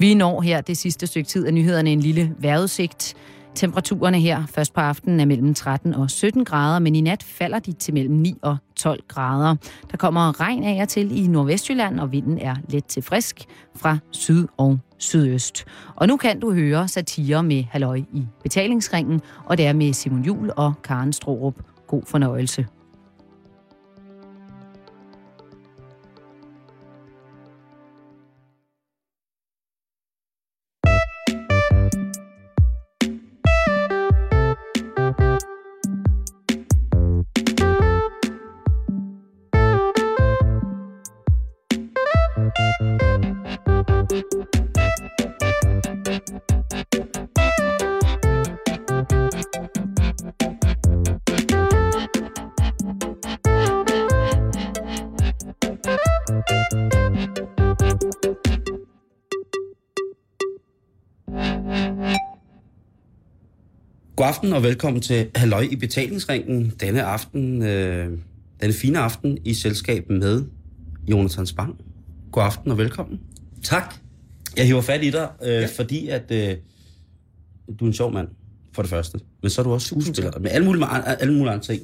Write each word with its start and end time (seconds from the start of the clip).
Vi 0.00 0.14
når 0.14 0.40
her 0.40 0.60
det 0.60 0.76
sidste 0.76 1.06
stykke 1.06 1.28
tid 1.28 1.46
af 1.46 1.54
nyhederne 1.54 1.92
en 1.92 2.00
lille 2.00 2.34
vejrudsigt. 2.38 3.14
Temperaturerne 3.54 4.20
her 4.20 4.46
først 4.46 4.74
på 4.74 4.80
aftenen 4.80 5.20
er 5.20 5.24
mellem 5.24 5.54
13 5.54 5.94
og 5.94 6.10
17 6.10 6.44
grader, 6.44 6.78
men 6.78 6.94
i 6.94 7.00
nat 7.00 7.22
falder 7.22 7.58
de 7.58 7.72
til 7.72 7.94
mellem 7.94 8.14
9 8.14 8.34
og 8.42 8.56
12 8.76 9.00
grader. 9.08 9.56
Der 9.90 9.96
kommer 9.96 10.40
regn 10.40 10.64
af 10.64 10.82
og 10.82 10.88
til 10.88 11.24
i 11.24 11.26
Nordvestjylland, 11.26 12.00
og 12.00 12.12
vinden 12.12 12.38
er 12.38 12.56
let 12.68 12.84
til 12.84 13.02
frisk 13.02 13.44
fra 13.76 13.98
syd 14.10 14.46
og 14.56 14.78
sydøst. 14.98 15.64
Og 15.96 16.08
nu 16.08 16.16
kan 16.16 16.40
du 16.40 16.52
høre 16.52 16.88
satire 16.88 17.42
med 17.42 17.64
Halløj 17.70 17.96
i 18.12 18.26
betalingsringen, 18.42 19.20
og 19.44 19.58
det 19.58 19.66
er 19.66 19.72
med 19.72 19.92
Simon 19.92 20.22
Jul 20.22 20.50
og 20.56 20.72
Karen 20.84 21.12
Strohrup. 21.12 21.54
God 21.86 22.02
fornøjelse. 22.06 22.66
God 64.20 64.26
aften 64.26 64.52
og 64.52 64.62
velkommen 64.62 65.02
til 65.02 65.30
Halløj 65.34 65.66
i 65.70 65.76
betalingsringen. 65.76 66.72
Denne 66.80 67.02
aften, 67.02 67.62
øh, 67.62 68.18
denne 68.60 68.74
fine 68.74 68.98
aften 68.98 69.38
i 69.44 69.54
selskab 69.54 70.10
med 70.10 70.44
Jonathan 71.10 71.46
Spang. 71.46 71.76
God 72.32 72.42
aften 72.42 72.70
og 72.70 72.78
velkommen. 72.78 73.20
Tak. 73.62 73.94
Jeg 74.56 74.66
hiver 74.66 74.80
fat 74.80 75.04
i 75.04 75.10
dig, 75.10 75.28
øh, 75.42 75.48
ja. 75.48 75.68
fordi 75.76 76.08
at 76.08 76.30
øh, 76.30 76.56
du 77.80 77.84
er 77.84 77.88
en 77.88 77.94
sjov 77.94 78.12
mand, 78.12 78.28
for 78.72 78.82
det 78.82 78.90
første. 78.90 79.20
Men 79.42 79.50
så 79.50 79.60
er 79.60 79.64
du 79.64 79.72
også 79.72 79.86
skuespiller. 79.86 80.38
Med 80.38 80.50
alle 80.50 80.66
mulige, 80.66 80.86
alle 81.06 81.34
mulige 81.34 81.52
andre 81.52 81.64
ting. 81.64 81.82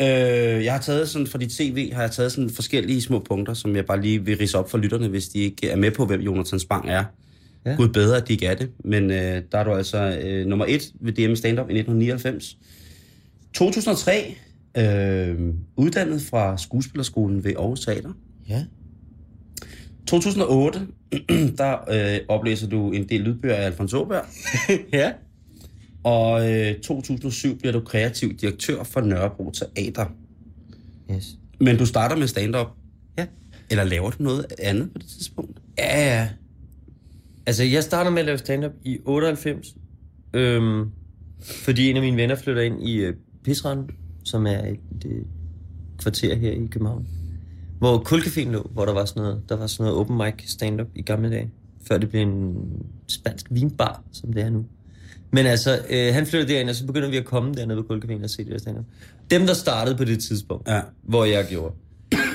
Øh, 0.00 0.64
jeg 0.64 0.72
har 0.72 0.80
taget 0.80 1.08
sådan, 1.08 1.26
for 1.26 1.38
dit 1.38 1.52
CV 1.52 1.92
har 1.92 2.02
jeg 2.02 2.10
taget 2.10 2.32
sådan 2.32 2.50
forskellige 2.50 3.02
små 3.02 3.18
punkter, 3.18 3.54
som 3.54 3.76
jeg 3.76 3.86
bare 3.86 4.02
lige 4.02 4.24
vil 4.24 4.36
rise 4.36 4.58
op 4.58 4.70
for 4.70 4.78
lytterne, 4.78 5.08
hvis 5.08 5.28
de 5.28 5.38
ikke 5.38 5.70
er 5.70 5.76
med 5.76 5.90
på, 5.90 6.06
hvem 6.06 6.20
Jonathan 6.20 6.60
Spang 6.60 6.88
er. 6.88 7.04
Ja. 7.66 7.74
Gud 7.74 7.88
bedre, 7.88 8.16
at 8.16 8.28
de 8.28 8.32
ikke 8.32 8.46
er 8.46 8.54
det. 8.54 8.70
Men 8.84 9.10
øh, 9.10 9.42
der 9.52 9.58
er 9.58 9.64
du 9.64 9.72
altså 9.72 10.20
øh, 10.24 10.46
nummer 10.46 10.66
et 10.68 10.92
ved 11.00 11.12
DM 11.12 11.34
Stand-Up 11.34 11.70
i 11.70 11.78
1999. 11.78 12.58
2003, 13.54 14.36
øh, 14.76 15.54
uddannet 15.76 16.22
fra 16.22 16.58
skuespillerskolen 16.58 17.44
ved 17.44 17.52
Aarhus 17.58 17.80
Teater. 17.80 18.12
Ja. 18.48 18.64
2008, 20.06 20.80
der 21.58 21.76
øh, 21.90 22.20
oplæser 22.28 22.68
du 22.68 22.92
en 22.92 23.08
del 23.08 23.20
lydbøger 23.20 23.54
af 23.54 23.66
Alfons 23.66 23.94
Åberg. 23.94 24.24
ja. 24.92 25.12
Og 26.04 26.52
øh, 26.52 26.80
2007 26.80 27.58
bliver 27.58 27.72
du 27.72 27.80
kreativ 27.80 28.36
direktør 28.36 28.82
for 28.82 29.00
Nørrebro 29.00 29.50
Teater. 29.50 30.06
Yes. 31.10 31.38
Men 31.60 31.76
du 31.78 31.86
starter 31.86 32.16
med 32.16 32.26
stand-up. 32.26 32.66
Ja. 33.18 33.26
Eller 33.70 33.84
laver 33.84 34.10
du 34.10 34.22
noget 34.22 34.46
andet 34.58 34.92
på 34.92 34.98
det 34.98 35.06
tidspunkt? 35.06 35.58
Ja, 35.78 36.14
ja. 36.14 36.28
Altså, 37.46 37.64
jeg 37.64 37.82
starter 37.82 38.10
med 38.10 38.18
at 38.18 38.24
lave 38.26 38.38
stand-up 38.38 38.72
i 38.84 38.98
98. 39.04 39.74
Øhm, 40.34 40.90
fordi 41.42 41.90
en 41.90 41.96
af 41.96 42.02
mine 42.02 42.16
venner 42.16 42.34
flytter 42.34 42.62
ind 42.62 42.82
i 42.88 42.96
øh, 42.96 43.14
Pisrand, 43.44 43.88
som 44.24 44.46
er 44.46 44.58
et 44.58 45.04
øh, 45.06 45.22
kvarter 45.98 46.34
her 46.34 46.50
i 46.50 46.66
København. 46.70 47.06
Hvor 47.78 47.98
Kulcaféen 48.08 48.50
lå, 48.50 48.70
hvor 48.72 48.84
der 48.84 48.92
var 48.92 49.04
sådan 49.04 49.22
noget, 49.22 49.42
der 49.48 49.56
var 49.56 49.66
sådan 49.66 49.84
noget 49.84 50.00
open 50.00 50.16
mic 50.16 50.50
stand-up 50.50 50.86
i 50.94 51.02
gamle 51.02 51.30
dage. 51.30 51.50
Før 51.88 51.98
det 51.98 52.08
blev 52.10 52.22
en 52.22 52.54
spansk 53.08 53.46
vinbar, 53.50 54.02
som 54.12 54.32
det 54.32 54.42
er 54.42 54.50
nu. 54.50 54.64
Men 55.30 55.46
altså, 55.46 55.78
øh, 55.90 56.14
han 56.14 56.26
flytter 56.26 56.46
derind, 56.46 56.68
og 56.70 56.74
så 56.74 56.86
begynder 56.86 57.08
vi 57.10 57.16
at 57.16 57.24
komme 57.24 57.54
dernede 57.54 57.82
på 57.82 57.94
Kulcaféen 57.94 58.22
og 58.24 58.30
se 58.30 58.44
det 58.44 58.52
der 58.52 58.58
stand-up. 58.58 58.84
Dem, 59.30 59.46
der 59.46 59.54
startede 59.54 59.96
på 59.96 60.04
det 60.04 60.18
tidspunkt, 60.22 60.68
Ja. 60.68 60.80
hvor 61.02 61.24
jeg 61.24 61.46
gjorde. 61.50 61.74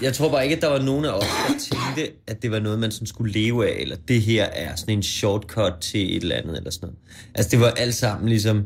Jeg 0.01 0.13
tror 0.13 0.31
bare 0.31 0.43
ikke, 0.43 0.55
at 0.55 0.61
der 0.61 0.67
var 0.69 0.81
nogen 0.81 1.05
af 1.05 1.09
os, 1.11 1.23
der 1.47 1.53
tænkte, 1.59 2.13
at 2.27 2.41
det 2.41 2.51
var 2.51 2.59
noget, 2.59 2.79
man 2.79 2.91
sådan 2.91 3.07
skulle 3.07 3.33
leve 3.33 3.67
af, 3.69 3.81
eller 3.81 3.95
det 4.07 4.21
her 4.21 4.43
er 4.43 4.75
sådan 4.75 4.97
en 4.97 5.03
shortcut 5.03 5.73
til 5.81 6.15
et 6.17 6.21
eller 6.23 6.35
andet, 6.35 6.57
eller 6.57 6.69
sådan 6.71 6.87
noget. 6.87 6.97
Altså, 7.35 7.49
det 7.51 7.59
var 7.59 7.67
alt 7.69 7.95
sammen 7.95 8.29
ligesom 8.29 8.63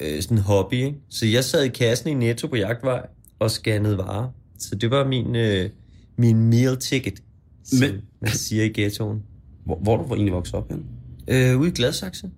øh, 0.00 0.22
sådan 0.22 0.36
en 0.36 0.42
hobby, 0.42 0.74
ikke? 0.74 0.96
Så 1.08 1.26
jeg 1.26 1.44
sad 1.44 1.64
i 1.64 1.68
kassen 1.68 2.08
i 2.10 2.14
Netto 2.14 2.46
på 2.46 2.56
Jagtvej 2.56 3.06
og 3.38 3.50
scannede 3.50 3.98
varer. 3.98 4.28
Så 4.58 4.74
det 4.74 4.90
var 4.90 5.08
min, 5.08 5.36
øh, 5.36 5.70
min 6.16 6.50
meal 6.50 6.76
ticket, 6.76 7.22
som 7.64 7.78
Men- 7.88 8.00
man 8.20 8.30
siger 8.30 8.64
i 8.64 8.68
ghettoen. 8.68 9.22
Hvor, 9.64 9.78
hvor 9.78 9.96
du 9.96 10.14
egentlig 10.14 10.32
vokset 10.32 10.54
op 10.54 10.70
hen? 10.70 10.84
Øh, 11.28 11.60
ude 11.60 11.68
i 11.68 11.72
Gladsaxe, 11.72 12.30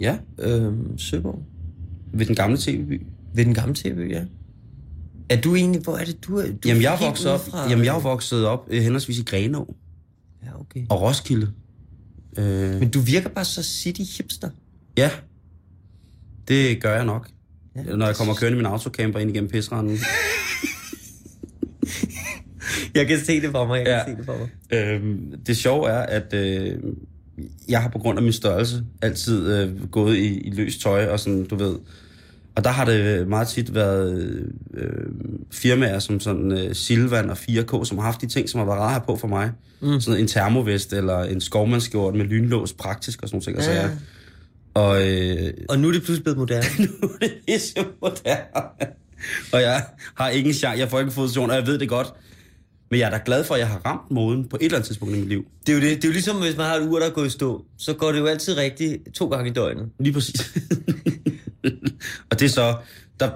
Ja, 0.00 0.18
øh, 0.38 0.72
Søborg, 0.96 1.42
ved 2.12 2.26
den 2.26 2.34
gamle 2.34 2.56
tv-by. 2.58 3.02
ved 3.34 3.44
den 3.44 3.54
gamle 3.54 3.74
tv, 3.74 4.06
ja. 4.10 4.22
Er 5.32 5.40
du 5.40 5.54
egentlig, 5.54 5.82
hvor 5.82 5.96
er 5.96 6.04
det, 6.04 6.24
du 6.26 6.36
er? 6.38 6.46
Du 6.46 6.68
Jamen, 6.68 6.82
jeg 6.82 6.98
vokset 7.00 7.30
op, 7.30 7.40
udefra, 7.40 7.70
jamen, 7.70 7.84
jeg 7.84 7.96
øh, 7.96 8.04
vokset 8.04 8.46
op 8.46 8.66
øh, 8.70 8.82
henholdsvis 8.82 9.18
i 9.18 9.22
Grenå 9.22 9.74
Ja, 10.44 10.60
okay. 10.60 10.86
og 10.90 11.00
Roskilde. 11.00 11.50
Øh, 12.38 12.74
Men 12.80 12.90
du 12.90 13.00
virker 13.00 13.28
bare 13.28 13.44
så 13.44 13.62
city 13.62 14.02
hipster. 14.16 14.50
ja, 14.98 15.10
det 16.48 16.82
gør 16.82 16.94
jeg 16.94 17.04
nok. 17.04 17.28
Ja. 17.76 17.82
Når 17.96 18.06
jeg 18.06 18.16
kommer 18.16 18.34
kørende 18.34 18.56
i 18.56 18.58
min 18.62 18.66
autocamper 18.66 19.18
ind 19.18 19.30
igennem 19.30 19.50
pisranden. 19.50 19.98
Jeg 22.94 23.06
kan 23.08 23.18
se 23.24 23.40
det 23.40 23.50
for 23.50 23.66
mig, 23.66 23.78
jeg 23.78 23.86
Ja. 23.86 24.04
kan 24.04 24.12
se 24.14 24.18
det 24.18 24.26
for 24.26 24.36
mig. 24.38 24.78
Øhm, 24.78 25.40
det 25.46 25.56
sjove 25.56 25.88
er, 25.90 25.98
at 26.00 26.34
øh, 26.34 26.78
jeg 27.68 27.82
har 27.82 27.88
på 27.88 27.98
grund 27.98 28.18
af 28.18 28.22
min 28.22 28.32
størrelse 28.32 28.84
altid 29.02 29.52
øh, 29.56 29.88
gået 29.90 30.16
i, 30.16 30.40
i 30.40 30.50
løst 30.50 30.80
tøj 30.80 31.06
og 31.06 31.20
sådan, 31.20 31.44
du 31.46 31.56
ved. 31.56 31.76
Og 32.56 32.64
der 32.64 32.70
har 32.70 32.84
det 32.84 33.28
meget 33.28 33.48
tit 33.48 33.74
været 33.74 34.42
øh, 34.74 34.88
firmaer 35.50 35.98
som 35.98 36.20
sådan 36.20 36.52
øh, 36.52 36.74
Silvan 36.74 37.30
og 37.30 37.36
4K, 37.48 37.84
som 37.84 37.98
har 37.98 38.04
haft 38.04 38.20
de 38.20 38.26
ting, 38.26 38.48
som 38.48 38.58
har 38.58 38.66
været 38.66 38.78
rare 38.78 38.92
her 38.92 39.00
på 39.00 39.16
for 39.16 39.28
mig. 39.28 39.50
Mm. 39.80 40.00
Sådan 40.00 40.20
en 40.20 40.26
termovest 40.26 40.92
eller 40.92 41.18
en 41.22 41.40
skovmandskjort 41.40 42.14
med 42.14 42.24
lynlås 42.24 42.72
praktisk 42.72 43.22
og 43.22 43.28
sådan 43.28 43.42
nogle 43.46 43.62
ting. 43.62 43.76
Ja. 43.76 43.82
Ja. 43.82 43.90
Og 44.74 45.08
øh, 45.10 45.52
Og 45.68 45.78
nu 45.78 45.88
er 45.88 45.92
det 45.92 46.02
pludselig 46.02 46.22
blevet 46.22 46.38
moderne. 46.38 46.66
nu 47.02 47.08
er 47.08 47.18
det 47.20 47.32
pisse 47.46 47.74
moderne. 48.02 48.42
Og 49.52 49.62
jeg 49.62 49.84
har 50.14 50.28
ingen 50.28 50.54
chance. 50.54 50.78
Jeg 50.78 50.90
får 50.90 50.98
ikke 51.00 51.12
position, 51.12 51.50
og 51.50 51.56
jeg 51.56 51.66
ved 51.66 51.78
det 51.78 51.88
godt. 51.88 52.12
Men 52.92 53.00
jeg 53.00 53.06
er 53.06 53.10
da 53.10 53.20
glad 53.24 53.44
for, 53.44 53.54
at 53.54 53.60
jeg 53.60 53.68
har 53.68 53.80
ramt 53.86 54.10
moden 54.10 54.48
på 54.48 54.56
et 54.56 54.64
eller 54.64 54.76
andet 54.76 54.86
tidspunkt 54.86 55.14
i 55.14 55.18
mit 55.18 55.28
liv. 55.28 55.44
Det 55.66 55.72
er, 55.72 55.76
jo 55.76 55.82
det. 55.82 55.96
det 55.96 56.04
er 56.04 56.08
jo 56.08 56.12
ligesom, 56.12 56.36
hvis 56.36 56.56
man 56.56 56.66
har 56.66 56.74
et 56.74 56.88
ur, 56.88 56.98
der 56.98 57.06
er 57.06 57.10
gået 57.10 57.26
i 57.26 57.30
stå, 57.30 57.64
så 57.78 57.94
går 57.94 58.12
det 58.12 58.18
jo 58.18 58.26
altid 58.26 58.56
rigtigt 58.56 59.14
to 59.14 59.28
gange 59.28 59.50
i 59.50 59.52
døgnet. 59.52 59.88
Lige 60.00 60.12
præcis. 60.12 60.40
og 62.30 62.40
det 62.40 62.42
er 62.42 62.48
så, 62.48 62.76
der 63.20 63.30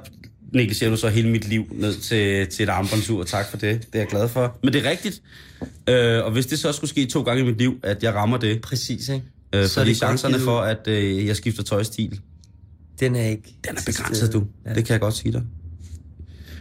negligerer 0.52 0.90
du 0.90 0.96
så 0.96 1.08
hele 1.08 1.28
mit 1.28 1.48
liv 1.48 1.66
ned 1.70 1.94
til, 1.94 2.46
til 2.46 2.62
et 2.62 2.68
armbåndsur. 2.68 3.24
Tak 3.24 3.50
for 3.50 3.56
det. 3.56 3.80
Det 3.86 3.94
er 3.94 3.98
jeg 3.98 4.08
glad 4.08 4.28
for. 4.28 4.58
Men 4.62 4.72
det 4.72 4.86
er 4.86 4.90
rigtigt. 4.90 5.22
Øh, 5.88 6.24
og 6.24 6.32
hvis 6.32 6.46
det 6.46 6.58
så 6.58 6.72
skulle 6.72 6.90
ske 6.90 7.06
to 7.06 7.22
gange 7.22 7.42
i 7.42 7.46
mit 7.46 7.58
liv, 7.58 7.80
at 7.82 8.02
jeg 8.02 8.14
rammer 8.14 8.36
det, 8.36 8.60
Præcis, 8.60 9.08
ikke? 9.08 9.24
øh, 9.52 9.66
Så 9.66 9.80
er 9.80 9.82
fordi 9.82 9.90
det 9.90 9.96
chancerne 9.96 10.38
for, 10.38 10.60
at 10.60 10.88
øh, 10.88 11.26
jeg 11.26 11.36
skifter 11.36 11.62
tøjstil, 11.62 12.20
Den 13.00 13.16
er 13.16 13.28
ikke... 13.28 13.56
den 13.68 13.76
er 13.76 13.82
begrænset, 13.86 14.32
du. 14.32 14.44
Ja. 14.66 14.74
Det 14.74 14.84
kan 14.84 14.92
jeg 14.92 15.00
godt 15.00 15.14
sige 15.14 15.32
dig. 15.32 15.42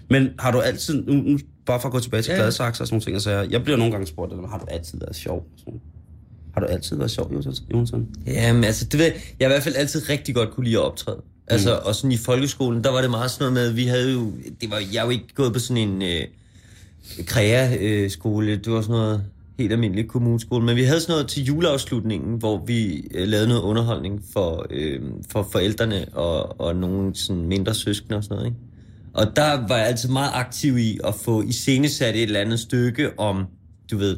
Men 0.09 0.29
har 0.39 0.51
du 0.51 0.59
altid, 0.59 1.03
nu, 1.03 1.13
nu 1.13 1.39
bare 1.65 1.79
for 1.79 1.87
at 1.87 1.91
gå 1.91 1.99
tilbage 1.99 2.23
til 2.23 2.31
Ja. 2.31 2.37
Gladsaxe 2.37 2.83
og 2.83 2.87
sådan 2.87 2.95
nogle 2.95 3.05
ting, 3.05 3.21
så 3.21 3.31
jeg, 3.31 3.51
jeg 3.51 3.63
bliver 3.63 3.77
nogle 3.77 3.91
gange 3.91 4.07
spurgt, 4.07 4.33
har 4.49 4.57
du 4.57 4.65
altid 4.67 4.99
været 4.99 5.15
sjov? 5.15 5.45
Sådan. 5.57 5.81
Har 6.53 6.61
du 6.61 6.67
altid 6.67 6.97
været 6.97 7.11
sjov, 7.11 7.33
Jonsson? 7.33 8.07
Jamen, 8.27 8.63
altså, 8.63 8.85
det 8.85 8.99
ved, 8.99 9.05
jeg 9.05 9.13
jeg 9.39 9.47
i 9.47 9.51
hvert 9.51 9.63
fald 9.63 9.75
altid 9.75 10.09
rigtig 10.09 10.35
godt 10.35 10.51
kunne 10.51 10.63
lide 10.63 10.77
at 10.77 10.83
optræde. 10.83 11.21
Altså, 11.47 11.73
mm. 11.73 11.87
og 11.87 11.95
sådan 11.95 12.11
i 12.11 12.17
folkeskolen, 12.17 12.83
der 12.83 12.89
var 12.91 13.01
det 13.01 13.09
meget 13.09 13.31
sådan 13.31 13.43
noget 13.43 13.53
med, 13.53 13.69
at 13.69 13.75
vi 13.75 13.85
havde 13.85 14.13
jo... 14.13 14.31
Det 14.61 14.71
var, 14.71 14.81
jeg 14.93 14.99
er 14.99 15.03
jo 15.03 15.09
ikke 15.09 15.27
gået 15.35 15.53
på 15.53 15.59
sådan 15.59 15.89
en 15.89 16.01
øh, 16.01 16.21
krea-skole. 17.25 18.55
det 18.55 18.71
var 18.71 18.81
sådan 18.81 18.95
noget 18.95 19.23
helt 19.59 19.71
almindelig 19.71 20.07
kommuneskole. 20.07 20.65
Men 20.65 20.75
vi 20.75 20.83
havde 20.83 20.99
sådan 20.99 21.13
noget 21.13 21.27
til 21.27 21.43
juleafslutningen, 21.45 22.37
hvor 22.37 22.63
vi 22.65 23.07
øh, 23.13 23.27
lavede 23.27 23.47
noget 23.47 23.61
underholdning 23.61 24.23
for, 24.33 24.65
øh, 24.69 25.01
for 25.29 25.47
forældrene 25.51 26.05
og, 26.13 26.61
og 26.61 26.75
nogle 26.75 27.15
sådan 27.15 27.45
mindre 27.45 27.73
søskende 27.73 28.17
og 28.17 28.23
sådan 28.23 28.35
noget, 28.35 28.47
ikke? 28.47 28.57
Og 29.15 29.35
der 29.35 29.67
var 29.67 29.77
jeg 29.77 29.87
altid 29.87 30.09
meget 30.09 30.31
aktiv 30.33 30.77
i 30.77 30.99
at 31.03 31.15
få 31.15 31.41
iscenesat 31.41 32.15
et 32.15 32.21
eller 32.23 32.39
andet 32.39 32.59
stykke 32.59 33.19
om, 33.19 33.45
du 33.91 33.97
ved, 33.97 34.17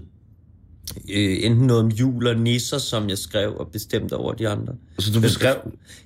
øh, 1.09 1.37
enten 1.41 1.67
noget 1.67 1.83
om 1.83 1.89
jul 1.89 2.27
og 2.27 2.35
nisser, 2.39 2.77
som 2.77 3.09
jeg 3.09 3.17
skrev 3.17 3.55
og 3.59 3.67
bestemte 3.67 4.13
over 4.13 4.33
de 4.33 4.47
andre. 4.49 4.73
Så 4.99 5.11
du 5.11 5.21
beskrev, 5.21 5.55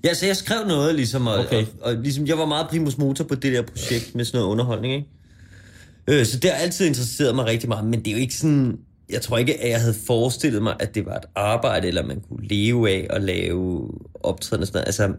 Ja, 0.03 0.13
så 0.13 0.25
jeg 0.25 0.35
skrev 0.37 0.67
noget, 0.67 0.95
ligesom, 0.95 1.27
og, 1.27 1.33
Okay. 1.37 1.61
og, 1.61 1.67
og 1.81 1.93
ligesom, 1.95 2.27
jeg 2.27 2.37
var 2.37 2.45
meget 2.45 2.67
primus 2.69 2.97
motor 2.97 3.23
på 3.23 3.35
det 3.35 3.53
der 3.53 3.61
projekt 3.61 4.15
med 4.15 4.25
sådan 4.25 4.37
noget 4.37 4.51
underholdning, 4.51 4.93
ikke? 4.93 5.07
Øh, 6.07 6.25
så 6.25 6.37
det 6.39 6.49
har 6.51 6.57
altid 6.57 6.87
interesseret 6.87 7.35
mig 7.35 7.45
rigtig 7.45 7.69
meget, 7.69 7.85
men 7.85 7.99
det 7.99 8.07
er 8.07 8.11
jo 8.11 8.17
ikke 8.17 8.35
sådan, 8.35 8.77
jeg 9.09 9.21
tror 9.21 9.37
ikke, 9.37 9.61
at 9.63 9.69
jeg 9.69 9.79
havde 9.81 9.95
forestillet 10.07 10.63
mig, 10.63 10.75
at 10.79 10.95
det 10.95 11.05
var 11.05 11.15
et 11.15 11.25
arbejde, 11.35 11.87
eller 11.87 12.05
man 12.05 12.21
kunne 12.29 12.47
leve 12.47 12.89
af 12.89 13.07
at 13.09 13.23
lave 13.23 13.91
optræden 14.13 14.61
og 14.61 14.67
sådan 14.67 14.77
noget. 14.77 14.87
Altså, 14.87 15.13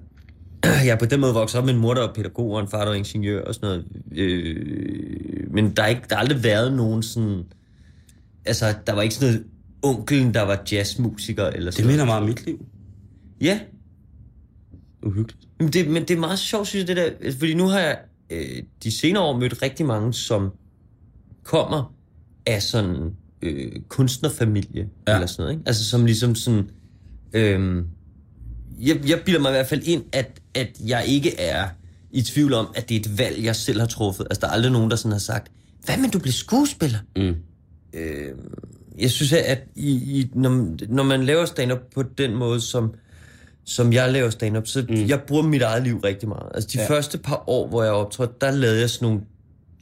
jeg 0.87 0.89
er 0.89 0.97
på 0.97 1.07
den 1.07 1.21
måde 1.21 1.35
vokset 1.35 1.59
op 1.59 1.65
med 1.65 1.75
en 1.75 1.81
mor, 1.81 1.95
der 1.95 2.01
var 2.01 2.13
pædagog, 2.13 2.51
og 2.51 2.61
en 2.61 2.69
far, 2.69 2.79
der 2.79 2.87
var 2.87 2.95
ingeniør 2.95 3.45
og 3.45 3.55
sådan 3.55 3.69
noget. 3.69 3.85
Øh, 4.13 5.53
men 5.53 5.77
der 5.77 5.83
har, 5.83 5.89
ikke, 5.89 6.03
der 6.09 6.15
har 6.15 6.23
aldrig 6.23 6.45
været 6.45 6.73
nogen 6.73 7.03
sådan... 7.03 7.43
Altså, 8.45 8.75
der 8.87 8.93
var 8.93 9.03
ikke 9.03 9.15
sådan 9.15 9.35
noget 9.35 9.47
onkelen, 9.83 10.35
der 10.35 10.43
var 10.43 10.63
jazzmusiker 10.73 11.47
eller 11.47 11.65
Det 11.65 11.75
sådan 11.75 11.91
minder 11.91 12.05
meget 12.05 12.21
om 12.23 12.29
mit 12.29 12.47
liv. 12.47 12.67
Ja, 13.41 13.61
Uhyggeligt. 15.03 15.49
men 15.59 15.69
det, 15.69 15.89
men 15.89 16.03
det 16.03 16.11
er 16.11 16.19
meget 16.19 16.39
sjovt, 16.39 16.69
synes 16.69 16.89
jeg, 16.89 16.97
det 16.97 17.17
der. 17.23 17.33
Fordi 17.33 17.55
nu 17.55 17.67
har 17.67 17.81
jeg 17.81 17.99
øh, 18.31 18.63
de 18.83 18.91
senere 18.91 19.23
år 19.23 19.39
mødt 19.39 19.63
rigtig 19.63 19.87
mange, 19.87 20.13
som 20.13 20.51
kommer 21.43 21.95
af 22.47 22.63
sådan 22.63 23.11
øh, 23.43 23.73
kunstnerfamilie 23.89 24.89
ja. 25.09 25.15
eller 25.15 25.27
sådan 25.27 25.43
noget. 25.43 25.53
Ikke? 25.53 25.63
Altså 25.67 25.85
som 25.85 26.05
ligesom 26.07 26.35
sådan... 26.35 26.71
Øh, 27.33 27.85
jeg, 28.81 29.09
jeg 29.09 29.23
bilder 29.25 29.41
mig 29.41 29.49
i 29.49 29.53
hvert 29.53 29.67
fald 29.67 29.83
ind, 29.85 30.05
at, 30.13 30.42
at 30.55 30.69
jeg 30.87 31.05
ikke 31.07 31.41
er 31.41 31.69
i 32.11 32.23
tvivl 32.23 32.53
om, 32.55 32.67
at 32.75 32.89
det 32.89 32.95
er 32.95 33.01
et 33.01 33.19
valg, 33.19 33.45
jeg 33.45 33.57
selv 33.57 33.81
har 33.81 33.87
truffet. 33.87 34.27
Altså 34.31 34.41
der 34.41 34.47
er 34.47 34.51
aldrig 34.51 34.73
nogen, 34.73 34.91
der 34.91 34.97
sådan 34.97 35.13
har 35.13 35.19
sagt, 35.19 35.51
hvad 35.85 35.97
med 35.97 36.09
du 36.11 36.19
bliver 36.19 36.33
skuespiller? 36.33 36.99
Mm. 37.17 37.35
øh, 37.93 38.29
jeg 38.99 39.11
synes, 39.11 39.33
at 39.33 39.65
i, 39.77 39.91
i, 39.91 40.31
når, 40.35 40.67
når 40.89 41.03
man 41.03 41.25
laver 41.25 41.45
stand-up 41.45 41.79
på 41.95 42.03
den 42.19 42.35
måde, 42.35 42.61
som, 42.61 42.95
som 43.65 43.93
jeg 43.93 44.13
laver 44.13 44.31
stand-up, 44.31 44.67
så 44.67 44.85
mm. 44.89 45.09
jeg 45.09 45.21
bruger 45.21 45.43
mit 45.43 45.63
eget 45.63 45.83
liv 45.83 45.99
rigtig 46.05 46.29
meget. 46.29 46.49
Altså 46.55 46.71
de 46.73 46.79
Ja. 46.81 46.89
første 46.89 47.19
par 47.19 47.45
år, 47.47 47.69
hvor 47.69 47.83
jeg 47.83 47.93
optrådte, 47.93 48.35
der 48.41 48.51
lavede 48.51 48.81
jeg 48.81 48.91
sådan, 48.91 49.07
nogle, 49.09 49.21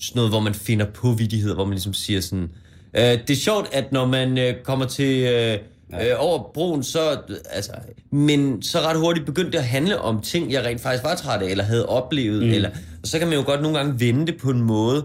sådan 0.00 0.18
noget, 0.18 0.30
hvor 0.30 0.40
man 0.40 0.54
finder 0.54 0.86
på 0.86 1.12
vidigheder, 1.12 1.54
hvor 1.54 1.64
man 1.64 1.74
ligesom 1.74 1.94
siger 1.94 2.20
sådan, 2.20 2.50
øh, 2.96 3.02
det 3.02 3.30
er 3.30 3.34
sjovt, 3.36 3.68
at 3.72 3.92
når 3.92 4.06
man 4.06 4.38
øh, 4.38 4.54
kommer 4.64 4.86
til... 4.86 5.22
Øh, 5.22 5.58
Øh, 5.94 6.14
over 6.18 6.50
broen, 6.54 6.82
så, 6.82 7.18
altså, 7.50 7.72
men 8.10 8.62
så 8.62 8.78
ret 8.78 8.98
hurtigt 8.98 9.26
begyndte 9.26 9.52
det 9.52 9.58
at 9.58 9.64
handle 9.64 10.00
om 10.00 10.20
ting, 10.20 10.52
jeg 10.52 10.64
rent 10.64 10.80
faktisk 10.80 11.04
var 11.04 11.14
træt 11.14 11.42
af, 11.42 11.50
eller 11.50 11.64
havde 11.64 11.86
oplevet, 11.86 12.42
mm. 12.42 12.50
eller, 12.50 12.70
og 13.02 13.08
så 13.08 13.18
kan 13.18 13.28
man 13.28 13.36
jo 13.36 13.44
godt 13.44 13.62
nogle 13.62 13.78
gange 13.78 14.00
vende 14.00 14.26
det 14.26 14.36
på 14.36 14.50
en 14.50 14.60
måde, 14.60 15.04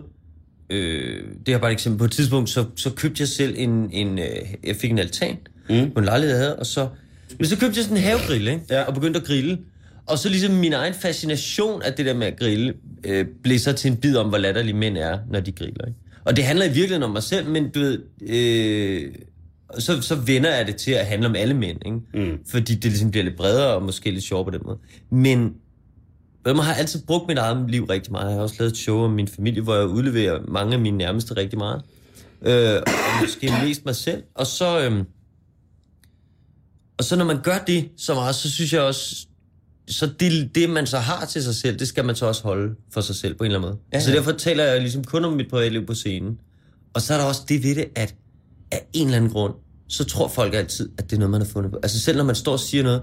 øh, 0.70 1.24
det 1.46 1.54
er 1.54 1.58
bare 1.58 1.72
et 1.72 1.74
eksempel. 1.74 2.00
På 2.00 2.06
et 2.06 2.12
tidspunkt, 2.12 2.50
så, 2.50 2.66
så 2.76 2.90
købte 2.90 3.22
jeg 3.22 3.28
selv 3.28 3.56
en, 3.58 3.90
en 3.92 4.20
øh, 4.20 4.26
jeg 4.64 4.76
fik 4.76 4.92
en 4.92 5.00
altan 5.00 5.38
mm. 5.70 5.92
på 5.92 6.00
en 6.00 6.06
lejlighed, 6.06 6.36
jeg 6.36 6.44
havde, 6.44 6.56
og 6.56 6.66
så, 6.66 6.88
men 7.38 7.48
så 7.48 7.58
købte 7.58 7.78
jeg 7.78 7.84
sådan 7.84 7.98
en 7.98 8.04
havegrill, 8.04 8.48
ikke? 8.48 8.62
Ja. 8.70 8.81
og 8.81 8.94
begyndte 8.94 9.20
at 9.20 9.26
grille. 9.26 9.58
Og 10.08 10.20
så 10.20 10.30
ligesom 10.30 10.54
min 10.54 10.74
egen 10.74 10.94
fascination 10.94 11.81
af 11.81 11.94
det 11.94 12.06
der 12.06 12.14
med 12.14 12.28
at 12.28 12.40
grille, 12.40 12.74
øh, 13.04 13.26
blev 13.44 13.60
så 13.60 13.74
til 13.74 13.92
en 13.92 13.98
bid 13.98 14.18
om, 14.18 14.30
hvor 14.30 14.38
latterlige 14.38 14.76
mænd 14.76 14.98
er, 14.98 15.20
når 15.31 15.40
de 15.40 15.52
griller. 15.52 15.86
Ikke? 15.86 16.00
Og 16.26 16.36
det 16.36 16.46
handler 16.46 16.66
i 16.66 16.70
virkeligheden 16.70 17.04
om 17.04 17.12
mig 17.12 17.24
selv, 17.24 17.50
men 17.50 17.70
du 17.70 17.80
ved, 17.80 18.00
øh, 18.22 19.12
så, 19.80 20.02
så 20.02 20.16
vender 20.16 20.56
jeg 20.56 20.68
det 20.68 20.76
til 20.76 20.92
at 20.92 21.06
handle 21.06 21.28
om 21.28 21.36
alle 21.36 21.54
mænd, 21.54 21.80
ikke? 21.86 22.30
Mm. 22.32 22.38
fordi 22.50 22.76
det 22.76 22.84
ligesom 22.86 23.12
bliver 23.12 23.24
lidt 23.24 23.38
bredere 23.38 23.76
og 23.76 23.84
måske 23.84 24.12
lidt 24.12 24.24
sjovere 24.24 24.46
på 24.46 24.52
den 24.52 24.62
måde. 24.66 24.78
Men 25.12 25.54
jeg 26.46 26.56
har 26.56 26.74
altid 26.74 27.02
brugt 27.08 27.28
mit 27.28 27.38
eget 27.38 27.70
liv 27.72 27.84
rigtig 27.86 28.12
meget. 28.12 28.26
Jeg 28.26 28.36
har 28.36 28.42
også 28.42 28.56
lavet 28.60 28.72
et 28.72 28.78
show 28.78 28.98
om 28.98 29.12
min 29.12 29.28
familie, 29.28 29.62
hvor 29.62 29.76
jeg 29.76 29.88
udleverer 29.88 30.40
mange 30.48 30.74
af 30.74 30.80
mine 30.80 30.98
nærmeste 30.98 31.38
rigtig 31.38 31.60
meget. 31.60 31.82
Øh, 32.42 32.82
og 32.86 33.22
måske 33.22 33.54
mest 33.64 33.86
mig 33.86 33.96
selv. 33.96 34.24
Og 34.36 34.48
så, 34.48 34.80
øhm, 34.80 35.04
og 36.98 37.04
så 37.04 37.16
når 37.16 37.26
man 37.26 37.42
gør 37.42 37.58
det 37.68 37.90
så 37.98 38.14
meget, 38.14 38.36
så 38.36 38.52
synes 38.52 38.74
jeg 38.74 38.82
også, 38.82 39.28
så 39.88 40.10
det, 40.20 40.56
det 40.56 40.70
man 40.70 40.88
så 40.88 40.98
har 40.98 41.26
til 41.26 41.44
sig 41.44 41.56
selv, 41.56 41.80
det 41.80 41.88
skal 41.88 42.06
man 42.06 42.16
så 42.16 42.26
også 42.26 42.44
holde 42.44 42.76
for 42.94 43.02
sig 43.02 43.16
selv 43.16 43.34
på 43.34 43.44
en 43.44 43.52
eller 43.52 43.60
anden 43.60 43.70
måde. 43.70 43.80
Ja, 43.94 43.98
Ja, 43.98 44.04
så 44.04 44.12
derfor 44.12 44.32
taler 44.32 44.64
jeg 44.64 44.82
ligesom 44.82 45.04
kun 45.04 45.26
om 45.26 45.34
mit 45.34 45.50
privatliv 45.50 45.86
på 45.86 45.94
scenen. 45.94 46.40
Og 46.94 47.02
så 47.02 47.14
er 47.14 47.18
der 47.18 47.26
også 47.26 47.42
det 47.50 47.64
ved 47.64 47.76
det, 47.76 47.86
at 47.96 48.16
af 48.75 48.86
en 48.94 49.06
eller 49.07 49.18
anden 49.18 49.31
grund, 49.31 49.54
så 49.88 50.04
tror 50.04 50.27
folk 50.27 50.54
altid, 50.54 50.89
at 50.98 51.10
det 51.10 51.16
er 51.16 51.19
noget, 51.19 51.31
man 51.31 51.42
har 51.42 51.48
fundet 51.48 51.72
på. 51.72 51.77
Altså 51.83 52.00
selv 52.00 52.18
når 52.18 52.24
man 52.24 52.36
står 52.36 52.51
og 52.51 52.60
siger 52.60 52.83
noget 52.83 53.01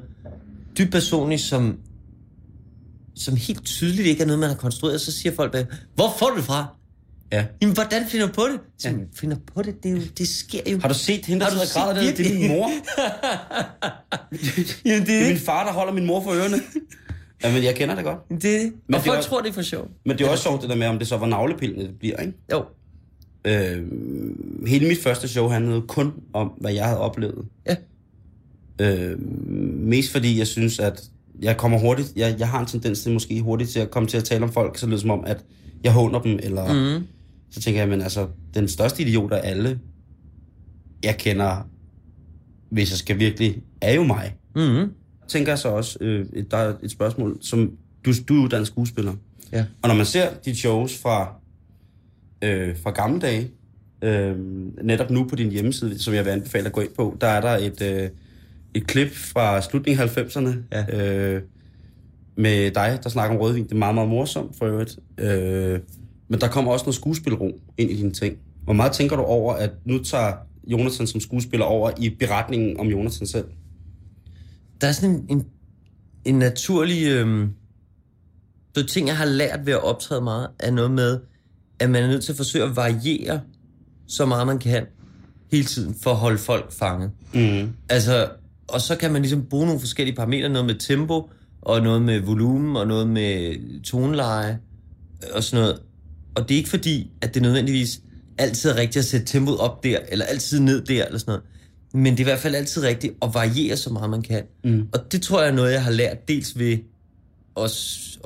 dybt 0.78 0.92
personligt, 0.92 1.40
som, 1.40 1.78
som 3.16 3.36
helt 3.36 3.64
tydeligt 3.64 4.06
ikke 4.08 4.22
er 4.22 4.26
noget, 4.26 4.40
man 4.40 4.48
har 4.48 4.56
konstrueret, 4.56 5.00
så 5.00 5.12
siger 5.12 5.34
folk 5.34 5.52
bare, 5.52 5.64
hvor 5.94 6.14
får 6.18 6.30
du 6.30 6.36
det 6.36 6.44
fra? 6.44 6.66
Ja. 7.32 7.44
Jamen, 7.62 7.74
hvordan 7.74 8.06
finder 8.08 8.26
du 8.26 8.32
på 8.32 8.42
det? 8.52 8.60
Så, 8.78 8.88
ja. 8.88 8.94
finder 9.14 9.36
på 9.54 9.62
det? 9.62 9.82
Det, 9.82 9.90
er 9.90 9.94
jo, 9.96 10.00
det 10.18 10.28
sker 10.28 10.60
jo. 10.72 10.78
Har 10.78 10.88
du 10.88 10.94
set 10.94 11.26
hende, 11.26 11.44
der 11.44 11.50
sidder 11.50 11.62
og 11.64 11.94
græder 11.94 12.02
der? 12.02 12.12
Det 12.16 12.26
er 12.34 12.38
min 12.38 12.48
mor. 12.48 12.70
Jamen, 14.84 15.00
det 15.00 15.06
Det 15.06 15.16
er 15.20 15.24
er 15.24 15.28
min 15.28 15.38
far, 15.38 15.64
der 15.66 15.72
holder 15.72 15.92
min 15.92 16.06
mor 16.06 16.22
for 16.22 16.30
ørerne. 16.32 16.56
Jamen, 17.44 17.62
jeg 17.64 17.74
kender 17.74 17.94
det 17.94 18.04
godt. 18.04 18.42
Det 18.42 18.56
er. 18.56 18.62
Men 18.62 18.70
Og 18.70 18.72
det 18.88 18.94
er 18.94 19.00
folk 19.00 19.16
også- 19.18 19.28
tror, 19.30 19.40
det 19.40 19.48
er 19.48 19.52
for 19.52 19.62
sjov. 19.62 19.88
Men 20.06 20.18
det 20.18 20.26
er 20.26 20.30
også 20.30 20.42
sjovt 20.42 20.62
det 20.62 20.70
der 20.70 20.76
med, 20.76 20.86
om 20.86 20.98
det 20.98 21.08
så 21.08 21.16
var 21.16 21.26
navlepillende, 21.26 21.84
det 21.86 21.98
bliver, 21.98 22.16
ikke? 22.16 22.32
Jo. 22.52 22.64
Øh, 23.44 23.82
hele 24.66 24.88
mit 24.88 24.98
første 25.02 25.28
show 25.28 25.48
handlede 25.48 25.82
kun 25.82 26.12
om, 26.32 26.48
hvad 26.60 26.72
jeg 26.72 26.84
havde 26.84 26.98
oplevet. 27.00 27.44
Ja. 27.66 27.76
Øh, 28.80 29.18
mest 29.78 30.12
fordi 30.12 30.38
jeg 30.38 30.46
synes, 30.46 30.78
at 30.78 31.02
jeg 31.42 31.56
kommer 31.56 31.78
hurtigt, 31.78 32.12
jeg, 32.16 32.36
jeg 32.38 32.48
har 32.48 32.60
en 32.60 32.66
tendens 32.66 33.02
til 33.02 33.12
måske 33.12 33.40
hurtigt 33.40 33.70
til 33.70 33.78
at 33.80 33.90
komme 33.90 34.08
til 34.08 34.16
at 34.16 34.24
tale 34.24 34.44
om 34.44 34.52
folk, 34.52 34.78
så 34.78 34.86
lyder 34.86 34.98
som 34.98 35.10
om, 35.10 35.24
at 35.26 35.44
jeg 35.84 35.92
håner 35.92 36.20
dem, 36.22 36.38
eller 36.42 36.96
Mm. 36.98 37.04
så 37.50 37.60
tænker 37.60 37.80
jeg, 37.80 37.88
men 37.88 38.00
altså, 38.02 38.26
den 38.54 38.68
største 38.68 39.02
idiot 39.02 39.32
af 39.32 39.50
alle, 39.50 39.78
jeg 41.04 41.16
kender, 41.18 41.68
hvis 42.70 42.90
jeg 42.90 42.98
skal 42.98 43.18
virkelig, 43.18 43.62
er 43.80 43.94
jo 43.94 44.02
mig. 44.04 44.34
Mm. 44.56 44.92
Tænker 45.28 45.52
jeg 45.52 45.58
så 45.58 45.68
også, 45.68 45.98
øh, 46.00 46.26
et- 46.32 46.50
der 46.50 46.56
er 46.56 46.74
et 46.82 46.90
spørgsmål, 46.90 47.38
som 47.40 47.70
du, 48.04 48.12
du 48.28 48.38
er 48.40 48.44
uddannet 48.44 48.66
skuespiller. 48.66 49.12
Ja. 49.52 49.64
Og 49.82 49.88
når 49.88 49.94
man 49.96 50.06
ser 50.06 50.28
de 50.44 50.54
shows 50.54 50.98
fra, 50.98 51.34
øh, 52.42 52.76
fra 52.82 52.90
gamle 52.90 53.20
dage, 53.20 53.50
øh, 54.02 54.36
netop 54.84 55.10
nu 55.10 55.24
på 55.24 55.36
din 55.36 55.50
hjemmeside, 55.50 55.98
som 55.98 56.14
jeg 56.14 56.24
vil 56.24 56.30
anbefale 56.30 56.66
at 56.66 56.72
gå 56.72 56.80
ind 56.80 56.94
på, 56.96 57.16
der 57.20 57.26
er 57.26 57.40
der 57.40 57.56
et, 57.66 57.82
øh, 57.82 58.10
et 58.74 58.86
klip 58.86 59.08
fra 59.14 59.60
slutningen 59.60 60.02
af 60.02 60.16
90'erne 60.16 60.50
Ja. 60.72 60.98
øh, 60.98 61.42
med 62.36 62.70
dig, 62.70 62.98
der 63.02 63.08
snakker 63.08 63.36
om 63.36 63.42
rødvin. 63.42 63.64
Det 63.64 63.72
er 63.72 63.76
meget, 63.76 63.94
meget 63.94 64.10
morsomt 64.10 64.58
for 64.58 64.66
øvrigt. 64.66 64.98
Øh, 65.18 65.80
men 66.28 66.40
der 66.40 66.48
kommer 66.48 66.72
også 66.72 66.84
noget 66.84 66.94
skuespilro 66.94 67.60
ind 67.78 67.90
i 67.90 67.96
dine 67.96 68.12
ting. 68.12 68.36
Hvor 68.64 68.72
meget 68.72 68.92
tænker 68.92 69.16
du 69.16 69.22
over, 69.22 69.54
at 69.54 69.70
nu 69.84 70.02
tager 70.02 70.32
Jonathan 70.66 71.06
som 71.06 71.20
skuespiller 71.20 71.66
over 71.66 71.90
i 71.98 72.10
beretningen 72.18 72.80
om 72.80 72.86
Jonathan 72.86 73.26
selv? 73.26 73.44
Der 74.80 74.86
er 74.86 74.92
sådan 74.92 75.10
en, 75.10 75.24
en, 75.28 75.46
en 76.24 76.38
naturlig... 76.38 77.08
Øhm, 77.08 77.50
så 78.76 78.86
ting, 78.86 79.06
jeg 79.06 79.16
har 79.16 79.24
lært 79.24 79.66
ved 79.66 79.72
at 79.72 79.84
optræde 79.84 80.20
meget, 80.20 80.48
er 80.60 80.70
noget 80.70 80.90
med, 80.90 81.18
at 81.82 81.90
man 81.90 82.02
er 82.02 82.06
nødt 82.06 82.24
til 82.24 82.32
at 82.32 82.36
forsøge 82.36 82.64
at 82.64 82.76
variere 82.76 83.40
så 84.06 84.26
meget 84.26 84.46
man 84.46 84.58
kan 84.58 84.86
hele 85.52 85.64
tiden, 85.64 85.94
for 86.02 86.10
at 86.10 86.16
holde 86.16 86.38
folk 86.38 86.72
fanget. 86.72 87.10
Mm. 87.34 87.72
Altså, 87.88 88.28
og 88.68 88.80
så 88.80 88.96
kan 88.96 89.12
man 89.12 89.22
ligesom 89.22 89.46
bruge 89.50 89.66
nogle 89.66 89.80
forskellige 89.80 90.16
parametre, 90.16 90.48
noget 90.48 90.66
med 90.66 90.74
tempo, 90.74 91.30
og 91.62 91.80
noget 91.82 92.02
med 92.02 92.20
volumen, 92.20 92.76
og 92.76 92.86
noget 92.86 93.08
med 93.08 93.56
toneleje, 93.82 94.58
og 95.34 95.44
sådan 95.44 95.62
noget. 95.62 95.78
Og 96.34 96.48
det 96.48 96.54
er 96.54 96.58
ikke 96.58 96.70
fordi, 96.70 97.10
at 97.20 97.34
det 97.34 97.42
nødvendigvis 97.42 98.00
altid 98.38 98.70
er 98.70 98.76
rigtigt 98.76 98.96
at 98.96 99.04
sætte 99.04 99.26
tempoet 99.26 99.58
op 99.58 99.84
der, 99.84 99.98
eller 100.08 100.24
altid 100.24 100.60
ned 100.60 100.84
der, 100.84 101.04
eller 101.04 101.18
sådan 101.18 101.32
noget. 101.32 101.44
Men 101.94 102.12
det 102.12 102.20
er 102.20 102.24
i 102.24 102.30
hvert 102.30 102.38
fald 102.38 102.54
altid 102.54 102.82
rigtigt 102.82 103.14
at 103.22 103.34
variere 103.34 103.76
så 103.76 103.90
meget 103.90 104.10
man 104.10 104.22
kan. 104.22 104.42
Mm. 104.64 104.88
Og 104.92 105.12
det 105.12 105.22
tror 105.22 105.40
jeg 105.40 105.50
er 105.50 105.54
noget, 105.54 105.72
jeg 105.72 105.84
har 105.84 105.90
lært 105.90 106.28
dels 106.28 106.58
ved 106.58 106.78
at, 107.56 107.70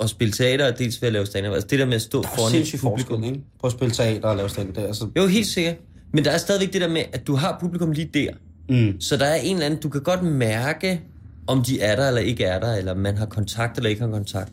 at 0.03 0.11
spille 0.11 0.33
teater, 0.33 0.73
og 0.73 0.79
dels 0.79 1.03
ved 1.03 1.07
at 1.07 1.13
lave 1.13 1.27
stand 1.27 1.47
Altså 1.47 1.67
det 1.67 1.79
der 1.79 1.85
med 1.87 1.95
at 1.95 2.03
stå 2.03 2.23
Der 2.23 2.29
er 2.29 2.33
foran 2.37 2.55
et 2.55 2.79
publikum. 2.81 3.25
ikke? 3.25 3.41
På 3.61 3.67
at 3.67 3.73
spille 3.73 3.95
teater 3.95 4.29
og 4.29 4.37
lave 4.37 4.49
stand 4.49 4.75
der. 4.75 4.87
Altså, 4.87 5.09
Jo, 5.17 5.27
helt 5.27 5.47
sikkert. 5.47 5.75
Men 6.13 6.25
der 6.25 6.31
er 6.31 6.39
stadigvæk 6.39 6.73
det 6.73 6.81
der 6.81 6.89
med, 6.89 7.03
at 7.13 7.27
du 7.27 7.35
har 7.35 7.57
publikum 7.61 7.93
lige 7.93 8.11
der. 8.15 8.31
mm. 8.69 9.01
Så 9.01 9.17
der 9.17 9.27
er 9.27 9.35
en 9.35 9.55
eller 9.57 9.67
anden, 9.67 9.81
du 9.81 9.89
kan 9.89 10.03
godt 10.03 10.23
mærke, 10.23 11.01
om 11.47 11.63
de 11.63 11.81
er 11.81 11.97
der 11.97 12.09
eller 12.09 12.21
ikke 12.21 12.45
er 12.45 12.61
der, 12.61 12.75
eller 12.75 12.95
man 12.95 13.17
har 13.19 13.27
kontakt 13.27 13.77
eller 13.77 13.91
ikke 13.91 14.03
har 14.03 14.11
kontakt. 14.11 14.53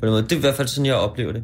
På 0.00 0.06
den 0.06 0.10
måde. 0.10 0.22
Det 0.22 0.32
er 0.32 0.36
i 0.36 0.40
hvert 0.40 0.54
fald 0.54 0.68
sådan, 0.68 0.86
jeg 0.86 0.94
oplever 0.94 1.32
det. 1.32 1.42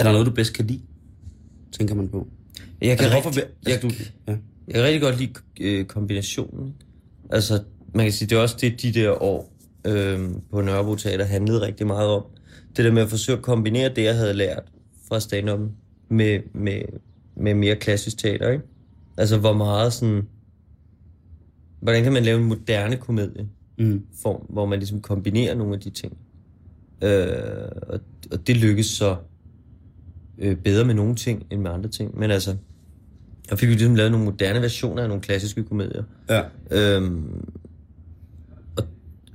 Er 0.00 0.04
der 0.04 0.12
noget, 0.12 0.26
du 0.26 0.32
bedst 0.32 0.54
kan 0.54 0.66
lide? 0.66 0.80
Tænker 1.72 1.94
man 1.94 2.08
på. 2.08 2.26
Jeg 2.80 2.98
kan, 2.98 3.06
Altså, 3.06 3.16
rigtig, 3.16 3.22
hvorfor... 3.22 3.40
jeg, 3.40 3.72
Altså, 3.72 3.88
du, 3.88 3.94
ja. 4.28 4.36
jeg 4.66 4.74
kan 4.74 4.84
rigtig 4.84 5.00
godt 5.00 5.18
lide 5.18 5.32
øh, 5.60 5.84
kombinationen. 5.84 6.74
Altså, 7.30 7.62
man 7.94 8.04
kan 8.04 8.12
sige, 8.12 8.28
det 8.28 8.36
er 8.36 8.40
også 8.40 8.56
det, 8.60 8.82
de 8.82 8.92
der 8.92 9.22
år 9.22 9.52
øh, 9.86 10.30
på 10.50 10.60
Nørrebro 10.60 10.94
Teater 10.94 11.24
handlede 11.24 11.60
rigtig 11.60 11.86
meget 11.86 12.08
om. 12.08 12.22
Det 12.76 12.84
der 12.84 12.92
med 12.92 13.02
at 13.02 13.08
forsøge 13.08 13.38
at 13.38 13.44
kombinere 13.44 13.88
det, 13.88 14.04
jeg 14.04 14.16
havde 14.16 14.34
lært 14.34 14.62
fra 15.08 15.20
stand 15.20 15.70
med, 16.08 16.40
med, 16.54 16.82
med 17.36 17.54
mere 17.54 17.76
klassisk 17.76 18.18
teater, 18.18 18.50
ikke? 18.50 18.64
Altså, 19.16 19.38
hvor 19.38 19.52
meget 19.52 19.92
sådan... 19.92 20.22
Hvordan 21.80 22.02
kan 22.02 22.12
man 22.12 22.22
lave 22.22 22.40
en 22.40 22.44
moderne 22.44 22.96
komedie? 22.96 23.48
Mm. 23.78 24.06
form, 24.22 24.46
hvor 24.48 24.66
man 24.66 24.78
ligesom 24.78 25.00
kombinerer 25.00 25.54
nogle 25.54 25.74
af 25.74 25.80
de 25.80 25.90
ting. 25.90 26.16
Øh, 27.02 27.68
og, 27.82 28.00
og 28.32 28.46
det 28.46 28.56
lykkes 28.56 28.86
så 28.86 29.16
øh, 30.40 30.56
bedre 30.56 30.84
med 30.84 30.94
nogle 30.94 31.14
ting, 31.14 31.46
end 31.50 31.60
med 31.60 31.70
andre 31.70 31.88
ting. 31.90 32.18
Men 32.18 32.30
altså, 32.30 32.56
jeg 33.50 33.58
fik 33.58 33.68
jo 33.68 33.72
ligesom 33.74 33.94
lavet 33.94 34.10
nogle 34.12 34.24
moderne 34.26 34.62
versioner 34.62 35.02
af 35.02 35.08
nogle 35.08 35.22
klassiske 35.22 35.64
komedier. 35.64 36.02
Ja. 36.30 36.42
Øhm, 36.70 37.48
og, 38.76 38.84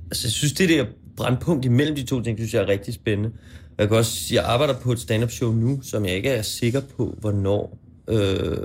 altså, 0.04 0.26
jeg 0.26 0.32
synes, 0.32 0.52
det 0.52 0.68
der 0.68 0.86
brandpunkt 1.16 1.64
imellem 1.64 1.96
de 1.96 2.02
to 2.02 2.22
ting, 2.22 2.38
synes 2.38 2.54
jeg 2.54 2.62
er 2.62 2.68
rigtig 2.68 2.94
spændende. 2.94 3.32
Jeg 3.78 3.88
kan 3.88 3.96
også, 3.96 4.34
jeg 4.34 4.44
arbejder 4.44 4.74
på 4.74 4.92
et 4.92 4.98
stand-up 5.00 5.30
show 5.30 5.52
nu, 5.52 5.80
som 5.82 6.04
jeg 6.04 6.14
ikke 6.16 6.28
er 6.28 6.42
sikker 6.42 6.80
på, 6.96 7.16
hvornår 7.20 7.78
øh, 8.08 8.56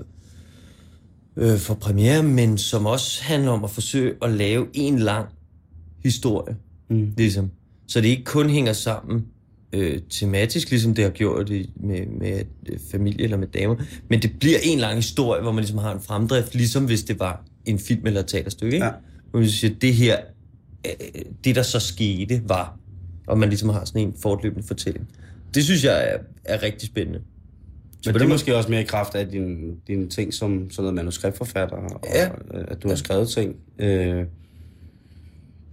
øh, 1.38 1.58
for 1.58 1.74
premiere, 1.74 2.24
men 2.24 2.58
som 2.58 2.86
også 2.86 3.24
handler 3.24 3.52
om 3.52 3.64
at 3.64 3.70
forsøge 3.70 4.14
at 4.22 4.32
lave 4.32 4.68
en 4.74 5.00
lang 5.00 5.28
historie, 6.04 6.56
Mm. 6.90 7.14
ligesom. 7.18 7.52
Så 7.88 8.02
det 8.02 8.08
ikke 8.08 8.24
kun 8.24 8.50
hænger 8.50 8.74
sammen 8.74 9.26
øh, 9.74 10.00
tematisk, 10.10 10.70
ligesom 10.70 10.94
det 10.96 11.04
har 11.04 11.12
gjort 11.12 11.48
det 11.48 11.70
med, 11.76 12.06
med 12.06 12.44
øh, 12.70 12.80
familie 12.92 13.24
eller 13.24 13.38
med 13.38 13.48
damer, 13.48 13.76
men 14.10 14.22
det 14.22 14.32
bliver 14.40 14.58
en 14.64 14.80
lang 14.80 14.96
historie, 14.96 15.42
hvor 15.42 15.52
man 15.52 15.62
ligesom 15.62 15.78
har 15.78 15.94
en 15.94 16.02
fremdrift, 16.02 16.56
ligesom 16.56 16.86
hvis 16.86 17.04
det 17.04 17.20
var 17.20 17.46
en 17.66 17.80
film 17.80 18.08
eller 18.08 18.20
et 18.20 18.28
teaterstykke, 18.28 18.74
ikke? 18.74 18.86
Ja. 18.86 18.92
Hvor 19.32 19.40
man 19.40 19.50
siger, 19.50 19.74
det 19.82 19.94
her, 19.94 20.18
øh, 20.88 21.22
det 21.44 21.56
der 21.56 21.62
så 21.64 21.80
skete, 21.80 22.42
var, 22.46 22.78
og 23.28 23.40
man 23.40 23.50
ligesom 23.50 23.70
har 23.70 23.86
sådan 23.86 24.02
en 24.02 24.14
fortløbende 24.22 24.68
fortælling. 24.68 25.08
Det 25.56 25.64
synes 25.64 25.84
jeg 25.84 26.14
er, 26.14 26.18
er 26.46 26.64
rigtig 26.64 26.88
spændende. 26.88 27.22
Men 28.06 28.14
det 28.16 28.22
er 28.22 28.28
måske 28.28 28.56
også 28.56 28.70
mere 28.70 28.82
i 28.82 28.86
kraft 28.86 29.16
af 29.16 29.28
dine 29.28 29.76
din 29.88 30.10
ting 30.10 30.34
som 30.34 30.70
sådan 30.70 30.84
noget 30.84 30.96
manuskriptforfatter, 30.96 31.76
og 31.76 32.02
Ja. 32.14 32.30
at 32.52 32.84
du 32.84 32.88
har 32.88 32.96
skrevet 32.96 33.30
ting. 33.30 33.56
Øh, 33.80 34.26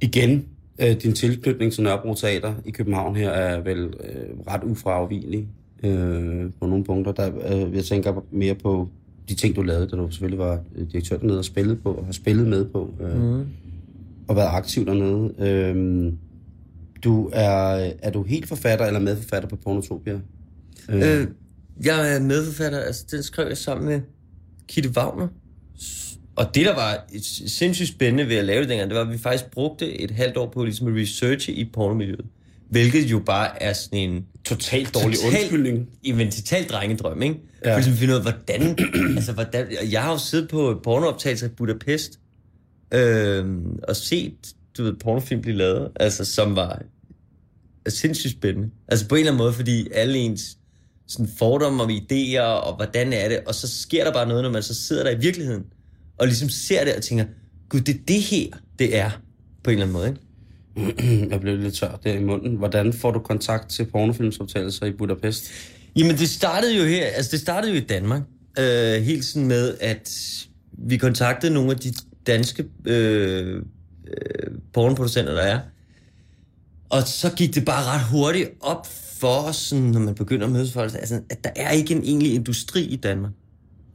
igen, 0.00 0.46
øh, 0.78 0.90
din 1.02 1.12
tilknytning 1.12 1.72
til 1.72 1.82
Nørrebro 1.82 2.14
Teater 2.14 2.54
i 2.64 2.70
København 2.70 3.16
her 3.16 3.30
er 3.30 3.60
vel 3.60 3.78
øh, 3.78 4.38
ret 4.48 4.64
ufraafvigelig 4.64 5.48
øh, 5.82 6.50
på 6.60 6.66
nogle 6.66 6.84
punkter. 6.84 7.12
Der, 7.12 7.30
øh, 7.66 7.74
jeg 7.74 7.84
tænker 7.84 8.24
mere 8.30 8.54
på 8.54 8.88
de 9.28 9.34
ting, 9.34 9.56
du 9.56 9.62
lavede, 9.62 9.86
da 9.86 9.96
du 9.96 10.10
selvfølgelig 10.10 10.38
var 10.38 10.60
øh, 10.76 10.86
direktør 10.92 11.16
dernede 11.16 11.38
og 11.38 11.44
spillede 11.44 11.76
på, 11.76 11.92
og 11.92 12.04
har 12.04 12.12
spillet 12.12 12.46
med 12.46 12.64
på, 12.64 12.94
øh, 13.00 13.22
mm. 13.22 13.46
og 14.28 14.36
været 14.36 14.48
aktiv 14.52 14.86
dernede. 14.86 15.34
Øh, 15.38 16.12
du 17.04 17.30
er, 17.32 17.90
er 18.02 18.10
du 18.10 18.22
helt 18.22 18.48
forfatter 18.48 18.86
eller 18.86 19.00
medforfatter 19.00 19.48
på 19.48 19.56
Pornotopia? 19.56 20.20
Øh, 20.90 21.26
jeg 21.84 22.14
er 22.14 22.20
medforfatter, 22.20 22.78
altså 22.78 23.04
den 23.10 23.22
skrev 23.22 23.46
jeg 23.48 23.56
sammen 23.56 23.86
med 23.86 24.00
Kitte 24.68 24.90
Wagner. 24.96 25.28
Og 26.38 26.54
det, 26.54 26.66
der 26.66 26.74
var 26.74 27.04
sindssygt 27.46 27.88
spændende 27.88 28.28
ved 28.28 28.36
at 28.36 28.44
lave 28.44 28.60
det 28.60 28.68
dengang, 28.68 28.90
det 28.90 28.98
var, 28.98 29.04
at 29.04 29.12
vi 29.12 29.18
faktisk 29.18 29.50
brugte 29.50 30.00
et 30.00 30.10
halvt 30.10 30.36
år 30.36 30.50
på 30.50 30.64
ligesom 30.64 30.88
at 30.88 31.02
researche 31.02 31.52
i 31.52 31.64
pornomiljøet. 31.72 32.24
Hvilket 32.70 33.10
jo 33.10 33.18
bare 33.18 33.62
er 33.62 33.72
sådan 33.72 33.98
en 33.98 34.26
Totalt 34.44 34.94
dårlig 34.94 35.18
undskyldning. 35.26 35.88
En 36.02 36.30
total 36.30 36.68
drengedrøm, 36.68 37.22
ikke? 37.22 37.40
Ja. 37.64 37.74
For 37.74 37.78
at 37.78 37.84
finde 37.84 38.14
ud 38.14 38.18
af, 38.18 38.22
hvordan... 38.22 38.78
altså, 39.16 39.32
hvordan... 39.32 39.66
Jeg 39.90 40.02
har 40.02 40.12
jo 40.12 40.18
siddet 40.18 40.48
på 40.48 40.80
pornooptagelser 40.84 41.46
i 41.46 41.50
Budapest, 41.50 42.18
øh, 42.94 43.46
og 43.88 43.96
set, 43.96 44.54
du 44.78 44.82
ved, 44.82 44.94
pornofilm 44.94 45.42
blive 45.42 45.56
lavet, 45.56 45.88
altså, 45.96 46.24
som 46.24 46.56
var 46.56 46.82
sindssygt 47.88 48.32
spændende. 48.32 48.70
Altså 48.88 49.08
på 49.08 49.14
en 49.14 49.18
eller 49.18 49.32
anden 49.32 49.44
måde, 49.44 49.52
fordi 49.52 49.88
alle 49.92 50.18
ens 50.18 50.56
sådan 51.08 51.30
fordomme 51.38 51.82
om 51.82 51.90
idéer, 51.90 52.40
og 52.40 52.76
hvordan 52.76 53.12
er 53.12 53.28
det, 53.28 53.40
og 53.46 53.54
så 53.54 53.82
sker 53.82 54.04
der 54.04 54.12
bare 54.12 54.28
noget, 54.28 54.42
når 54.42 54.50
man 54.50 54.62
så 54.62 54.74
sidder 54.74 55.04
der 55.04 55.10
i 55.10 55.18
virkeligheden, 55.18 55.64
og 56.18 56.26
ligesom 56.26 56.48
ser 56.48 56.84
det 56.84 56.94
og 56.94 57.02
tænker, 57.02 57.24
gud, 57.68 57.80
det 57.80 57.94
er 57.94 57.98
det 58.08 58.22
her, 58.22 58.46
det 58.78 58.96
er, 58.96 59.10
på 59.64 59.70
en 59.70 59.78
eller 59.78 59.86
anden 59.86 59.92
måde, 59.92 60.08
ikke? 60.08 60.20
Jeg 61.30 61.40
blev 61.40 61.58
lidt 61.58 61.74
tør 61.74 62.00
der 62.04 62.12
i 62.12 62.24
munden. 62.24 62.56
Hvordan 62.56 62.92
får 62.92 63.10
du 63.10 63.18
kontakt 63.18 63.70
til 63.70 63.84
pornofilmsoptagelser 63.84 64.86
i 64.86 64.92
Budapest? 64.92 65.50
Jamen, 65.96 66.16
det 66.16 66.28
startede 66.28 66.76
jo 66.78 66.84
her, 66.84 67.06
altså 67.06 67.30
det 67.30 67.40
startede 67.40 67.72
jo 67.72 67.78
i 67.78 67.84
Danmark. 67.84 68.22
Øh, 68.58 69.02
helt 69.02 69.24
sådan 69.24 69.48
med, 69.48 69.76
at 69.80 70.10
vi 70.72 70.96
kontaktede 70.96 71.54
nogle 71.54 71.70
af 71.70 71.76
de 71.76 71.92
danske 72.26 72.64
øh, 72.84 73.56
øh, 73.56 74.52
pornoproducenter, 74.72 75.34
der 75.34 75.42
er. 75.42 75.60
Og 76.88 77.02
så 77.02 77.30
gik 77.36 77.54
det 77.54 77.64
bare 77.64 77.84
ret 77.84 78.04
hurtigt 78.04 78.50
op 78.60 78.86
for 79.20 79.36
os, 79.48 79.56
sådan, 79.56 79.84
når 79.84 80.00
man 80.00 80.14
begynder 80.14 80.46
at 80.46 80.52
mødes 80.52 80.72
folk, 80.72 80.94
altså, 80.94 81.20
at 81.30 81.44
der 81.44 81.50
er 81.56 81.70
ikke 81.70 81.94
en 81.94 82.02
egentlig 82.02 82.34
industri 82.34 82.84
i 82.84 82.96
Danmark. 82.96 83.32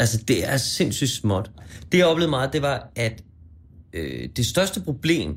Altså, 0.04 0.18
det 0.28 0.50
er 0.50 0.58
sindssygt 0.58 1.10
småt. 1.10 1.52
Det, 1.92 1.98
jeg 1.98 2.06
oplevede 2.06 2.30
meget, 2.30 2.54
det 2.54 2.62
var, 2.62 2.92
at 2.96 3.24
øh, 3.94 4.30
det 4.36 4.46
største 4.46 4.82
problem, 4.82 5.36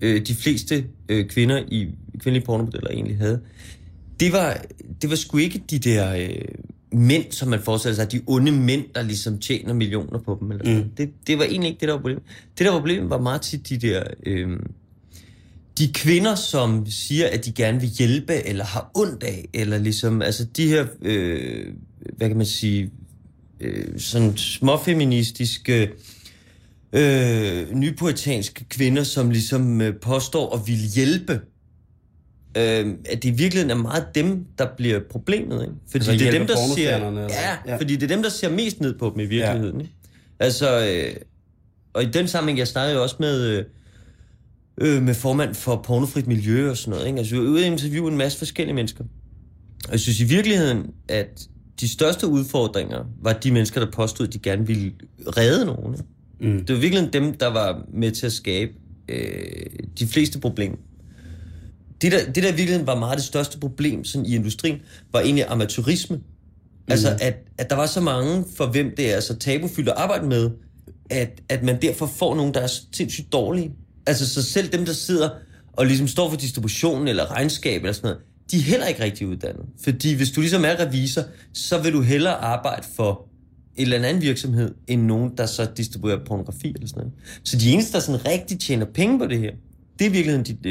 øh, 0.00 0.26
de 0.26 0.34
fleste 0.34 0.84
øh, 1.08 1.28
kvinder 1.28 1.62
i 1.68 1.88
kvindelige 2.18 2.46
pornomodeller 2.46 2.90
egentlig 2.90 3.18
havde, 3.18 3.40
det 4.20 4.32
var, 4.32 4.62
det 5.02 5.10
var 5.10 5.16
sgu 5.16 5.38
ikke 5.38 5.62
de 5.70 5.78
der 5.78 6.14
øh, 6.14 6.44
mænd, 6.92 7.32
som 7.32 7.48
man 7.48 7.60
forestiller 7.60 7.94
sig, 7.94 8.12
de 8.12 8.20
onde 8.26 8.52
mænd, 8.52 8.84
der 8.94 9.02
ligesom 9.02 9.38
tjener 9.38 9.74
millioner 9.74 10.18
på 10.18 10.38
dem. 10.40 10.50
Eller 10.50 10.64
sådan. 10.64 10.82
Mm. 10.82 10.90
Det, 10.90 11.10
det 11.26 11.38
var 11.38 11.44
egentlig 11.44 11.68
ikke 11.68 11.80
det, 11.80 11.88
der 11.88 11.94
var 11.94 12.00
problemet. 12.00 12.22
Det, 12.58 12.66
der 12.66 12.72
var 12.72 12.78
problemet, 12.78 13.10
var 13.10 13.20
meget 13.20 13.40
tit 13.40 13.68
de 13.68 13.78
der... 13.78 14.02
Øh, 14.26 14.58
de 15.78 15.92
kvinder, 15.92 16.34
som 16.34 16.86
siger, 16.86 17.28
at 17.32 17.44
de 17.44 17.52
gerne 17.52 17.80
vil 17.80 17.88
hjælpe, 17.88 18.46
eller 18.46 18.64
har 18.64 18.90
ondt 18.94 19.22
af, 19.22 19.48
eller 19.54 19.78
ligesom, 19.78 20.22
altså 20.22 20.44
de 20.44 20.68
her, 20.68 20.86
øh, 21.02 21.72
hvad 22.16 22.28
kan 22.28 22.36
man 22.36 22.46
sige, 22.46 22.90
øh, 23.60 23.98
sådan 24.00 24.36
småfeministiske, 24.36 25.90
øh, 26.92 27.74
nypoetanske 27.74 28.64
kvinder, 28.64 29.02
som 29.02 29.30
ligesom 29.30 29.80
øh, 29.80 29.94
påstår 30.00 30.54
at 30.54 30.60
ville 30.66 30.84
hjælpe, 30.94 31.32
øh, 32.56 32.94
at 33.10 33.22
det 33.22 33.24
i 33.24 33.30
virkeligheden 33.30 33.70
er 33.70 33.74
meget 33.82 34.06
dem, 34.14 34.44
der 34.58 34.66
bliver 34.76 35.00
problemet, 35.10 35.62
ikke? 35.62 35.74
Fordi 35.90 35.96
Altså 36.08 36.12
det 36.12 36.26
er 36.34 36.38
dem, 36.38 36.46
der 36.46 36.54
pornostjernerne, 36.56 37.20
eller- 37.20 37.34
ja, 37.34 37.50
Ja. 37.66 37.72
ja, 37.72 37.76
fordi 37.76 37.94
det 37.96 38.02
er 38.02 38.14
dem, 38.14 38.22
der 38.22 38.30
ser 38.30 38.50
mest 38.50 38.80
ned 38.80 38.98
på 38.98 39.10
dem 39.14 39.20
i 39.20 39.26
virkeligheden, 39.26 39.80
ikke? 39.80 39.92
Altså, 40.40 40.86
øh, 40.88 41.16
og 41.92 42.02
i 42.02 42.06
den 42.06 42.28
sammenhæng, 42.28 42.58
jeg 42.58 42.68
snakkede 42.68 42.96
jo 42.96 43.02
også 43.02 43.16
med, 43.20 43.40
øh, 43.46 43.64
øh, 44.80 45.02
med 45.02 45.14
formand 45.14 45.54
for 45.54 45.76
pornofrit 45.86 46.26
miljø 46.26 46.70
og 46.70 46.76
sådan 46.76 46.90
noget, 46.90 47.06
ikke? 47.06 47.18
Altså, 47.18 47.34
vi 47.34 47.40
var 47.40 47.46
ude 47.48 47.60
og 47.62 47.66
interviewe 47.66 48.10
en 48.10 48.16
masse 48.18 48.38
forskellige 48.38 48.74
mennesker. 48.74 49.04
Og 49.86 49.92
jeg 49.92 50.00
synes 50.00 50.20
i 50.20 50.24
virkeligheden, 50.24 50.86
at 51.08 51.46
de 51.80 51.88
største 51.88 52.26
udfordringer 52.26 53.04
var 53.22 53.32
de 53.32 53.52
mennesker, 53.52 53.80
der 53.80 53.90
påstod, 53.90 54.26
at 54.26 54.32
de 54.32 54.38
gerne 54.38 54.66
ville 54.66 54.92
redde 55.36 55.64
nogen. 55.64 55.96
Mm. 56.40 56.64
Det 56.64 56.74
var 56.74 56.80
virkelig 56.80 57.12
dem, 57.12 57.34
der 57.34 57.46
var 57.46 57.84
med 57.92 58.10
til 58.10 58.26
at 58.26 58.32
skabe 58.32 58.72
øh, 59.08 59.66
de 59.98 60.06
fleste 60.06 60.40
problemer. 60.40 60.76
Det 62.02 62.12
der, 62.12 62.24
det 62.24 62.42
der 62.42 62.48
i 62.48 62.56
virkeligheden 62.56 62.86
var 62.86 62.98
meget 62.98 63.16
det 63.16 63.24
største 63.24 63.58
problem 63.58 64.04
sådan 64.04 64.26
i 64.26 64.34
industrien, 64.34 64.80
var 65.12 65.20
egentlig 65.20 65.44
amatørisme. 65.48 66.20
Altså, 66.88 67.18
at, 67.20 67.34
at 67.58 67.70
der 67.70 67.76
var 67.76 67.86
så 67.86 68.00
mange, 68.00 68.44
for 68.56 68.66
hvem 68.66 68.94
det 68.96 69.14
er 69.14 69.20
så 69.20 69.36
tabufyldt 69.36 69.88
at 69.88 69.94
arbejde 69.96 70.26
med, 70.26 70.50
at, 71.10 71.42
at 71.48 71.62
man 71.62 71.82
derfor 71.82 72.06
får 72.06 72.34
nogen, 72.34 72.54
der 72.54 72.60
er 72.60 72.72
sindssygt 72.92 73.32
dårlige. 73.32 73.72
Altså, 74.06 74.34
så 74.34 74.42
selv 74.42 74.68
dem, 74.72 74.84
der 74.84 74.92
sidder 74.92 75.30
og 75.72 75.86
ligesom 75.86 76.08
står 76.08 76.30
for 76.30 76.36
distributionen 76.36 77.08
eller 77.08 77.30
regnskab 77.30 77.82
eller 77.82 77.92
sådan 77.92 78.08
noget, 78.08 78.22
de 78.50 78.56
er 78.56 78.60
heller 78.60 78.86
ikke 78.86 79.02
rigtig 79.02 79.26
uddannet. 79.26 79.66
Fordi 79.84 80.14
hvis 80.14 80.30
du 80.30 80.40
ligesom 80.40 80.64
er 80.64 80.80
revisor, 80.80 81.22
så 81.52 81.82
vil 81.82 81.92
du 81.92 82.00
hellere 82.00 82.34
arbejde 82.34 82.86
for 82.96 83.28
en 83.76 83.82
eller 83.82 84.08
anden 84.08 84.22
virksomhed, 84.22 84.74
end 84.86 85.02
nogen, 85.02 85.36
der 85.36 85.46
så 85.46 85.68
distribuerer 85.76 86.24
pornografi 86.24 86.68
eller 86.68 86.88
sådan 86.88 87.00
noget. 87.00 87.12
Så 87.44 87.56
de 87.56 87.70
eneste, 87.70 87.92
der 87.92 88.00
sådan 88.00 88.26
rigtig 88.26 88.60
tjener 88.60 88.86
penge 88.86 89.18
på 89.18 89.26
det 89.26 89.38
her, 89.38 89.50
det 89.98 90.04
er 90.04 90.10
i 90.10 90.12
virkeligheden 90.12 90.44
de, 90.44 90.68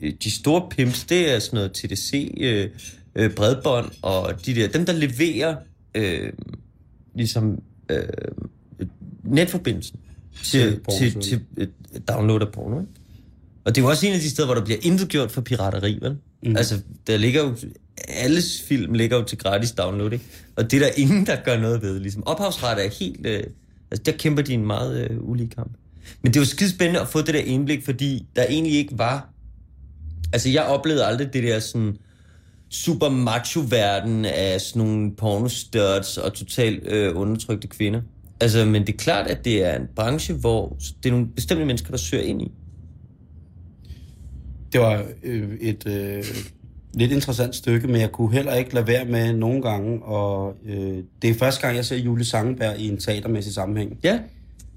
øh, 0.00 0.12
de 0.22 0.30
store 0.30 0.68
pimps, 0.70 1.04
det 1.04 1.34
er 1.34 1.38
sådan 1.38 1.56
noget 1.56 1.72
TDC, 1.72 2.34
øh, 2.40 2.70
øh, 3.14 3.34
bredbånd 3.34 3.90
og 4.02 4.46
de 4.46 4.54
der, 4.54 4.68
dem 4.68 4.86
der 4.86 4.92
leverer 4.92 5.56
øh, 5.94 6.32
ligesom 7.14 7.62
øh, 7.88 8.02
netforbindelsen 9.24 9.98
til, 10.44 10.80
Til 10.98 11.12
til, 11.12 11.22
til, 11.22 11.68
download 12.08 12.40
af 12.40 12.52
porno. 12.52 12.80
Ikke? 12.80 12.92
Og 13.64 13.74
det 13.74 13.80
er 13.80 13.84
jo 13.84 13.90
også 13.90 14.06
en 14.06 14.12
af 14.12 14.20
de 14.20 14.30
steder, 14.30 14.46
hvor 14.46 14.54
der 14.54 14.64
bliver 14.64 14.78
intet 14.82 15.08
gjort 15.08 15.30
for 15.30 15.40
pirateri, 15.40 15.98
vel? 16.02 16.16
Mm. 16.42 16.56
Altså, 16.56 16.80
der 17.06 17.16
ligger 17.16 17.42
jo... 17.42 17.56
Alles 18.08 18.62
film 18.62 18.92
ligger 18.92 19.16
jo 19.16 19.24
til 19.24 19.38
gratis 19.38 19.72
download, 19.72 20.12
ikke? 20.12 20.24
Og 20.56 20.70
det 20.70 20.82
er 20.82 20.86
der 20.86 20.92
ingen, 20.96 21.26
der 21.26 21.36
gør 21.44 21.60
noget 21.60 21.82
ved. 21.82 22.00
Ligesom 22.00 22.26
ophavsret 22.26 22.84
er 22.86 22.90
helt... 22.90 23.26
Øh, 23.26 23.42
altså, 23.90 24.02
der 24.06 24.12
kæmper 24.12 24.42
de 24.42 24.54
en 24.54 24.66
meget 24.66 25.10
øh, 25.10 25.16
ulige 25.20 25.48
kamp. 25.48 25.72
Men 26.22 26.32
det 26.32 26.40
var 26.40 26.46
skide 26.46 26.70
spændende 26.70 27.00
at 27.00 27.08
få 27.08 27.22
det 27.22 27.34
der 27.34 27.40
indblik, 27.40 27.84
fordi 27.84 28.26
der 28.36 28.46
egentlig 28.48 28.74
ikke 28.74 28.98
var... 28.98 29.28
Altså, 30.32 30.48
jeg 30.48 30.64
oplevede 30.64 31.04
aldrig 31.04 31.32
det 31.32 31.42
der 31.42 31.60
sådan 31.60 31.96
super 32.70 33.08
macho-verden 33.08 34.24
af 34.24 34.60
sådan 34.60 34.82
nogle 34.82 35.16
pornostørts 35.16 36.18
og 36.18 36.34
totalt 36.34 36.86
øh, 36.86 37.16
undertrykte 37.16 37.68
kvinder. 37.68 38.00
Altså, 38.40 38.64
men 38.64 38.86
det 38.86 38.92
er 38.92 38.96
klart, 38.96 39.26
at 39.26 39.44
det 39.44 39.64
er 39.64 39.76
en 39.76 39.86
branche, 39.96 40.34
hvor 40.34 40.76
det 41.02 41.08
er 41.08 41.12
nogle 41.12 41.26
bestemte 41.26 41.64
mennesker, 41.64 41.90
der 41.90 41.96
søger 41.96 42.24
ind 42.24 42.42
i. 42.42 42.52
Det 44.72 44.80
var 44.80 45.04
øh, 45.22 45.56
et 45.60 45.86
øh, 45.86 46.24
lidt 46.94 47.12
interessant 47.12 47.54
stykke, 47.54 47.86
men 47.86 48.00
jeg 48.00 48.12
kunne 48.12 48.32
heller 48.32 48.54
ikke 48.54 48.74
lade 48.74 48.86
være 48.86 49.04
med 49.04 49.32
nogle 49.32 49.62
gange. 49.62 50.02
Og 50.02 50.54
øh, 50.66 50.98
det 51.22 51.30
er 51.30 51.34
første 51.34 51.60
gang, 51.60 51.76
jeg 51.76 51.84
ser 51.84 51.96
Julie 51.96 52.24
Sangenberg 52.24 52.78
i 52.78 52.88
en 52.88 52.96
teatermæssig 52.96 53.54
sammenhæng. 53.54 53.98
Ja, 54.04 54.18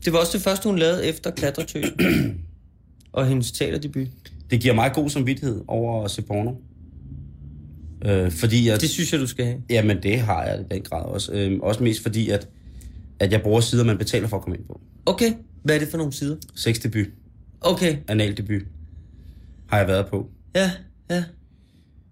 det 0.06 0.14
var 0.14 0.20
også 0.20 0.38
det 0.38 0.42
første, 0.42 0.70
hun 0.70 0.80
lavede 0.80 1.06
efter 1.06 1.32
Klatretøs 1.32 1.86
og 3.12 3.28
hendes 3.28 3.52
teaterdebut. 3.52 4.08
Det 4.52 4.62
giver 4.62 4.74
mig 4.74 4.92
god 4.94 5.10
samvittighed 5.10 5.62
over 5.68 6.04
at 6.04 6.12
se 6.12 6.22
porno. 6.22 6.52
Øh, 8.06 8.32
fordi 8.32 8.68
jeg, 8.68 8.82
Det 8.82 8.90
synes 8.90 9.14
jeg, 9.14 9.22
du 9.22 9.28
skal 9.28 9.46
have. 9.46 9.58
Jamen, 9.70 10.04
det 10.04 10.20
har 10.20 10.44
jeg 10.44 10.60
i 10.60 10.64
den 10.74 10.82
grad 10.82 11.06
også. 11.06 11.32
Øh, 11.32 11.60
også 11.62 11.84
mest 11.84 12.02
fordi, 12.04 12.30
at, 12.30 12.48
at 13.20 13.32
jeg 13.32 13.42
bruger 13.42 13.60
sider, 13.62 13.84
man 13.84 13.98
betaler 13.98 14.28
for 14.28 14.38
at 14.38 14.44
komme 14.44 14.58
ind 14.58 14.66
på. 14.66 14.82
Okay, 15.06 15.34
hvad 15.64 15.76
er 15.76 15.80
det 15.80 15.88
for 15.88 15.98
nogle 15.98 16.14
sider? 16.14 16.36
Sexdebut, 16.56 17.08
Okay, 17.62 17.98
analdebut, 18.08 18.62
har 19.76 19.82
jeg 19.82 19.88
været 19.88 20.06
på. 20.08 20.28
ja, 20.56 20.72
ja. 21.10 21.24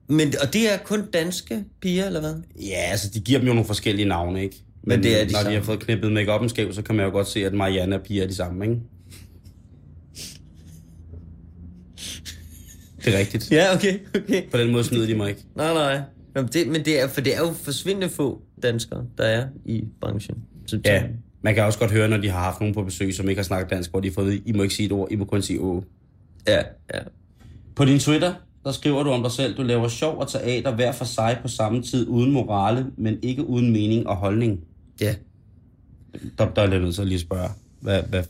Men, 0.08 0.34
og 0.42 0.54
det 0.54 0.74
er 0.74 0.78
kun 0.78 1.06
danske 1.14 1.64
piger, 1.82 2.06
eller 2.06 2.20
hvad? 2.20 2.36
Ja, 2.62 2.76
altså, 2.92 3.10
de 3.14 3.20
giver 3.20 3.40
dem 3.40 3.48
jo 3.48 3.54
nogle 3.54 3.68
forskellige 3.68 4.08
navne, 4.08 4.44
ikke? 4.44 4.64
Men 4.84 5.04
det 5.04 5.22
er 5.22 5.26
de 5.26 5.32
når 5.32 5.40
samme. 5.40 5.52
de 5.52 5.56
har 5.58 5.64
fået 5.64 5.80
knippet 5.80 6.12
make 6.12 6.50
skæv, 6.50 6.74
så 6.74 6.82
kan 6.82 6.96
man 6.96 7.06
jo 7.06 7.12
godt 7.12 7.28
se, 7.28 7.46
at 7.46 7.54
Marianne 7.54 7.96
og 7.96 8.02
Pia 8.02 8.24
er 8.24 8.28
de 8.28 8.36
samme, 8.36 8.66
ikke? 8.66 8.80
Det 13.06 13.14
er 13.16 13.20
rigtigt. 13.20 13.52
Ja, 13.52 13.76
okay, 13.76 14.00
okay. 14.16 14.50
På 14.52 14.58
den 14.58 14.72
måde 14.72 14.84
snyder 14.84 15.06
de 15.06 15.16
mig 15.16 15.30
ikke. 15.30 15.42
Nej, 15.56 15.74
nej. 15.74 16.02
Jamen, 16.36 16.50
det, 16.54 16.68
men 16.68 16.86
det 16.86 17.02
er, 17.02 17.08
for 17.08 17.22
det 17.22 17.36
er 17.36 17.40
jo 17.40 17.54
forsvindende 17.54 18.10
få 18.10 18.42
danskere, 18.64 19.06
der 19.18 19.24
er 19.24 19.48
i 19.66 19.84
branchen. 20.02 20.38
Så, 20.66 20.80
Ja, 20.86 21.04
man 21.42 21.56
kan 21.56 21.64
også 21.64 21.80
godt 21.80 21.92
høre, 21.92 22.10
når 22.10 22.18
de 22.18 22.30
har 22.30 22.40
haft 22.40 22.60
nogen 22.60 22.74
på 22.76 22.84
besøg, 22.84 23.14
som 23.14 23.30
ikke 23.30 23.40
har 23.40 23.44
snakket 23.44 23.70
dansk, 23.72 23.90
hvor 23.92 24.00
de 24.00 24.08
har 24.08 24.14
fået, 24.14 24.42
I 24.46 24.52
må 24.52 24.64
ikke 24.64 24.76
sige 24.76 24.86
et 24.86 24.92
ord, 24.92 25.12
I 25.12 25.16
må 25.16 25.26
kun 25.26 25.42
sige 25.42 25.60
å. 25.60 25.84
ja, 26.48 26.62
ja. 26.94 27.00
På 27.76 27.86
din 27.86 28.00
Twitter, 28.00 28.34
der 28.64 28.72
skriver 28.72 29.04
du 29.04 29.10
om 29.10 29.24
dig 29.24 29.32
selv, 29.32 29.58
du 29.58 29.64
laver 29.64 29.88
sjov 29.88 30.18
og 30.18 30.28
teater 30.28 30.76
hver 30.76 30.92
for 30.92 31.06
sig 31.06 31.38
på 31.42 31.48
samme 31.48 31.82
tid, 31.82 32.08
uden 32.08 32.32
morale, 32.32 32.86
men 32.98 33.18
ikke 33.22 33.48
uden 33.48 33.72
mening 33.72 34.08
og 34.08 34.16
holdning. 34.16 34.60
Ja. 35.02 35.16
Der, 36.38 36.50
der 36.50 36.62
er 36.62 36.70
jeg 36.70 36.80
nødt 36.80 36.96
til 36.96 37.02
at 37.02 37.08
lige 37.08 37.20
spørge, 37.20 37.50
hvad, 37.80 38.04
hvad, 38.04 38.24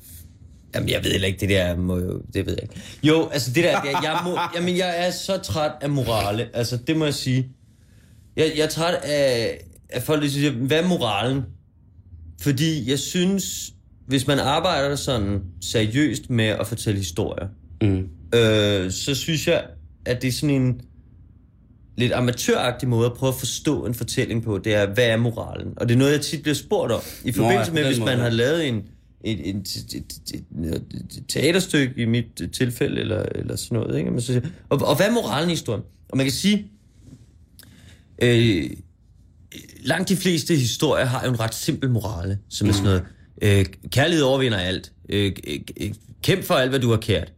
Jamen, 0.75 0.89
jeg 0.89 1.03
ved 1.03 1.11
heller 1.11 1.27
ikke, 1.27 1.39
det 1.39 1.49
der 1.49 1.75
må 1.75 1.97
jo... 1.97 2.21
Det 2.33 2.45
ved 2.45 2.53
jeg 2.53 2.63
ikke. 2.63 2.81
Jo, 3.03 3.29
altså 3.29 3.51
det 3.53 3.63
der... 3.63 3.81
Det, 3.81 3.89
jeg, 3.89 4.21
må, 4.23 4.39
jamen, 4.55 4.77
jeg 4.77 5.07
er 5.07 5.11
så 5.11 5.37
træt 5.37 5.71
af 5.81 5.89
morale. 5.89 6.49
Altså, 6.53 6.77
det 6.77 6.97
må 6.97 7.05
jeg 7.05 7.13
sige. 7.13 7.49
Jeg, 8.35 8.51
jeg 8.57 8.63
er 8.63 8.69
træt 8.69 8.93
af, 8.93 9.59
af 9.89 10.03
folk, 10.03 10.21
der 10.21 10.29
siger, 10.29 10.51
hvad 10.51 10.79
er 10.79 10.87
moralen? 10.87 11.41
Fordi 12.41 12.89
jeg 12.89 12.99
synes, 12.99 13.73
hvis 14.07 14.27
man 14.27 14.39
arbejder 14.39 14.95
sådan 14.95 15.41
seriøst 15.61 16.29
med 16.29 16.45
at 16.45 16.67
fortælle 16.67 16.97
historier, 16.97 17.47
mm, 17.81 18.09
øh, 18.33 18.91
så 18.91 19.15
synes 19.15 19.47
jeg, 19.47 19.65
at 20.05 20.21
det 20.21 20.27
er 20.27 20.31
sådan 20.31 20.61
en 20.61 20.81
lidt 21.97 22.13
amatøragtig 22.13 22.89
måde 22.89 23.05
at 23.05 23.13
prøve 23.13 23.29
at 23.29 23.39
forstå 23.39 23.85
en 23.85 23.93
fortælling 23.93 24.43
på, 24.43 24.57
det 24.57 24.73
er, 24.73 24.93
hvad 24.93 25.05
er 25.05 25.17
moralen? 25.17 25.73
Og 25.77 25.89
det 25.89 25.93
er 25.95 25.99
noget, 25.99 26.11
jeg 26.11 26.21
tit 26.21 26.41
bliver 26.41 26.55
spurgt 26.55 26.91
om, 26.91 27.01
i 27.25 27.31
forbindelse 27.31 27.71
på 27.71 27.75
med, 27.75 27.83
den 27.83 27.89
hvis 27.89 27.99
måde, 27.99 28.11
man 28.11 28.17
ja. 28.17 28.23
har 28.23 28.29
lavet 28.29 28.67
en, 28.67 28.83
et, 29.23 29.49
et, 29.49 29.55
et, 29.55 29.95
et, 29.95 30.43
et, 30.63 30.83
et 31.17 31.23
teaterstykke 31.27 32.01
i 32.01 32.05
mit 32.05 32.41
tilfælde, 32.53 33.01
eller, 33.01 33.25
eller 33.35 33.55
sådan 33.55 33.77
noget. 33.77 33.97
Ikke? 33.97 34.11
Man 34.11 34.21
så 34.21 34.41
og, 34.69 34.81
og 34.81 34.95
hvad 34.95 35.07
er 35.07 35.11
moralen 35.11 35.49
i 35.49 35.53
historien? 35.53 35.83
Og 36.09 36.17
man 36.17 36.25
kan 36.25 36.33
sige, 36.33 36.67
øh, 38.21 38.69
langt 39.83 40.09
de 40.09 40.15
fleste 40.15 40.55
historier 40.55 41.05
har 41.05 41.25
jo 41.25 41.31
en 41.31 41.39
ret 41.39 41.55
simpel 41.55 41.89
morale, 41.89 42.37
som 42.49 42.69
er 42.69 42.71
sådan 42.71 42.85
noget, 42.85 43.03
øh, 43.41 43.65
kærlighed 43.89 44.23
overvinder 44.23 44.57
alt. 44.57 44.91
Øh, 45.09 45.31
kæmp 46.23 46.43
for 46.43 46.53
alt, 46.53 46.69
hvad 46.69 46.79
du 46.79 46.89
har 46.89 46.97
kært. 46.97 47.31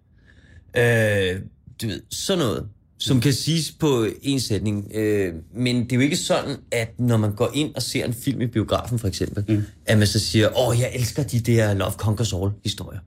Øh, 0.77 1.41
du 1.82 1.88
ved, 1.88 2.01
sådan 2.10 2.39
noget, 2.39 2.67
som 2.98 3.22
kan 3.22 3.34
siges 3.34 3.72
på 3.72 4.08
en 4.22 4.39
sætning. 4.39 4.91
Øh, 4.94 5.34
men 5.53 5.84
det 5.84 5.91
er 5.91 5.96
jo 5.96 6.01
ikke 6.01 6.17
sådan, 6.17 6.58
at 6.72 7.00
når 7.00 7.17
man 7.17 7.36
går 7.36 7.51
ind 7.53 7.75
og 7.75 7.82
ser 7.82 8.05
en 8.05 8.13
film 8.13 8.41
i 8.41 8.48
biografen, 8.48 9.00
for 9.00 9.08
eksempel, 9.08 9.46
mm. 9.48 9.63
at 9.86 9.98
man 9.98 10.08
så 10.08 10.20
siger, 10.20 10.60
åh, 10.60 10.79
jeg 10.79 10.91
elsker 10.96 11.24
de 11.24 11.39
der 11.39 11.74
Love 11.74 11.91
Conquers 11.91 12.34
All-historier. 12.34 13.00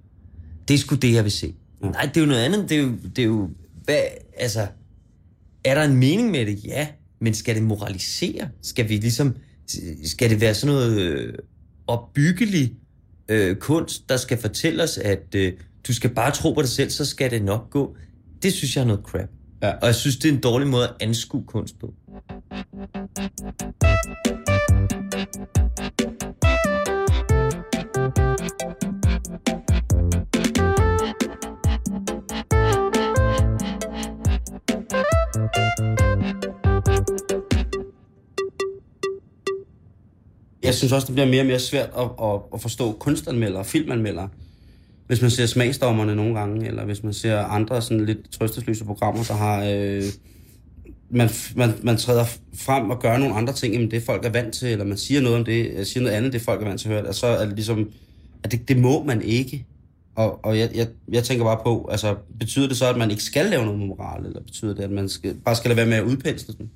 Det 0.69 0.75
er 0.75 0.79
sgu 0.79 0.97
det, 0.97 1.13
jeg 1.13 1.25
vil 1.25 1.33
se. 1.33 1.55
Mm. 1.83 1.89
Nej, 1.89 2.03
det 2.03 2.17
er 2.17 2.21
jo 2.21 2.27
noget 2.27 2.43
andet. 2.43 2.69
Det 2.69 2.77
er 2.77 2.83
jo, 2.83 2.93
det 3.17 3.23
er 3.23 3.27
jo 3.27 3.51
hvad, 3.85 4.03
altså, 4.37 4.67
er 5.65 5.75
der 5.75 5.83
en 5.83 5.97
mening 5.97 6.31
med 6.31 6.47
det? 6.47 6.65
Ja. 6.65 6.87
Men 7.21 7.35
skal 7.35 7.55
det 7.55 7.63
moralisere? 7.63 8.49
Skal 8.63 8.89
vi 8.89 8.97
ligesom, 8.97 9.37
skal 10.05 10.31
det 10.31 10.41
være 10.41 10.55
sådan 10.55 10.75
noget 10.75 11.01
øh, 11.01 11.35
opbyggelig 11.87 12.73
øh, 13.29 13.57
kunst, 13.57 14.09
der 14.09 14.17
skal 14.17 14.39
fortælle 14.39 14.83
os, 14.83 14.99
at 14.99 15.35
øh, 15.35 15.53
du 15.87 15.95
skal 15.95 16.15
bare 16.15 16.31
tro 16.31 16.53
på 16.53 16.63
dig 16.63 16.71
selv, 16.71 16.91
så 16.91 17.05
skal 17.05 17.31
det 17.31 17.43
nok 17.43 17.71
gå? 17.71 17.97
Det 18.43 18.53
synes 18.53 18.77
jeg 18.77 18.83
er 18.83 18.87
noget 18.87 19.03
crap. 19.05 19.29
Ja. 19.63 19.73
Og 19.73 19.87
jeg 19.87 19.95
synes, 19.95 20.17
det 20.17 20.29
er 20.29 20.33
en 20.33 20.41
dårlig 20.41 20.69
måde 20.69 20.89
at 20.89 20.95
anskue 21.01 21.45
kunst 21.45 21.79
på. 21.79 21.95
Jeg 40.63 40.75
synes 40.75 40.93
også, 40.93 41.07
det 41.07 41.15
bliver 41.15 41.29
mere 41.29 41.43
og 41.43 41.47
mere 41.47 41.59
svært 41.59 41.91
at, 41.99 42.05
at, 42.23 42.41
at 42.55 42.61
forstå 42.61 42.93
kunstanmeldere, 42.93 43.65
filmanmeldere. 43.65 44.29
Hvis 45.09 45.23
man 45.23 45.31
ser 45.31 45.47
smagsdommerne 45.47 46.15
nogle 46.17 46.39
gange, 46.39 46.67
eller 46.67 46.85
hvis 46.85 47.03
man 47.03 47.13
ser 47.13 47.39
andre 47.39 47.83
sådan 47.83 48.07
lidt 48.07 48.33
trøstesløse 48.33 48.85
programmer, 48.85 49.25
der 49.25 49.35
har... 49.35 49.65
Øh, 49.65 50.03
man, 51.11 51.31
man, 51.57 51.75
man 51.83 51.97
træder 51.97 52.25
frem 52.55 52.91
og 52.91 53.01
gør 53.01 53.19
nogle 53.19 53.35
andre 53.35 53.53
ting, 53.53 53.75
end 53.75 53.91
det 53.91 54.03
folk 54.03 54.25
er 54.25 54.31
vant 54.31 54.55
til, 54.55 54.69
eller 54.69 54.85
man 54.85 54.97
siger 54.97 55.21
noget 55.21 55.39
om 55.39 55.45
det, 55.45 55.71
øh, 55.77 55.87
siger 55.87 56.03
noget 56.03 56.17
andet, 56.17 56.33
det 56.33 56.41
folk 56.41 56.63
er 56.63 56.67
vant 56.67 56.81
til 56.81 56.89
at 56.89 56.95
høre, 56.95 57.09
og 57.09 57.15
så 57.15 57.27
er 57.27 57.45
det 57.45 57.55
ligesom, 57.55 57.91
at 58.43 58.53
det, 58.53 58.69
det 58.69 58.79
må 58.79 59.05
man 59.05 59.23
ikke. 59.23 59.67
Og, 60.15 60.45
og 60.45 60.59
jeg, 60.59 60.71
jeg, 60.75 60.89
jeg 61.13 61.25
tænker 61.25 61.45
bare 61.45 61.61
på, 61.65 61.89
altså, 61.91 62.17
betyder 62.41 62.69
det 62.69 62.77
så, 62.77 62.87
at 62.87 62.97
man 62.97 63.11
ikke 63.11 63.23
skal 63.23 63.47
lave 63.47 63.65
noget 63.65 63.79
med 63.79 63.87
moral, 63.87 64.27
eller 64.27 64.43
betyder 64.43 64.75
det, 64.75 64.83
at 64.83 64.91
man 64.91 65.09
skal, 65.09 65.35
bare 65.35 65.57
skal 65.57 65.69
lade 65.69 65.77
være 65.77 65.87
med 65.87 65.97
at 65.97 66.05
udpensle 66.05 66.55
den? 66.59 66.71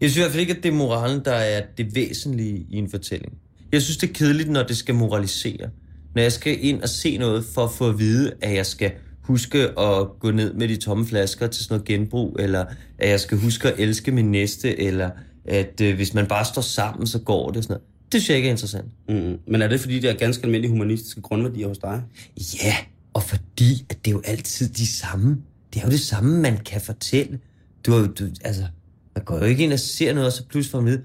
Jeg 0.00 0.10
synes 0.10 0.16
i 0.16 0.20
hvert 0.20 0.30
fald 0.30 0.40
ikke, 0.40 0.56
at 0.56 0.62
det 0.62 0.68
er 0.68 0.76
moralen, 0.76 1.24
der 1.24 1.32
er 1.32 1.62
det 1.78 1.94
væsentlige 1.94 2.66
i 2.70 2.76
en 2.76 2.90
fortælling. 2.90 3.32
Jeg 3.72 3.82
synes, 3.82 3.96
det 3.96 4.08
er 4.08 4.12
kedeligt, 4.12 4.50
når 4.50 4.62
det 4.62 4.76
skal 4.76 4.94
moralisere. 4.94 5.70
Når 6.14 6.22
jeg 6.22 6.32
skal 6.32 6.58
ind 6.64 6.82
og 6.82 6.88
se 6.88 7.18
noget 7.18 7.44
for 7.44 7.64
at 7.64 7.70
få 7.70 7.88
at 7.88 7.98
vide, 7.98 8.32
at 8.40 8.54
jeg 8.54 8.66
skal 8.66 8.92
huske 9.20 9.58
at 9.78 10.06
gå 10.20 10.30
ned 10.30 10.52
med 10.54 10.68
de 10.68 10.76
tomme 10.76 11.06
flasker 11.06 11.46
til 11.46 11.64
sådan 11.64 11.74
noget 11.74 11.84
genbrug, 11.86 12.36
eller 12.38 12.64
at 12.98 13.08
jeg 13.10 13.20
skal 13.20 13.38
huske 13.38 13.72
at 13.72 13.80
elske 13.80 14.10
min 14.12 14.30
næste, 14.30 14.80
eller 14.80 15.10
at 15.44 15.80
øh, 15.82 15.94
hvis 15.96 16.14
man 16.14 16.26
bare 16.26 16.44
står 16.44 16.62
sammen, 16.62 17.06
så 17.06 17.18
går 17.18 17.50
det 17.50 17.62
sådan 17.64 17.72
noget. 17.74 18.12
Det 18.12 18.20
synes 18.20 18.28
jeg 18.28 18.36
ikke 18.36 18.46
er 18.46 18.50
interessant. 18.52 18.84
Mm. 19.08 19.38
Men 19.46 19.62
er 19.62 19.68
det 19.68 19.80
fordi, 19.80 19.98
det 20.00 20.10
er 20.10 20.14
ganske 20.14 20.44
almindelige 20.44 20.70
humanistiske 20.72 21.20
grundværdier 21.20 21.68
hos 21.68 21.78
dig? 21.78 22.02
Ja, 22.64 22.76
og 23.14 23.22
fordi 23.22 23.86
at 23.90 24.04
det 24.04 24.10
er 24.10 24.14
jo 24.14 24.22
altid 24.24 24.68
de 24.68 24.86
samme. 24.86 25.38
Det 25.74 25.80
er 25.80 25.84
jo 25.86 25.90
det 25.90 26.00
samme, 26.00 26.40
man 26.42 26.56
kan 26.58 26.80
fortælle. 26.80 27.38
Du, 27.86 27.92
har 27.92 27.98
jo- 27.98 28.06
du 28.06 28.24
altså, 28.44 28.62
man 29.16 29.24
går 29.24 29.38
jo 29.38 29.44
ikke 29.44 29.64
ind 29.64 29.72
og 29.72 29.78
ser 29.80 30.12
noget, 30.14 30.26
og 30.26 30.32
så 30.32 30.44
pludselig 30.46 30.70
får 30.72 30.80
man 30.80 30.98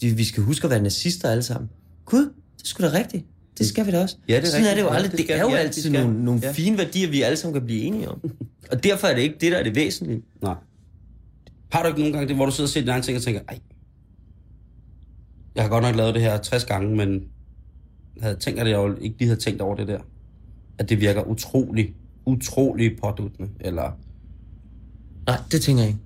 vide, 0.00 0.16
vi 0.16 0.24
skal 0.24 0.42
huske 0.42 0.64
at 0.64 0.70
være 0.70 0.82
nazister 0.82 1.30
alle 1.30 1.42
sammen. 1.42 1.70
Gud, 2.04 2.20
det 2.56 2.62
er 2.62 2.66
sgu 2.66 2.82
da 2.82 2.92
rigtigt. 2.92 3.24
Det 3.58 3.66
skal 3.66 3.86
vi 3.86 3.90
da 3.90 4.02
også. 4.02 4.16
Ja, 4.28 4.36
det 4.36 4.42
er 4.42 4.46
Sådan 4.46 4.66
er 4.66 4.74
det 4.74 4.82
jo 4.82 4.88
aldrig. 4.88 5.10
det 5.12 5.18
Det, 5.28 5.36
er 5.36 5.40
jo 5.40 5.48
ja, 5.48 5.54
det 5.54 5.60
altid 5.60 5.82
skal. 5.82 5.92
nogle, 6.06 6.24
nogle 6.24 6.40
Ja. 6.44 6.52
fine 6.52 6.78
værdier, 6.78 7.10
vi 7.10 7.22
alle 7.22 7.36
sammen 7.36 7.54
kan 7.60 7.66
blive 7.66 7.80
enige 7.82 8.08
om. 8.08 8.30
og 8.70 8.84
derfor 8.84 9.06
er 9.06 9.14
det 9.14 9.22
ikke 9.22 9.36
det, 9.40 9.52
der 9.52 9.58
er 9.58 9.62
det 9.62 9.74
væsentlige. 9.74 10.22
Nej. 10.42 10.54
Har 11.72 11.82
du 11.82 11.88
ikke 11.88 12.00
nogle 12.00 12.12
gange 12.14 12.28
det, 12.28 12.36
hvor 12.36 12.46
du 12.46 12.52
sidder 12.52 12.66
og 12.68 12.70
ser 12.72 12.80
dine 12.80 12.92
egne 12.92 13.02
ting 13.02 13.16
og 13.16 13.22
tænker, 13.22 13.40
ej, 13.48 13.58
jeg 15.54 15.62
har 15.64 15.68
godt 15.70 15.84
nok 15.84 15.96
lavet 15.96 16.14
det 16.14 16.22
her 16.22 16.36
60 16.38 16.64
gange, 16.64 16.96
men 16.96 17.12
jeg 18.16 18.22
havde 18.22 18.36
tænkt, 18.36 18.60
at 18.60 18.66
jeg 18.68 18.74
jo 18.76 18.96
ikke 19.00 19.18
lige 19.18 19.28
havde 19.28 19.40
tænkt 19.40 19.60
over 19.60 19.76
det 19.76 19.88
der. 19.88 20.00
At 20.78 20.88
det 20.88 21.00
virker 21.00 21.22
utrolig, 21.22 21.94
utrolig 22.26 22.96
påduttende, 23.02 23.50
eller... 23.60 23.98
Nej, 25.26 25.38
det 25.52 25.60
tænker 25.62 25.82
jeg 25.82 25.88
ikke. 25.90 26.00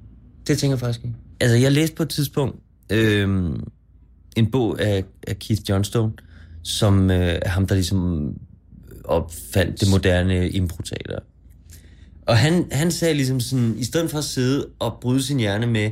Det 0.47 0.59
tænker 0.59 0.73
jeg 0.75 0.81
faktisk 0.81 1.05
ikke. 1.05 1.17
Altså, 1.41 1.57
jeg 1.57 1.73
læste 1.73 1.97
på 1.97 2.03
et 2.03 2.09
tidspunkt 2.09 2.57
øh, 2.93 3.51
en 4.37 4.51
bog 4.51 4.81
af, 4.81 5.05
af 5.27 5.39
Keith 5.39 5.63
Johnstone, 5.69 6.13
som 6.67 7.11
øh, 7.11 7.39
er 7.43 7.49
ham, 7.49 7.67
der 7.67 7.75
ligesom 7.75 8.33
opfandt 9.05 9.81
det 9.81 9.91
moderne 9.91 10.51
improteater. 10.51 11.19
Og 12.27 12.37
han, 12.37 12.67
han 12.73 12.91
sagde 12.91 13.15
ligesom 13.15 13.41
sådan, 13.41 13.75
i 13.79 13.85
stedet 13.85 14.11
for 14.11 14.19
at 14.19 14.25
sidde 14.25 14.67
og 14.79 14.99
bryde 15.01 15.23
sin 15.23 15.39
hjerne 15.39 15.67
med, 15.67 15.91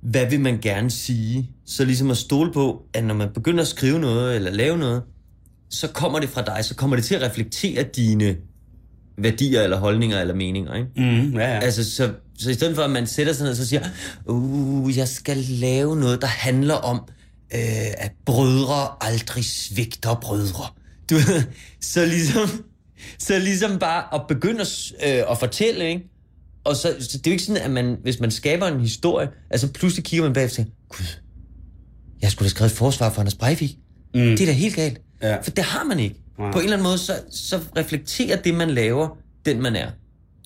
hvad 0.00 0.30
vil 0.30 0.40
man 0.40 0.58
gerne 0.62 0.90
sige, 0.90 1.50
så 1.66 1.84
ligesom 1.84 2.10
at 2.10 2.16
stole 2.16 2.52
på, 2.52 2.82
at 2.94 3.04
når 3.04 3.14
man 3.14 3.28
begynder 3.34 3.62
at 3.62 3.68
skrive 3.68 3.98
noget 3.98 4.36
eller 4.36 4.50
lave 4.50 4.78
noget, 4.78 5.02
så 5.70 5.88
kommer 5.88 6.18
det 6.18 6.28
fra 6.28 6.42
dig, 6.42 6.64
så 6.64 6.74
kommer 6.74 6.96
det 6.96 7.04
til 7.04 7.14
at 7.14 7.22
reflektere 7.22 7.82
dine 7.82 8.36
værdier 9.18 9.62
eller 9.62 9.76
holdninger 9.76 10.20
eller 10.20 10.34
meninger, 10.34 10.74
ikke? 10.74 10.88
Mm, 10.96 11.34
ja, 11.34 11.54
ja. 11.54 11.58
Altså, 11.58 11.90
så, 11.90 12.12
så 12.38 12.50
i 12.50 12.54
stedet 12.54 12.76
for, 12.76 12.82
at 12.82 12.90
man 12.90 13.06
sætter 13.06 13.32
sig 13.32 13.44
ned 13.44 13.50
og 13.50 13.56
så 13.56 13.66
siger, 13.66 13.82
uh, 14.26 14.96
jeg 14.96 15.08
skal 15.08 15.36
lave 15.36 15.96
noget, 15.96 16.20
der 16.20 16.26
handler 16.26 16.74
om, 16.74 17.00
øh, 17.54 17.90
at 17.98 18.12
brødre 18.26 18.88
aldrig 19.00 19.44
svigter 19.44 20.14
brødre. 20.14 20.66
Du 21.10 21.16
så 21.80 22.06
ligesom, 22.06 22.64
så 23.18 23.38
ligesom 23.38 23.78
bare 23.78 24.14
at 24.14 24.26
begynde 24.28 24.60
at, 24.60 24.92
øh, 25.06 25.30
at 25.30 25.38
fortælle, 25.38 25.88
ikke? 25.88 26.04
Og 26.64 26.76
så, 26.76 26.96
så 27.00 27.18
det 27.18 27.26
er 27.26 27.30
jo 27.30 27.32
ikke 27.32 27.44
sådan, 27.44 27.62
at 27.62 27.70
man, 27.70 27.96
hvis 28.02 28.20
man 28.20 28.30
skaber 28.30 28.66
en 28.66 28.80
historie, 28.80 29.28
altså 29.50 29.72
pludselig 29.72 30.04
kigger 30.04 30.24
man 30.24 30.32
bagefter 30.32 30.62
og 30.62 30.66
tænker, 30.66 30.72
gud, 30.88 31.06
jeg 32.22 32.30
skulle 32.30 32.46
da 32.46 32.50
skrevet 32.50 32.70
et 32.70 32.76
forsvar 32.76 33.10
for 33.10 33.20
Anders 33.20 33.34
Breivik. 33.34 33.76
Mm. 34.14 34.20
Det 34.20 34.40
er 34.40 34.46
da 34.46 34.52
helt 34.52 34.76
galt. 34.76 35.00
Ja. 35.22 35.40
For 35.40 35.50
det 35.50 35.64
har 35.64 35.84
man 35.84 36.00
ikke. 36.00 36.16
Nej. 36.38 36.52
På 36.52 36.58
en 36.58 36.64
eller 36.64 36.76
anden 36.76 36.88
måde, 36.88 36.98
så, 36.98 37.12
så 37.30 37.60
reflekterer 37.76 38.42
det, 38.42 38.54
man 38.54 38.70
laver, 38.70 39.16
den 39.46 39.62
man 39.62 39.76
er. 39.76 39.90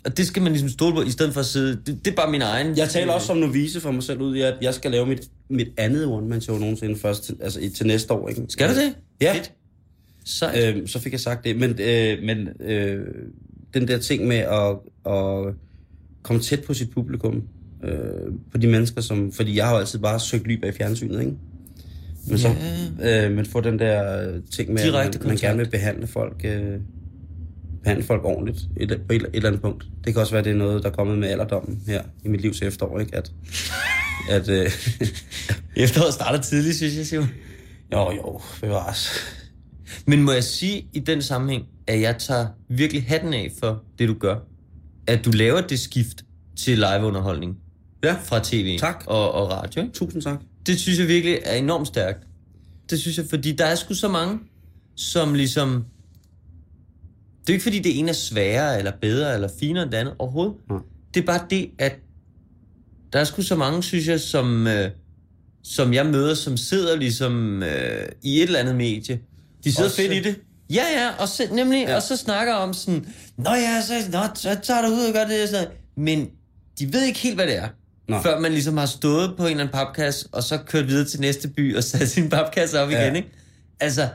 Og 0.04 0.16
det 0.16 0.26
skal 0.26 0.42
man 0.42 0.52
ligesom 0.52 0.68
stole 0.68 0.94
på, 0.94 1.02
i 1.02 1.10
stedet 1.10 1.32
for 1.32 1.40
at 1.40 1.46
sidde... 1.46 1.76
Det, 1.86 2.04
det 2.04 2.10
er 2.10 2.14
bare 2.14 2.30
min 2.30 2.42
egen... 2.42 2.76
Jeg 2.76 2.88
taler 2.88 3.12
også 3.12 3.26
som 3.26 3.36
novice 3.36 3.80
for 3.80 3.90
mig 3.90 4.02
selv 4.02 4.20
ud 4.20 4.36
i, 4.36 4.40
at 4.40 4.54
jeg 4.62 4.74
skal 4.74 4.90
lave 4.90 5.06
mit, 5.06 5.28
mit 5.48 5.68
andet 5.76 6.06
one-man-show 6.06 6.58
nogensinde 6.58 6.96
først 6.96 7.24
til, 7.24 7.36
altså, 7.40 7.60
til 7.76 7.86
næste 7.86 8.12
år. 8.14 8.28
Ikke? 8.28 8.42
Skal 8.48 8.68
du 8.68 8.74
det? 8.74 8.94
Ja. 9.20 9.34
Sejt. 10.24 10.76
Øh, 10.76 10.88
så 10.88 10.98
fik 10.98 11.12
jeg 11.12 11.20
sagt 11.20 11.44
det. 11.44 11.56
Men, 11.56 11.70
øh, 11.80 12.22
men 12.22 12.48
øh, 12.60 13.06
den 13.74 13.88
der 13.88 13.98
ting 13.98 14.26
med 14.26 14.36
at, 14.36 14.76
at 15.12 15.54
komme 16.22 16.42
tæt 16.42 16.62
på 16.62 16.74
sit 16.74 16.90
publikum, 16.90 17.42
øh, 17.84 18.32
på 18.52 18.58
de 18.58 18.66
mennesker, 18.66 19.00
som... 19.00 19.32
Fordi 19.32 19.56
jeg 19.56 19.66
har 19.66 19.72
jo 19.72 19.78
altid 19.78 19.98
bare 19.98 20.20
søgt 20.20 20.46
ly 20.46 20.60
bag 20.60 20.74
fjernsynet, 20.74 21.20
ikke? 21.20 21.32
Men 22.28 22.38
så 22.38 22.48
øh, 23.02 23.32
men 23.32 23.46
få 23.46 23.60
den 23.60 23.78
der 23.78 24.26
ting 24.50 24.72
med, 24.72 24.82
at 24.82 24.86
Direkte 24.86 25.18
man, 25.18 25.28
man 25.28 25.36
gerne 25.36 25.58
vil 25.58 25.70
behandle 25.70 26.06
folk, 26.06 26.40
øh, 26.44 26.74
behandle 27.82 28.04
folk 28.04 28.24
ordentligt 28.24 28.58
et, 28.76 28.88
på 29.08 29.12
et, 29.14 29.22
et 29.22 29.28
eller 29.32 29.48
andet 29.48 29.62
punkt. 29.62 29.84
Det 30.04 30.12
kan 30.12 30.20
også 30.20 30.32
være, 30.32 30.44
det 30.44 30.52
er 30.52 30.56
noget, 30.56 30.82
der 30.82 30.88
er 30.88 30.92
kommet 30.94 31.18
med 31.18 31.28
alderdommen 31.28 31.82
her 31.86 32.02
i 32.24 32.28
mit 32.28 32.40
livs 32.40 32.62
efterår, 32.62 32.98
ikke? 33.00 33.16
At, 33.16 33.32
at 34.30 34.48
øh, 34.48 34.70
Efteråret 35.84 36.14
starter 36.14 36.40
tidligt, 36.40 36.76
synes 36.76 36.96
jeg, 36.96 37.06
Simon. 37.06 37.28
jo, 37.92 38.12
jo, 38.12 38.40
bevares. 38.60 39.08
Men 40.06 40.22
må 40.22 40.32
jeg 40.32 40.44
sige 40.44 40.86
i 40.92 40.98
den 40.98 41.22
sammenhæng, 41.22 41.64
at 41.86 42.00
jeg 42.00 42.18
tager 42.18 42.46
virkelig 42.68 43.04
hatten 43.04 43.34
af 43.34 43.52
for 43.60 43.82
det, 43.98 44.08
du 44.08 44.14
gør. 44.14 44.36
At 45.06 45.24
du 45.24 45.30
laver 45.30 45.60
det 45.60 45.80
skift 45.80 46.24
til 46.56 46.78
liveunderholdning 46.78 47.56
Ja, 48.04 48.16
fra 48.24 48.40
tv 48.42 48.78
Tak. 48.78 49.04
Og, 49.06 49.32
og 49.32 49.50
radio. 49.50 49.88
Tusind 49.92 50.22
tak. 50.22 50.40
Det 50.66 50.80
synes 50.80 50.98
jeg 50.98 51.08
virkelig 51.08 51.38
er 51.44 51.54
enormt 51.54 51.86
stærkt. 51.88 52.18
Det 52.90 53.00
synes 53.00 53.18
jeg, 53.18 53.26
fordi 53.30 53.52
der 53.52 53.64
er 53.64 53.74
sgu 53.74 53.94
så 53.94 54.08
mange, 54.08 54.38
som 54.96 55.34
ligesom... 55.34 55.84
Det 57.46 57.48
er 57.48 57.52
ikke, 57.52 57.62
fordi 57.62 57.78
det 57.78 57.98
ene 57.98 58.08
er 58.08 58.12
sværere, 58.14 58.78
eller 58.78 58.92
bedre, 59.00 59.34
eller 59.34 59.48
finere 59.60 59.82
end 59.82 59.90
det 59.92 59.98
andet 59.98 60.14
overhovedet. 60.18 60.54
Nej. 60.70 60.78
Det 61.14 61.20
er 61.22 61.26
bare 61.26 61.46
det, 61.50 61.70
at 61.78 61.96
der 63.12 63.18
er 63.20 63.24
sgu 63.24 63.42
så 63.42 63.56
mange, 63.56 63.82
synes 63.82 64.08
jeg, 64.08 64.20
som, 64.20 64.66
øh, 64.66 64.90
som 65.62 65.94
jeg 65.94 66.06
møder, 66.06 66.34
som 66.34 66.56
sidder 66.56 66.96
ligesom 66.96 67.62
øh, 67.62 68.08
i 68.22 68.36
et 68.36 68.42
eller 68.42 68.58
andet 68.58 68.76
medie. 68.76 69.20
De 69.64 69.72
sidder 69.72 69.84
Også- 69.88 69.96
fedt 70.02 70.12
i 70.12 70.22
det. 70.22 70.36
Ja, 70.70 70.84
ja, 70.96 71.10
og 71.18 71.28
så, 71.28 71.42
nemlig, 71.52 71.84
ja. 71.88 71.96
Og 71.96 72.02
så 72.02 72.16
snakker 72.16 72.54
om 72.54 72.72
sådan, 72.74 73.06
Nå 73.36 73.50
ja, 73.50 73.82
så, 73.86 73.92
nå, 74.12 74.18
så 74.34 74.56
tager 74.62 74.82
du 74.82 74.88
ud 74.94 75.04
og 75.06 75.12
gør 75.12 75.24
det, 75.24 75.48
sådan 75.48 75.64
noget." 75.64 75.78
Men 75.96 76.28
de 76.78 76.92
ved 76.92 77.02
ikke 77.04 77.18
helt, 77.18 77.34
hvad 77.34 77.46
det 77.46 77.56
er. 77.56 77.68
Nej. 78.08 78.22
Før 78.22 78.40
man 78.40 78.52
ligesom 78.52 78.76
har 78.76 78.86
stået 78.86 79.34
på 79.36 79.42
en 79.42 79.50
eller 79.50 79.64
anden 79.64 79.72
papkasse, 79.72 80.28
og 80.32 80.42
så 80.42 80.58
kørt 80.66 80.88
videre 80.88 81.04
til 81.04 81.20
næste 81.20 81.48
by 81.48 81.76
og 81.76 81.84
sat 81.90 82.08
sin 82.10 82.30
papkasse 82.30 82.80
op 82.80 82.90
Ja. 82.90 83.02
igen, 83.04 83.16
ikke? 83.16 83.28
Altså, 83.80 84.08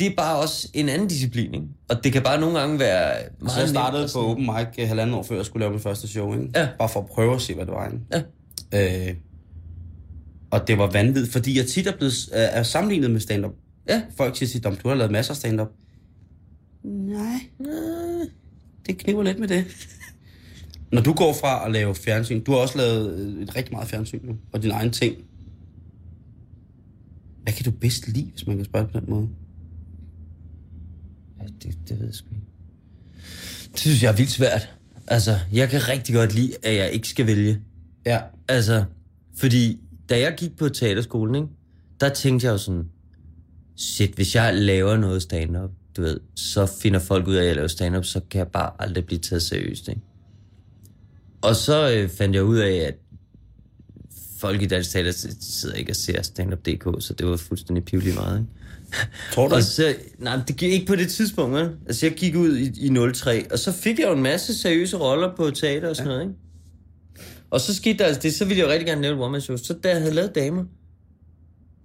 det 0.00 0.06
er 0.06 0.14
bare 0.16 0.38
også 0.38 0.68
en 0.74 0.88
anden 0.88 1.08
disciplin, 1.08 1.54
ikke? 1.54 1.66
Og 1.88 2.04
det 2.04 2.12
kan 2.12 2.22
bare 2.22 2.40
nogle 2.40 2.58
gange 2.58 2.78
være 2.78 3.14
meget 3.40 3.52
Så 3.52 3.60
jeg 3.60 3.68
startede 3.68 4.08
på 4.14 4.18
open 4.26 4.44
mic 4.46 4.66
øh, 4.78 4.88
halvanden 4.88 5.14
år 5.16 5.22
før 5.22 5.36
jeg 5.36 5.46
skulle 5.46 5.60
lave 5.60 5.72
mit 5.72 5.82
første 5.82 6.08
show, 6.08 6.32
ikke? 6.32 6.50
Ja. 6.54 6.68
Bare 6.78 6.88
for 6.88 7.00
at 7.00 7.06
prøve 7.06 7.34
at 7.34 7.40
se, 7.40 7.54
hvad 7.54 7.66
det 7.66 7.74
var, 7.74 7.86
ikke? 7.86 8.24
Ja. 8.72 9.08
Øh, 9.08 9.14
og 10.50 10.68
det 10.68 10.78
var 10.78 10.90
vanvittigt, 10.90 11.32
fordi 11.32 11.58
jeg 11.58 11.66
tit 11.66 11.86
er 11.86 11.96
blevet 11.96 12.28
øh, 12.32 12.38
er 12.40 12.62
sammenlignet 12.62 13.10
med 13.10 13.20
stand-up. 13.20 13.52
Ja. 13.88 14.02
Folk 14.16 14.36
siger 14.36 14.48
tit, 14.48 14.64
"Dom, 14.64 14.76
du 14.76 14.88
har 14.88 14.94
lavet 14.94 15.12
masser 15.12 15.32
af 15.32 15.36
stand-up. 15.36 15.68
Nej, 16.84 17.40
det 18.86 18.98
kniver 18.98 19.22
lidt 19.22 19.38
med 19.38 19.48
det. 19.48 19.64
Når 20.92 21.00
du 21.02 21.12
går 21.12 21.32
fra 21.32 21.66
at 21.66 21.72
lave 21.72 21.94
fjernsyn, 21.94 22.44
du 22.44 22.52
har 22.52 22.58
også 22.58 22.78
lavet 22.78 23.14
øh, 23.20 23.42
et 23.42 23.56
rigtig 23.56 23.74
meget 23.74 23.88
fjernsyn 23.88 24.20
nu, 24.22 24.36
og 24.52 24.62
dine 24.62 24.74
egne 24.74 24.90
ting. 24.90 25.16
Hvad 27.42 27.52
kan 27.52 27.64
du 27.64 27.70
bedst 27.70 28.08
lide, 28.08 28.30
hvis 28.30 28.46
man 28.46 28.56
kan 28.56 28.64
spørge 28.64 28.86
på 28.86 29.00
den 29.00 29.10
måde? 29.10 29.28
Det, 31.62 31.78
det 31.88 31.98
ved 31.98 32.06
jeg 32.06 32.14
sgu 32.14 32.28
ikke. 32.30 32.46
Det 33.72 33.80
synes 33.80 34.02
jeg 34.02 34.12
er 34.12 34.16
vildt 34.16 34.30
svært. 34.30 34.74
Altså, 35.06 35.38
jeg 35.52 35.68
kan 35.68 35.88
rigtig 35.88 36.14
godt 36.14 36.34
lide, 36.34 36.52
at 36.62 36.76
jeg 36.76 36.90
ikke 36.90 37.08
skal 37.08 37.26
vælge. 37.26 37.60
Ja, 38.06 38.20
Altså, 38.50 38.84
fordi 39.36 39.80
da 40.08 40.20
jeg 40.20 40.34
gik 40.36 40.56
på 40.56 40.68
teaterskolen, 40.68 41.34
ikke, 41.34 41.48
der 42.00 42.08
tænkte 42.08 42.46
jeg 42.46 42.52
jo 42.52 42.58
sådan, 42.58 42.84
shit, 43.76 44.14
hvis 44.14 44.34
jeg 44.34 44.54
laver 44.54 44.96
noget 44.96 45.22
stand-up, 45.22 45.70
du 45.96 46.02
ved, 46.02 46.20
så 46.34 46.66
finder 46.66 47.00
folk 47.00 47.26
ud 47.28 47.34
af, 47.34 47.40
at 47.40 47.46
jeg 47.46 47.54
laver 47.56 47.68
stand-up, 47.68 48.04
så 48.04 48.20
kan 48.30 48.38
jeg 48.38 48.48
bare 48.48 48.72
aldrig 48.78 49.06
blive 49.06 49.18
taget 49.18 49.42
seriøst, 49.42 49.88
ikke? 49.88 50.00
Og 51.42 51.56
så 51.56 51.92
øh, 51.92 52.08
fandt 52.08 52.34
jeg 52.34 52.44
ud 52.44 52.58
af, 52.58 52.72
at 52.72 52.94
folk 54.38 54.62
i 54.62 54.66
dansk 54.66 54.90
teater 54.90 55.12
sidder 55.40 55.74
ikke 55.74 55.92
og 55.92 55.96
ser 55.96 56.22
stand-up.dk, 56.22 57.02
så 57.02 57.14
det 57.18 57.26
var 57.26 57.36
fuldstændig 57.36 57.84
pivlig 57.84 58.14
meget, 58.14 58.38
ikke? 58.38 58.50
Tror 59.32 59.48
du 59.48 59.54
Og 59.54 59.62
så, 59.62 59.94
nej, 60.18 60.38
det 60.48 60.56
gik 60.56 60.72
ikke 60.72 60.86
på 60.86 60.96
det 60.96 61.08
tidspunkt, 61.08 61.54
vel? 61.54 61.70
Altså, 61.86 62.06
jeg 62.06 62.14
gik 62.14 62.36
ud 62.36 62.56
i, 62.56 62.86
i 62.86 63.12
03, 63.12 63.52
og 63.52 63.58
så 63.58 63.72
fik 63.72 63.98
jeg 63.98 64.06
jo 64.08 64.12
en 64.12 64.22
masse 64.22 64.58
seriøse 64.58 64.96
roller 64.96 65.36
på 65.36 65.50
teater 65.50 65.88
og 65.88 65.96
sådan 65.96 66.10
ja. 66.10 66.16
noget, 66.16 66.28
ikke? 66.28 66.40
Og 67.50 67.60
så 67.60 67.74
skete 67.74 67.98
der 67.98 68.04
altså 68.04 68.20
det, 68.22 68.34
så 68.34 68.44
ville 68.44 68.58
jeg 68.58 68.66
jo 68.66 68.72
rigtig 68.72 68.86
gerne 68.86 69.02
lave 69.02 69.14
et 69.14 69.20
one 69.20 69.40
show. 69.40 69.56
Så 69.56 69.72
da 69.84 69.88
jeg 69.88 70.00
havde 70.00 70.14
lavet 70.14 70.34
damer, 70.34 70.64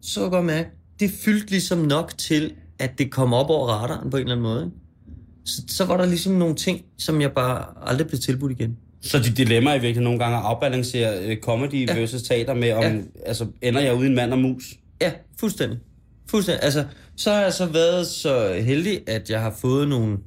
så 0.01 0.19
kunne 0.19 0.23
jeg 0.23 0.31
godt 0.31 0.45
mærke, 0.45 0.69
det 0.99 1.11
fyldte 1.11 1.49
ligesom 1.51 1.77
nok 1.77 2.17
til, 2.17 2.51
at 2.79 2.97
det 2.97 3.11
kom 3.11 3.33
op 3.33 3.49
over 3.49 3.67
radaren 3.67 4.09
på 4.09 4.17
en 4.17 4.21
eller 4.21 4.35
anden 4.35 4.43
måde. 4.43 4.65
Ikke? 4.65 4.77
Så, 5.45 5.61
så 5.67 5.85
var 5.85 5.97
der 5.97 6.05
ligesom 6.05 6.33
nogle 6.33 6.55
ting, 6.55 6.81
som 6.97 7.21
jeg 7.21 7.31
bare 7.31 7.65
aldrig 7.89 8.07
blev 8.07 8.19
tilbudt 8.19 8.51
igen. 8.51 8.77
Så 9.01 9.19
dit 9.19 9.37
dilemma 9.37 9.69
i 9.69 9.73
virkeligheden 9.73 10.03
nogle 10.03 10.19
gange 10.19 10.37
at 10.37 10.43
afbalancere 10.43 11.23
øh, 11.25 11.37
comedy 11.37 11.87
Ja. 11.87 11.99
versus 11.99 12.21
teater 12.23 12.53
med, 12.53 12.71
om, 12.71 12.83
Ja. 12.83 12.93
altså, 13.25 13.47
ender 13.61 13.81
jeg 13.81 13.95
ude 13.95 14.05
i 14.05 14.09
en 14.09 14.15
mand 14.15 14.31
og 14.31 14.39
mus? 14.39 14.73
Ja, 15.01 15.11
fuldstændig. 15.39 15.79
Fuldstændig. 16.29 16.63
Altså, 16.63 16.85
så 17.15 17.31
har 17.31 17.41
jeg 17.41 17.53
så 17.53 17.65
været 17.65 18.07
så 18.07 18.53
heldig, 18.53 19.09
at 19.09 19.29
jeg 19.29 19.41
har 19.41 19.55
fået 19.61 19.88
nogle 19.88 20.17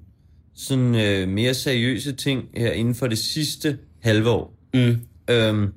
sådan 0.55 0.95
øh, 0.95 1.29
mere 1.29 1.55
seriøse 1.55 2.13
ting 2.13 2.45
her 2.57 2.73
inden 2.73 2.95
for 2.95 3.07
det 3.07 3.19
sidste 3.19 3.79
halve 4.03 4.31
år. 4.31 4.55
Mm. 4.75 4.97
Øhm, 5.31 5.73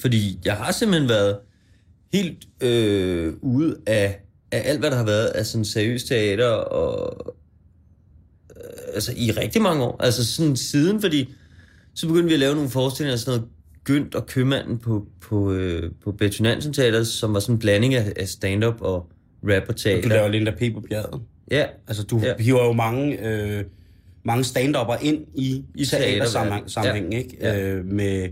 fordi 0.00 0.38
jeg 0.44 0.56
har 0.56 0.72
simpelthen 0.72 1.08
været 1.08 1.38
helt 2.12 2.48
øh, 2.60 3.34
ude 3.42 3.76
af, 3.86 4.20
af 4.52 4.62
alt, 4.64 4.80
hvad 4.80 4.90
der 4.90 4.96
har 4.96 5.04
været 5.04 5.26
af 5.26 5.46
sådan 5.46 5.64
seriøst 5.64 6.06
teater 6.06 6.48
og 6.48 7.34
øh, 8.56 8.94
altså 8.94 9.12
i 9.16 9.30
rigtig 9.30 9.62
mange 9.62 9.84
år. 9.84 9.96
Altså 10.02 10.26
sådan 10.26 10.56
siden, 10.56 11.00
fordi 11.00 11.32
så 11.94 12.06
begyndte 12.06 12.28
vi 12.28 12.34
at 12.34 12.40
lave 12.40 12.54
nogle 12.54 12.70
forestillinger 12.70 13.12
af 13.12 13.18
sådan 13.18 13.38
noget 13.38 13.50
Gynt 13.84 14.14
og 14.14 14.26
Købmanden 14.26 14.78
på, 14.78 15.06
på, 15.20 15.52
øh, 15.52 15.92
på 16.04 16.12
Betty 16.12 16.42
Nansen 16.42 16.72
Teater, 16.72 17.04
som 17.04 17.34
var 17.34 17.40
sådan 17.40 17.54
en 17.54 17.58
blanding 17.58 17.94
af, 17.94 18.12
af 18.16 18.28
stand-up 18.28 18.80
og 18.80 19.10
rap 19.48 19.62
og 19.62 19.68
Du 19.68 19.72
teater. 19.82 20.08
laver 20.08 20.28
Linda 20.28 20.50
P. 20.50 20.74
på 20.74 20.80
bjerget. 20.80 21.20
Ja, 21.50 21.64
Altså, 21.88 22.02
du 22.02 22.18
Ja. 22.18 22.32
hiver 22.38 22.64
jo 22.64 22.72
mange, 22.72 23.28
øh, 23.28 23.64
mange 24.24 24.44
stand-upper 24.44 24.96
ind 25.02 25.18
i, 25.34 25.64
I 25.74 25.84
teatersammenhæng, 25.84 26.70
sammenhæng, 26.70 27.12
Ja. 27.12 27.18
ikke? 27.18 27.36
Ja. 27.40 27.60
Øh, 27.70 27.84
med, 27.86 28.28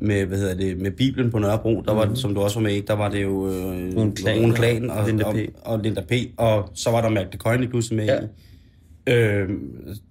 med, 0.00 0.24
hvad 0.26 0.38
hedder 0.38 0.54
det, 0.54 0.78
med 0.78 0.90
Bibelen 0.90 1.30
på 1.30 1.38
Nørrebro, 1.38 1.80
der 1.86 1.92
var, 1.94 2.04
mm. 2.08 2.16
som 2.16 2.34
du 2.34 2.40
også 2.40 2.56
var 2.56 2.62
med 2.62 2.74
i, 2.74 2.80
der 2.80 2.94
var 2.94 3.08
det 3.10 3.22
jo 3.22 3.48
øh, 3.48 3.96
Rune 3.96 4.54
Klan 4.54 4.90
og, 4.90 5.06
Linda 5.06 5.24
og, 5.24 5.34
P. 5.34 5.38
og, 5.64 5.78
Linda 5.78 6.00
P. 6.00 6.12
Og 6.36 6.70
så 6.74 6.90
var 6.90 7.00
der 7.00 7.08
Magde 7.08 7.38
Køjne 7.38 7.68
pludselig 7.68 7.96
med 7.96 8.04
Ja. 8.06 8.18
i. 8.20 8.24
Øh, 9.06 9.48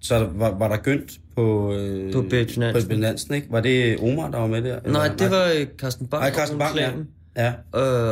så 0.00 0.28
var, 0.34 0.58
var 0.58 0.68
der 0.68 0.76
Gynt 0.76 1.12
på, 1.36 1.74
øh, 1.74 2.12
På 2.12 2.22
Nansen. 2.30 3.00
Nansen, 3.00 3.34
ikke? 3.34 3.46
Var 3.50 3.60
det 3.60 3.98
Omar, 4.00 4.30
der 4.30 4.38
var 4.38 4.46
med 4.46 4.62
der? 4.62 4.78
nej, 4.86 5.04
Eller- 5.04 5.16
det 5.16 5.30
var 5.30 5.52
øh, 5.60 5.66
Carsten 5.78 6.06
Bang 6.06 6.22
Nej, 6.22 6.32
Carsten 6.32 6.58
Bang, 6.58 6.76
ja. 6.76 6.90
Ja, 7.36 7.48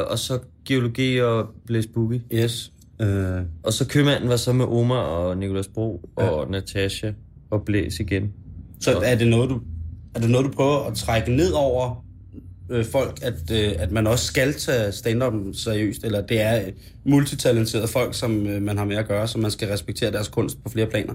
Øh, 0.01 0.11
og 0.11 0.19
så 0.19 0.39
geologi 0.75 1.21
og 1.21 1.47
Blaise 1.67 1.89
Boogie. 1.89 2.23
yes. 2.33 2.73
Øh, 3.01 3.43
Og 3.63 3.73
så 3.73 3.87
købmanden 3.89 4.29
var 4.29 4.37
så 4.37 4.53
med 4.53 4.65
Omar 4.65 4.97
og 4.97 5.39
Nicolas 5.39 5.69
Bro 5.69 6.01
og 6.17 6.51
Natasha 6.51 7.11
og 7.51 7.63
Blæs 7.65 8.01
igen. 8.01 8.33
Så 8.81 8.99
er 8.99 9.15
det 9.15 9.27
noget, 9.29 9.51
du, 9.51 9.61
er 10.15 10.21
det 10.21 10.31
noget, 10.31 10.47
du 10.47 10.51
prøver 10.53 10.87
at 10.87 10.95
trække 10.95 11.33
ned 11.37 11.53
over 11.53 12.05
øh, 12.71 12.85
folk, 12.85 13.19
at, 13.23 13.51
øh, 13.53 13.73
at 13.79 13.93
man 13.93 14.07
også 14.07 14.25
skal 14.25 14.55
tage 14.55 14.93
stand-up 14.93 15.33
seriøst, 15.53 16.05
eller 16.05 16.21
det 16.21 16.41
er 16.41 16.63
multitalenterede 17.05 17.89
folk, 17.89 18.15
som 18.15 18.47
øh, 18.47 18.63
man 18.63 18.79
har 18.79 18.85
med 18.85 18.97
at 18.97 19.09
gøre, 19.09 19.29
så 19.29 19.39
man 19.39 19.51
skal 19.51 19.69
respektere 19.69 20.13
deres 20.13 20.29
kunst 20.29 20.63
på 20.65 20.71
flere 20.71 20.87
planer? 20.87 21.15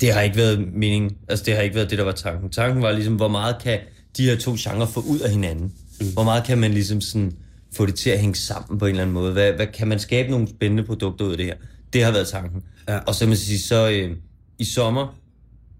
Det 0.00 0.12
har 0.12 0.20
ikke 0.20 0.36
været 0.36 0.72
meningen. 0.74 1.16
Altså, 1.28 1.44
det 1.44 1.54
har 1.54 1.62
ikke 1.62 1.76
været 1.76 1.90
det, 1.90 1.98
der 1.98 2.04
var 2.04 2.12
tanken. 2.12 2.50
Tanken 2.50 2.82
var 2.82 2.92
ligesom, 2.92 3.14
hvor 3.16 3.28
meget 3.28 3.56
kan 3.62 3.78
de 4.16 4.24
her 4.24 4.36
to 4.36 4.54
genrer 4.58 4.86
få 4.86 5.00
ud 5.00 5.18
af 5.18 5.30
hinanden? 5.30 5.72
Mm. 6.00 6.06
Hvor 6.12 6.24
meget 6.24 6.44
kan 6.44 6.58
man 6.58 6.70
ligesom 6.70 7.00
sådan 7.00 7.32
få 7.72 7.86
det 7.86 7.94
til 7.94 8.10
at 8.10 8.18
hænge 8.18 8.34
sammen 8.34 8.78
på 8.78 8.86
en 8.86 8.90
eller 8.90 9.02
anden 9.02 9.14
måde? 9.14 9.32
Hvad, 9.32 9.52
hvad 9.52 9.66
kan 9.66 9.88
man 9.88 9.98
skabe 9.98 10.30
nogle 10.30 10.48
spændende 10.48 10.82
produkter 10.82 11.24
ud 11.24 11.30
af 11.30 11.36
det 11.36 11.46
her? 11.46 11.54
Det 11.92 12.04
har 12.04 12.12
været 12.12 12.28
tanken. 12.28 12.62
Ja. 12.88 12.98
Og 12.98 13.14
så 13.14 13.26
man 13.26 13.36
sige, 13.36 13.58
så 13.58 13.90
øh, 13.90 14.16
i 14.58 14.64
sommer 14.64 15.18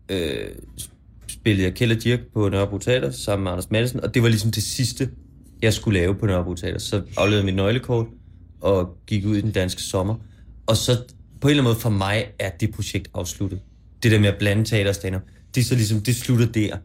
øh, 0.09 0.48
spillede 1.29 1.64
jeg 1.64 1.74
Kjeld 1.74 1.92
og 1.92 2.03
Dirk 2.03 2.20
på 2.35 2.48
Nørrebro 2.48 2.79
Teater 2.79 3.11
sammen 3.11 3.44
med 3.44 3.53
Anders 3.53 3.70
Madsen, 3.70 4.00
og 4.00 4.14
det 4.14 4.22
var 4.22 4.29
ligesom 4.29 4.50
det 4.50 4.62
sidste, 4.62 5.11
jeg 5.62 5.74
skulle 5.74 6.00
lave 6.00 6.14
på 6.14 6.26
Nørrebro 6.26 6.55
Teater. 6.55 6.79
Så 6.79 7.03
afleverede 7.16 7.44
mit 7.44 7.55
nøglekort 7.55 8.07
og 8.61 8.96
gik 9.07 9.26
ud 9.26 9.37
i 9.37 9.40
den 9.40 9.53
danske 9.53 9.83
sommer. 9.83 10.14
Og 10.66 10.76
så 10.76 10.96
på 11.40 11.48
en 11.48 11.50
eller 11.50 11.62
anden 11.62 11.70
måde 11.70 11.81
for 11.81 11.90
mig 11.90 12.26
er 12.38 12.50
det 12.50 12.74
projekt 12.74 13.09
afsluttet. 13.14 13.61
Det 14.03 14.12
der 14.12 14.20
med 14.20 14.29
at 14.29 14.38
blande 14.38 14.64
teater 14.64 14.88
og 14.88 14.94
stand 14.94 15.14
det 15.55 15.61
er 15.61 15.64
så 15.64 15.74
ligesom, 15.74 16.00
det 16.00 16.16
slutter 16.16 16.46
der. 16.46 16.76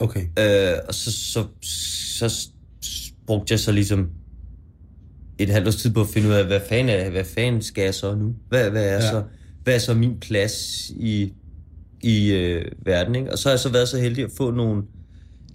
Okay. 0.00 0.20
Øh, 0.20 0.78
og 0.88 0.94
så, 0.94 1.12
så, 1.12 1.44
så, 1.62 2.28
så 2.28 3.12
brugte 3.26 3.52
jeg 3.52 3.60
så 3.60 3.72
ligesom 3.72 4.10
et 5.38 5.48
halvt 5.48 5.66
års 5.66 5.76
tid 5.76 5.92
på 5.92 6.00
at 6.00 6.08
finde 6.08 6.28
ud 6.28 6.32
af, 6.32 6.46
hvad 6.46 6.60
fanden, 6.68 6.88
er, 6.88 7.10
hvad 7.10 7.24
fanden 7.24 7.62
skal 7.62 7.84
jeg 7.84 7.94
så 7.94 8.14
nu? 8.14 8.34
Hvad, 8.48 8.70
hvad, 8.70 8.84
er, 8.88 8.92
Ja. 8.94 9.00
så, 9.10 9.22
hvad 9.64 9.74
er 9.74 9.78
så 9.78 9.94
min 9.94 10.20
plads 10.20 10.90
i, 10.90 11.32
i 12.02 12.32
øh, 12.32 12.64
verden. 12.84 13.14
Ikke? 13.14 13.32
Og 13.32 13.38
så 13.38 13.48
har 13.48 13.52
jeg 13.52 13.60
så 13.60 13.68
været 13.72 13.88
så 13.88 13.98
heldig 13.98 14.24
at 14.24 14.30
få 14.36 14.50
nogle 14.50 14.82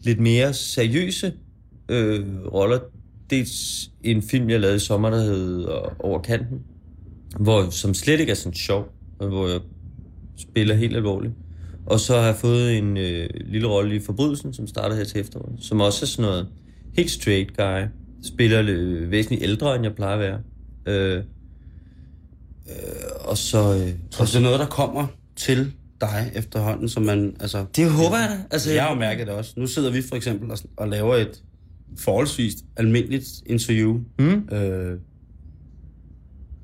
lidt 0.02 0.20
mere 0.20 0.54
seriøse 0.54 1.34
øh, 1.90 2.26
roller. 2.54 2.80
Dels 3.30 3.90
en 4.04 4.22
film, 4.22 4.50
jeg 4.50 4.60
lavede 4.60 4.76
i 4.76 4.80
sommer, 4.80 5.10
der 5.10 5.18
hed 5.22 5.66
Over 6.00 6.22
kanten, 6.22 6.60
hvor, 7.40 7.70
som 7.70 7.94
slet 7.94 8.20
ikke 8.20 8.32
er 8.32 8.36
sådan 8.36 8.54
sjov, 8.54 8.88
hvor 9.18 9.48
jeg 9.48 9.60
spiller 10.38 10.76
helt 10.76 10.96
alvorligt. 10.96 11.34
Og 11.86 12.00
så 12.00 12.18
har 12.18 12.26
jeg 12.26 12.36
fået 12.36 12.78
en 12.78 12.98
øh, 12.98 13.30
lille 13.46 13.68
rolle 13.68 13.96
i 13.96 14.00
Forbrydelsen, 14.00 14.54
som 14.54 14.68
starter 14.68 14.96
her 14.96 15.04
til 15.04 15.22
efteråret, 15.22 15.56
som 15.60 15.82
også 15.82 16.06
er 16.06 16.08
sådan 16.08 16.30
noget 16.30 16.48
helt 16.94 17.12
straight 17.12 17.58
guy. 17.58 17.82
Spiller 18.24 18.62
væsentligt 19.08 19.44
ældre, 19.44 19.76
end 19.76 19.84
jeg 19.84 19.96
plejer 19.96 20.14
at 20.14 20.20
være. 20.20 20.40
Øh, 20.86 21.18
øh, 21.18 21.24
og 23.20 23.38
så... 23.38 23.58
Øh, 23.58 23.94
Så 24.10 24.26
det 24.26 24.36
er 24.36 24.40
noget, 24.40 24.60
der 24.60 24.66
kommer 24.66 25.08
til 25.36 25.72
dig 26.02 26.32
efterhånden, 26.36 26.90
som 26.90 27.04
man, 27.04 27.36
altså... 27.40 27.66
det 27.76 27.92
håber 27.92 28.18
jeg 28.18 28.30
da. 28.30 28.44
Altså, 28.52 28.72
Jeg 28.74 28.84
har 28.84 28.94
jo 28.94 29.00
mærket 29.00 29.28
det 29.28 29.36
også. 29.36 29.54
Nu 29.58 29.68
sidder 29.68 29.92
vi 29.92 30.02
for 30.02 30.16
eksempel 30.16 30.52
og, 30.52 30.58
og 30.78 30.88
laver 30.88 31.16
et 31.16 31.44
forholdsvis 31.98 32.54
almindeligt 32.78 33.28
interview. 33.46 34.00
Mm. 34.20 34.50
Øh, 34.56 35.00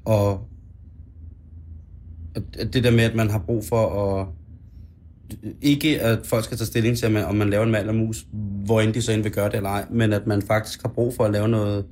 og 0.05 0.47
at 2.35 2.73
det 2.73 2.83
der 2.83 2.91
med, 2.91 3.03
at 3.03 3.15
man 3.15 3.29
har 3.29 3.39
brug 3.39 3.65
for 3.65 4.15
at... 4.19 4.27
Ikke 5.61 6.01
at 6.01 6.19
folk 6.25 6.43
skal 6.43 6.57
tage 6.57 6.67
stilling 6.67 6.97
til, 6.97 7.17
om 7.17 7.35
man 7.35 7.49
laver 7.49 7.63
en 7.63 7.71
mand 7.71 7.89
eller 7.89 8.03
mus, 8.03 8.27
hvor 8.65 8.81
end 8.81 8.93
de 8.93 9.01
så 9.01 9.11
end 9.11 9.23
vil 9.23 9.31
gøre 9.31 9.45
det 9.45 9.55
eller 9.55 9.69
ej, 9.69 9.85
men 9.91 10.13
at 10.13 10.27
man 10.27 10.41
faktisk 10.41 10.81
har 10.81 10.89
brug 10.89 11.13
for 11.15 11.25
at 11.25 11.31
lave 11.31 11.47
noget, 11.47 11.85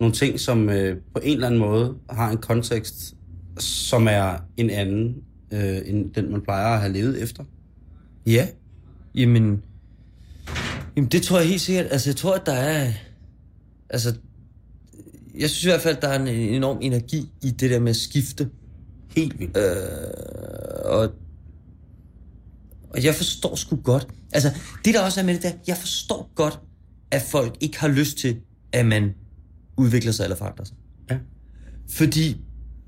nogle 0.00 0.14
ting, 0.14 0.40
som 0.40 0.70
øh, 0.70 0.96
på 1.14 1.20
en 1.22 1.34
eller 1.34 1.46
anden 1.46 1.60
måde 1.60 1.94
har 2.10 2.30
en 2.30 2.36
kontekst, 2.36 3.14
som 3.58 4.08
er 4.10 4.44
en 4.56 4.70
anden, 4.70 5.16
øh, 5.52 5.78
end 5.84 6.14
den 6.14 6.32
man 6.32 6.40
plejer 6.40 6.74
at 6.74 6.80
have 6.80 6.92
levet 6.92 7.22
efter. 7.22 7.44
Ja. 8.26 8.48
Jamen, 9.14 9.62
jamen, 10.96 11.10
det 11.10 11.22
tror 11.22 11.38
jeg 11.38 11.48
helt 11.48 11.60
sikkert. 11.60 11.86
Altså, 11.90 12.10
jeg 12.10 12.16
tror, 12.16 12.34
at 12.34 12.46
der 12.46 12.52
er... 12.52 12.92
Altså, 13.90 14.14
jeg 15.38 15.50
synes 15.50 15.64
i 15.64 15.68
hvert 15.68 15.80
fald, 15.80 15.96
at 15.96 16.02
der 16.02 16.08
er 16.08 16.18
en 16.18 16.28
enorm 16.28 16.78
energi 16.80 17.28
i 17.42 17.50
det 17.50 17.70
der 17.70 17.80
med 17.80 17.90
at 17.90 17.96
skifte. 17.96 18.48
Helt 19.16 19.38
vildt. 19.38 19.56
Øh, 19.56 19.62
og, 20.84 21.12
og 22.90 23.04
jeg 23.04 23.14
forstår 23.14 23.54
sgu 23.54 23.76
godt. 23.76 24.06
Altså, 24.32 24.50
det 24.84 24.94
der 24.94 25.00
også 25.00 25.20
er 25.20 25.24
med 25.24 25.34
det 25.34 25.42
der, 25.42 25.52
jeg 25.66 25.76
forstår 25.76 26.32
godt, 26.34 26.60
at 27.10 27.22
folk 27.22 27.56
ikke 27.60 27.80
har 27.80 27.88
lyst 27.88 28.16
til, 28.18 28.36
at 28.72 28.86
man 28.86 29.14
udvikler 29.76 30.12
sig 30.12 30.24
eller 30.24 30.36
forandrer 30.36 30.64
sig. 30.64 30.76
Ja. 31.10 31.16
Fordi 31.90 32.36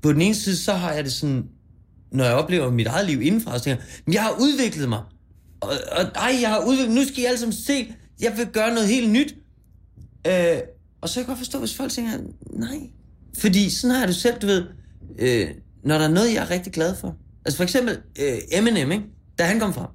på 0.01 0.13
den 0.13 0.21
ene 0.21 0.35
side, 0.35 0.57
så 0.57 0.73
har 0.73 0.91
jeg 0.93 1.03
det 1.03 1.13
sådan, 1.13 1.43
når 2.11 2.23
jeg 2.23 2.33
oplever 2.33 2.71
mit 2.71 2.87
eget 2.87 3.07
liv 3.07 3.21
indenfra, 3.21 3.57
så 3.57 3.63
tænker 3.63 3.83
jeg, 3.83 4.01
"Men 4.05 4.13
jeg 4.13 4.21
har 4.23 4.35
udviklet 4.39 4.89
mig. 4.89 5.01
Og, 5.61 5.69
og 5.91 6.03
ej, 6.15 6.37
jeg 6.41 6.49
har 6.49 6.65
udviklet, 6.67 6.95
nu 6.95 7.03
skal 7.05 7.19
I 7.19 7.25
alle 7.25 7.39
sammen 7.39 7.53
se, 7.53 7.93
jeg 8.21 8.33
vil 8.37 8.47
gøre 8.47 8.73
noget 8.73 8.89
helt 8.89 9.11
nyt. 9.11 9.35
Øh, 10.27 10.57
og 11.01 11.09
så 11.09 11.15
kan 11.15 11.21
jeg 11.21 11.27
godt 11.27 11.37
forstå, 11.37 11.59
hvis 11.59 11.75
folk 11.75 11.91
tænker, 11.91 12.11
nej. 12.53 12.79
Fordi 13.37 13.69
sådan 13.69 13.95
har 13.95 14.05
det 14.05 14.15
selv, 14.15 14.39
du 14.41 14.47
ved, 14.47 14.63
øh, 15.19 15.47
når 15.83 15.97
der 15.97 16.05
er 16.05 16.11
noget, 16.11 16.33
jeg 16.33 16.43
er 16.43 16.49
rigtig 16.49 16.73
glad 16.73 16.95
for. 16.95 17.15
Altså 17.45 17.57
for 17.57 17.63
eksempel 17.63 17.97
øh, 18.19 18.37
Eminem, 18.51 18.91
ikke? 18.91 19.03
Da 19.39 19.43
han 19.43 19.59
kom 19.59 19.73
frem, 19.73 19.87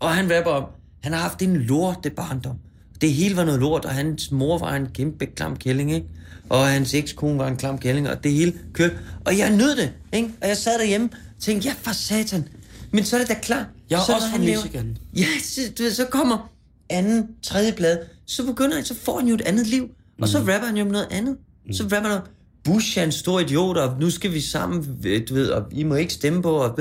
og 0.00 0.14
han 0.14 0.36
rapper 0.36 0.50
om, 0.50 0.64
han 1.02 1.12
har 1.12 1.20
haft 1.20 1.42
en 1.42 1.56
lorte 1.56 2.10
barndom. 2.10 2.56
Det 3.00 3.12
hele 3.12 3.36
var 3.36 3.44
noget 3.44 3.60
lort, 3.60 3.84
og 3.84 3.90
hans 3.90 4.30
mor 4.30 4.58
var 4.58 4.76
en 4.76 4.86
kæmpe 4.86 5.26
klam 5.26 5.56
kælling, 5.56 5.92
ikke? 5.92 6.06
Og 6.48 6.68
hans 6.68 6.94
ekskone 6.94 7.38
var 7.38 7.48
en 7.48 7.56
klam 7.56 7.78
kælling, 7.78 8.08
og 8.08 8.24
det 8.24 8.32
hele 8.32 8.54
kørte. 8.72 8.98
Og 9.24 9.38
jeg 9.38 9.56
nød 9.56 9.76
det, 9.76 9.92
ikke? 10.12 10.30
Og 10.42 10.48
jeg 10.48 10.56
sad 10.56 10.78
derhjemme 10.78 11.08
og 11.12 11.42
tænkte, 11.42 11.68
ja 11.68 11.74
for 11.82 11.92
satan. 11.92 12.48
Men 12.90 13.04
så 13.04 13.16
er 13.16 13.20
det 13.20 13.28
da 13.28 13.34
klart. 13.42 13.66
Jeg 13.90 14.00
er 14.00 14.04
så, 14.04 14.14
også 14.14 14.28
fra 14.30 14.38
Michigan. 14.38 14.98
Ja, 15.16 15.26
så, 15.42 15.60
du 15.78 15.82
ved, 15.82 15.90
så 15.90 16.04
kommer 16.04 16.50
anden, 16.90 17.28
tredje 17.42 17.72
plade, 17.72 18.00
så 18.26 18.46
begynder 18.46 18.76
han, 18.76 18.84
så 18.84 18.94
får 18.94 19.18
han 19.18 19.28
jo 19.28 19.34
et 19.34 19.40
andet 19.40 19.66
liv. 19.66 19.88
Og 20.22 20.28
så 20.28 20.38
rapper 20.38 20.66
han 20.66 20.76
jo 20.76 20.84
om 20.84 20.90
noget 20.90 21.08
andet. 21.10 21.36
Så 21.72 21.82
rapper 21.82 22.08
han 22.08 22.10
om, 22.10 22.22
Bush 22.64 22.98
er 22.98 23.04
en 23.04 23.12
stor 23.12 23.40
idiot, 23.40 23.76
og 23.76 24.00
nu 24.00 24.10
skal 24.10 24.32
vi 24.32 24.40
sammen, 24.40 24.98
øh, 25.04 25.28
du 25.28 25.34
ved, 25.34 25.48
og 25.48 25.72
I 25.72 25.82
må 25.82 25.94
ikke 25.94 26.12
stemme 26.12 26.42
på. 26.42 26.50
Og, 26.50 26.78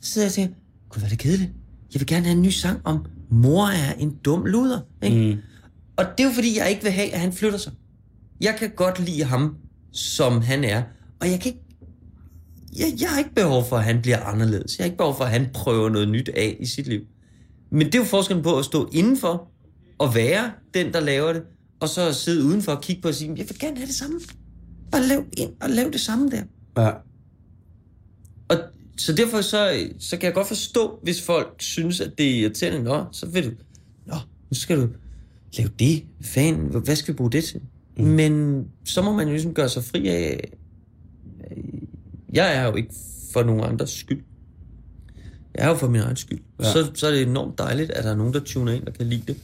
så 0.00 0.22
jeg 0.22 0.32
tænker, 0.32 0.54
gud, 0.88 1.00
hvad 1.00 1.08
er 1.08 1.10
det 1.10 1.18
kedeligt. 1.18 1.50
Jeg 1.92 2.00
vil 2.00 2.06
gerne 2.06 2.24
have 2.24 2.36
en 2.36 2.42
ny 2.42 2.48
sang 2.48 2.80
om, 2.84 3.06
mor 3.30 3.66
er 3.66 3.92
en 3.92 4.16
dum 4.24 4.44
luder. 4.44 4.80
Ikke? 5.02 5.34
Mm. 5.34 5.40
Og 5.96 6.04
det 6.04 6.24
er 6.24 6.28
jo 6.28 6.34
fordi, 6.34 6.58
jeg 6.58 6.70
ikke 6.70 6.82
vil 6.82 6.92
have, 6.92 7.14
at 7.14 7.20
han 7.20 7.32
flytter 7.32 7.58
sig. 7.58 7.72
Jeg 8.40 8.56
kan 8.58 8.70
godt 8.76 8.98
lide 8.98 9.24
ham, 9.24 9.56
som 9.92 10.42
han 10.42 10.64
er. 10.64 10.82
Og 11.20 11.30
jeg 11.30 11.40
kan 11.40 11.52
ikke 11.52 11.66
jeg, 12.78 12.94
jeg 13.00 13.08
har 13.10 13.18
ikke 13.18 13.34
behov 13.34 13.64
for, 13.68 13.76
at 13.76 13.84
han 13.84 14.02
bliver 14.02 14.20
anderledes. 14.20 14.78
Jeg 14.78 14.84
har 14.84 14.86
ikke 14.86 14.96
behov 14.96 15.16
for, 15.16 15.24
at 15.24 15.30
han 15.30 15.46
prøver 15.54 15.88
noget 15.88 16.08
nyt 16.08 16.28
af 16.28 16.56
i 16.60 16.66
sit 16.66 16.86
liv. 16.86 17.00
Men 17.70 17.86
det 17.86 17.94
er 17.94 17.98
jo 17.98 18.04
forskellen 18.04 18.42
på 18.42 18.58
at 18.58 18.64
stå 18.64 18.88
indenfor 18.92 19.48
og 19.98 20.14
være 20.14 20.52
den, 20.74 20.92
der 20.92 21.00
laver 21.00 21.32
det, 21.32 21.42
og 21.80 21.88
så 21.88 22.12
sidde 22.12 22.44
udenfor 22.44 22.72
og 22.72 22.82
kigge 22.82 23.02
på 23.02 23.08
og 23.08 23.14
sige, 23.14 23.34
jeg 23.36 23.46
vil 23.48 23.58
gerne 23.58 23.76
have 23.76 23.86
det 23.86 23.94
samme. 23.94 24.20
Bare 24.92 25.02
lav 25.02 25.24
ind 25.36 25.50
og 25.60 25.70
lav 25.70 25.90
det 25.90 26.00
samme 26.00 26.30
der. 26.30 26.42
Ja. 26.78 26.90
Så 28.98 29.12
derfor 29.12 29.40
så, 29.40 29.88
så 29.98 30.16
kan 30.16 30.26
jeg 30.26 30.34
godt 30.34 30.48
forstå, 30.48 30.98
hvis 31.02 31.22
folk 31.22 31.54
synes, 31.58 32.00
at 32.00 32.18
det 32.18 32.26
er 32.26 32.40
irriterende. 32.40 32.82
Nå, 32.82 33.04
så 33.12 33.26
vil 33.26 33.44
du, 33.44 33.50
nå, 34.06 34.14
nu 34.50 34.54
skal 34.54 34.76
du 34.76 34.88
lave 35.58 35.70
det. 35.78 36.04
Fan, 36.20 36.54
hvad 36.54 36.96
skal 36.96 37.14
vi 37.14 37.16
bruge 37.16 37.32
det 37.32 37.44
til? 37.44 37.60
Mm. 37.96 38.04
Men 38.04 38.64
så 38.84 39.02
må 39.02 39.12
man 39.12 39.26
jo 39.26 39.32
ligesom 39.32 39.54
gøre 39.54 39.68
sig 39.68 39.84
fri 39.84 40.08
af... 40.08 40.52
Jeg 42.32 42.56
er 42.56 42.66
jo 42.66 42.74
ikke 42.74 42.94
for 43.32 43.42
nogen 43.42 43.64
andres 43.64 43.90
skyld. 43.90 44.22
Jeg 45.54 45.64
er 45.64 45.68
jo 45.68 45.74
for 45.74 45.88
min 45.88 46.00
egen 46.00 46.16
skyld. 46.16 46.40
Ja. 46.58 46.64
Så, 46.64 46.90
så 46.94 47.06
er 47.06 47.10
det 47.10 47.22
enormt 47.22 47.58
dejligt, 47.58 47.90
at 47.90 48.04
der 48.04 48.10
er 48.10 48.16
nogen, 48.16 48.34
der 48.34 48.40
tuner 48.40 48.72
ind 48.72 48.86
og 48.86 48.94
kan 48.94 49.06
lide 49.06 49.22
det. 49.26 49.36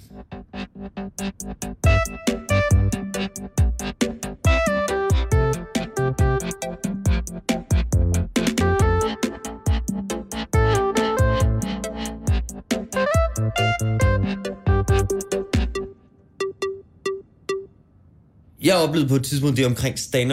Oplevede 18.82 19.08
på 19.08 19.16
et 19.16 19.24
tidspunkt 19.24 19.56
det 19.56 19.66
omkring 19.66 19.98
stand 19.98 20.32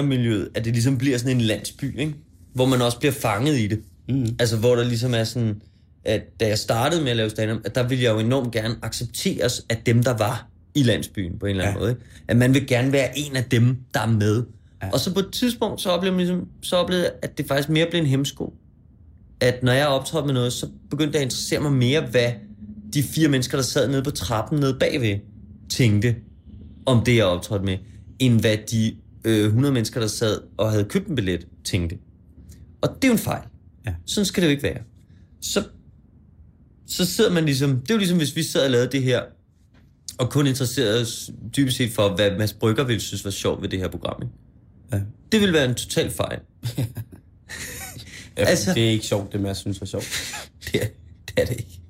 at 0.56 0.66
det 0.66 0.74
ligesom 0.74 0.98
bliver 0.98 1.18
sådan 1.18 1.36
en 1.36 1.42
landsby, 1.42 2.00
ikke? 2.00 2.16
hvor 2.54 2.66
man 2.66 2.82
også 2.82 3.00
bliver 3.00 3.12
fanget 3.12 3.58
i 3.58 3.68
det. 3.68 3.80
Mm. 4.10 4.36
Altså 4.40 4.58
hvor 4.58 4.76
der 4.76 4.84
ligesom 4.84 5.14
er 5.14 5.24
sådan, 5.24 5.62
at 6.06 6.22
da 6.40 6.48
jeg 6.48 6.58
startede 6.58 7.02
med 7.02 7.12
at 7.12 7.18
lave 7.18 7.30
stand 7.30 7.62
at 7.66 7.76
der 7.76 7.88
ville 7.88 8.04
jeg 8.04 8.14
jo 8.14 8.20
enormt 8.20 8.52
gerne 8.52 8.76
accepteres 8.82 9.66
af 9.70 9.82
dem, 9.86 10.04
der 10.04 10.18
var 10.18 10.48
i 10.76 10.84
landsbyen 10.84 11.40
på 11.40 11.46
en 11.46 11.50
eller 11.50 11.64
anden 11.64 11.76
Ja. 11.76 11.80
måde. 11.80 11.92
Ikke? 11.92 12.02
At 12.28 12.38
man 12.38 12.54
vil 12.54 12.68
gerne 12.68 12.92
være 12.92 13.20
en 13.20 13.36
af 13.36 13.44
dem, 13.44 13.78
der 13.94 14.00
er 14.00 14.08
med. 14.08 14.44
Ja. 14.84 14.90
Og 14.90 15.00
så 15.00 15.14
på 15.14 15.20
et 15.20 15.30
tidspunkt, 15.32 15.82
så 15.82 15.90
oplevede, 15.90 16.18
man 16.18 16.26
ligesom, 16.26 16.48
så 16.62 16.76
oplevede 16.76 17.06
jeg, 17.06 17.14
at 17.22 17.38
det 17.38 17.48
faktisk 17.48 17.70
mere 17.70 17.88
blev 17.90 18.02
en 18.02 18.08
hemsko. 18.08 18.54
At 19.42 19.64
når 19.64 19.72
jeg 19.72 19.88
optrådte 19.88 20.26
med 20.26 20.34
noget, 20.34 20.54
så 20.54 20.68
begyndte 20.90 21.16
jeg 21.16 21.22
at 21.22 21.26
interessere 21.26 21.60
mig 21.60 21.72
mere, 21.72 22.02
hvad 22.02 22.32
de 22.94 23.04
fire 23.04 23.28
mennesker, 23.28 23.58
der 23.58 23.64
sad 23.64 23.88
nede 23.88 24.04
på 24.04 24.12
trappen 24.12 24.60
nede 24.60 24.78
bagved, 24.80 25.20
tænkte 25.70 26.16
om 26.86 27.04
det, 27.04 27.16
jeg 27.16 27.26
optrådte 27.26 27.66
med, 27.66 27.78
end 28.20 28.40
hvad 28.40 28.58
de 28.72 28.96
øh, 29.24 29.46
100 29.46 29.74
mennesker, 29.74 30.00
der 30.00 30.08
sad 30.08 30.42
og 30.58 30.72
havde 30.72 30.86
købt 30.86 31.08
en 31.08 31.16
billet, 31.16 31.48
tænkte. 31.64 31.98
Og 32.82 32.90
det 32.96 33.04
er 33.04 33.08
jo 33.08 33.12
en 33.14 33.20
fejl. 33.20 33.44
Ja. 33.86 33.94
Sådan 34.06 34.26
skal 34.26 34.44
det 34.44 34.48
jo 34.48 34.52
ikke 34.52 34.64
være. 34.64 34.82
Så, 35.42 35.64
så 36.88 37.06
sidder 37.06 37.32
man 37.32 37.46
ligesom... 37.46 37.82
Det 37.82 37.90
er 37.90 37.94
jo 37.94 37.98
ligesom, 37.98 38.18
hvis 38.18 38.36
vi 38.36 38.44
sad 38.44 38.66
og 38.66 38.72
lavede 38.72 38.92
det 38.92 39.04
her, 39.04 39.22
og 40.18 40.30
kun 40.30 40.48
interesserede 40.48 41.02
os 41.02 41.32
dybest 41.58 41.78
set 41.78 41.92
for, 41.92 42.16
hvad 42.16 42.38
Mads 42.38 42.54
Brygger 42.54 42.84
ville 42.84 43.00
synes 43.02 43.26
var 43.26 43.32
sjovt 43.32 43.62
ved 43.62 43.70
det 43.70 43.80
her 43.80 43.88
program. 43.88 44.22
Ikke? 44.22 44.34
Ja. 44.92 45.02
Det 45.32 45.40
ville 45.42 45.54
være 45.54 45.66
en 45.70 45.76
total 45.76 46.12
fejl. 46.12 46.40
ja 48.38 48.44
Altså- 48.46 48.74
det 48.74 48.86
er 48.88 48.90
ikke 48.92 49.06
sjovt, 49.06 49.34
det 49.34 49.42
jeg 49.44 49.56
synes 49.56 49.80
er 49.80 49.86
sjovt. 49.86 50.08
Det 50.72 50.82
er 50.82 50.88
det, 51.28 51.34
er 51.38 51.46
det 51.46 51.58
ikke. 51.58 51.82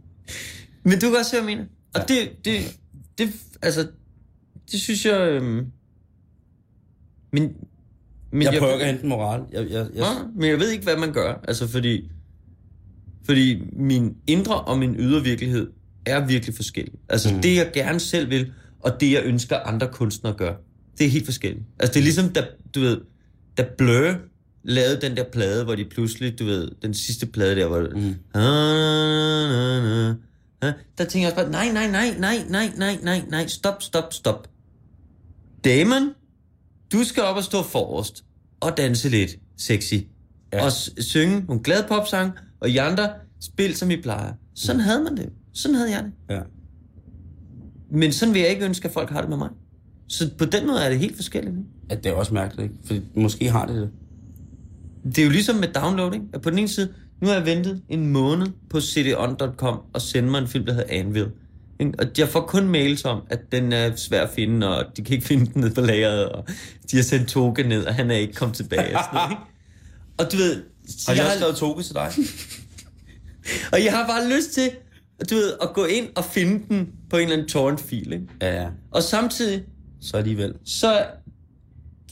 Men 0.83 0.99
du 0.99 1.09
kan 1.09 1.15
også 1.19 1.31
se, 1.31 1.41
hvad 1.41 1.49
jeg 1.49 1.57
mener. 1.57 1.69
Og 1.93 2.05
ja. 2.09 2.15
det, 2.15 2.45
det, 2.45 2.77
det, 3.17 3.33
altså, 3.61 3.87
det 4.71 4.81
synes 4.81 5.05
jeg... 5.05 5.21
Øhm, 5.21 5.65
men, 7.31 7.53
men 8.31 8.41
Jeg 8.41 8.55
prøver 8.59 8.73
ikke 8.73 8.85
at 8.85 8.91
hente 8.91 9.03
en 9.03 9.09
moral. 9.09 9.41
Jeg, 9.51 9.61
jeg, 9.61 9.71
jeg, 9.71 9.87
Ja, 9.95 10.13
men 10.35 10.49
jeg 10.49 10.59
ved 10.59 10.69
ikke, 10.69 10.83
hvad 10.83 10.97
man 10.97 11.13
gør. 11.13 11.41
Altså, 11.47 11.67
fordi, 11.67 12.09
fordi 13.25 13.61
min 13.73 14.15
indre 14.27 14.61
og 14.61 14.79
min 14.79 14.95
ydre 14.99 15.23
virkelighed 15.23 15.69
er 16.05 16.27
virkelig 16.27 16.55
forskellig. 16.55 16.93
Altså, 17.09 17.33
mm. 17.33 17.41
det 17.41 17.55
jeg 17.55 17.71
gerne 17.73 17.99
selv 17.99 18.29
vil, 18.29 18.51
og 18.79 19.01
det 19.01 19.11
jeg 19.11 19.21
ønsker 19.25 19.57
andre 19.57 19.87
kunstnere 19.87 20.33
gør, 20.33 20.53
det 20.97 21.05
er 21.05 21.09
helt 21.09 21.25
forskelligt. 21.25 21.65
Altså, 21.79 21.93
det 21.93 21.99
er 21.99 22.03
ligesom, 22.03 22.29
da, 22.29 22.45
du 22.75 22.79
ved, 22.79 23.01
da 23.57 23.65
Blur 23.77 24.15
lavede 24.63 25.01
den 25.01 25.17
der 25.17 25.23
plade, 25.23 25.63
hvor 25.63 25.75
de 25.75 25.85
pludselig, 25.85 26.39
du 26.39 26.45
ved, 26.45 26.71
den 26.81 26.93
sidste 26.93 27.25
plade 27.25 27.55
der, 27.55 27.67
hvor 27.67 27.79
mm. 27.95 28.15
der 30.97 31.05
tænker 31.05 31.27
jeg 31.27 31.37
også 31.37 31.43
bare, 31.43 31.51
nej, 31.51 31.71
nej, 31.71 31.91
nej, 31.91 32.15
nej, 32.19 32.37
nej, 32.49 32.71
nej, 32.77 32.97
nej, 33.03 33.21
nej, 33.29 33.47
stop, 33.47 33.83
stop, 33.83 34.13
stop. 34.13 34.47
Damon, 35.65 36.09
du 36.93 37.03
skal 37.03 37.23
op 37.23 37.35
og 37.35 37.43
stå 37.43 37.61
forrest 37.63 38.23
og 38.59 38.77
danse 38.77 39.09
lidt 39.09 39.35
sexy. 39.57 39.93
Ja. 40.53 40.65
Og 40.65 40.71
s- 40.71 40.93
synge 40.97 41.39
nogle 41.47 41.63
glade 41.63 41.85
popsang, 41.87 42.31
og 42.59 42.69
I 42.69 42.77
andre 42.77 43.09
spil, 43.41 43.75
som 43.75 43.91
I 43.91 44.01
plejer. 44.01 44.33
Sådan 44.55 44.81
havde 44.81 45.03
man 45.03 45.17
det. 45.17 45.29
Sådan 45.53 45.75
havde 45.75 45.91
jeg 45.91 46.03
det. 46.03 46.35
Ja. 46.35 46.41
Men 47.91 48.11
sådan 48.11 48.33
vil 48.33 48.41
jeg 48.41 48.49
ikke 48.51 48.65
ønske, 48.65 48.87
at 48.87 48.93
folk 48.93 49.09
har 49.09 49.21
det 49.21 49.29
med 49.29 49.37
mig. 49.37 49.49
Så 50.07 50.29
på 50.37 50.45
den 50.45 50.67
måde 50.67 50.79
er 50.83 50.89
det 50.89 50.99
helt 50.99 51.15
forskelligt. 51.15 51.55
Ikke? 51.57 51.69
ja. 51.89 51.95
det 51.95 52.05
er 52.05 52.13
også 52.13 52.33
mærkeligt, 52.33 52.71
ikke? 52.71 52.87
Fordi 52.87 53.01
måske 53.15 53.49
har 53.49 53.65
det 53.65 53.75
det. 53.75 53.89
Det 55.15 55.17
er 55.17 55.25
jo 55.25 55.31
ligesom 55.31 55.55
med 55.55 55.67
downloading. 55.67 56.29
At 56.33 56.41
på 56.41 56.49
den 56.49 56.59
ene 56.59 56.67
side, 56.67 56.93
nu 57.21 57.27
har 57.27 57.33
jeg 57.35 57.45
ventet 57.45 57.81
en 57.89 58.07
måned 58.07 58.47
på 58.69 58.81
cdon.com 58.81 59.79
og 59.93 60.01
sende 60.01 60.31
mig 60.31 60.39
en 60.41 60.47
film, 60.47 60.65
der 60.65 60.73
hedder 60.73 60.87
Anvil. 60.89 61.27
Og 61.79 62.05
jeg 62.17 62.29
får 62.29 62.41
kun 62.41 62.67
mails 62.67 63.05
om, 63.05 63.21
at 63.29 63.39
den 63.51 63.73
er 63.73 63.95
svær 63.95 64.23
at 64.23 64.29
finde, 64.29 64.77
og 64.77 64.85
de 64.97 65.03
kan 65.03 65.13
ikke 65.15 65.27
finde 65.27 65.53
den 65.53 65.61
ned 65.61 65.75
på 65.75 65.81
lageret, 65.81 66.29
og 66.29 66.47
de 66.91 66.95
har 66.95 67.03
sendt 67.03 67.27
Toge 67.27 67.63
ned, 67.63 67.85
og 67.85 67.95
han 67.95 68.11
er 68.11 68.15
ikke 68.15 68.33
kommet 68.33 68.57
tilbage. 68.57 68.97
Og, 68.97 69.03
sådan 69.03 69.13
noget, 69.13 69.31
ikke? 69.31 69.41
og 70.17 70.31
du 70.31 70.37
ved... 70.37 70.63
Har 71.07 71.13
jeg 71.13 71.17
jeg 71.17 71.25
også 71.25 71.37
skrevet 71.37 71.55
Toge 71.55 71.83
til 71.83 71.93
dig? 71.93 72.11
og 73.73 73.83
jeg 73.83 73.93
har 73.93 74.07
bare 74.07 74.37
lyst 74.37 74.51
til, 74.51 74.71
du 75.29 75.35
ved, 75.35 75.53
at 75.61 75.69
gå 75.73 75.85
ind 75.85 76.07
og 76.15 76.25
finde 76.25 76.63
den 76.69 76.89
på 77.09 77.17
en 77.17 77.23
eller 77.23 77.33
anden 77.35 77.49
torrent-fil. 77.49 78.13
Ikke? 78.13 78.27
ja, 78.41 78.61
ja. 78.61 78.67
Og 78.91 79.03
samtidig, 79.03 79.63
Så 80.01 80.17
alligevel. 80.17 80.53
så 80.65 81.05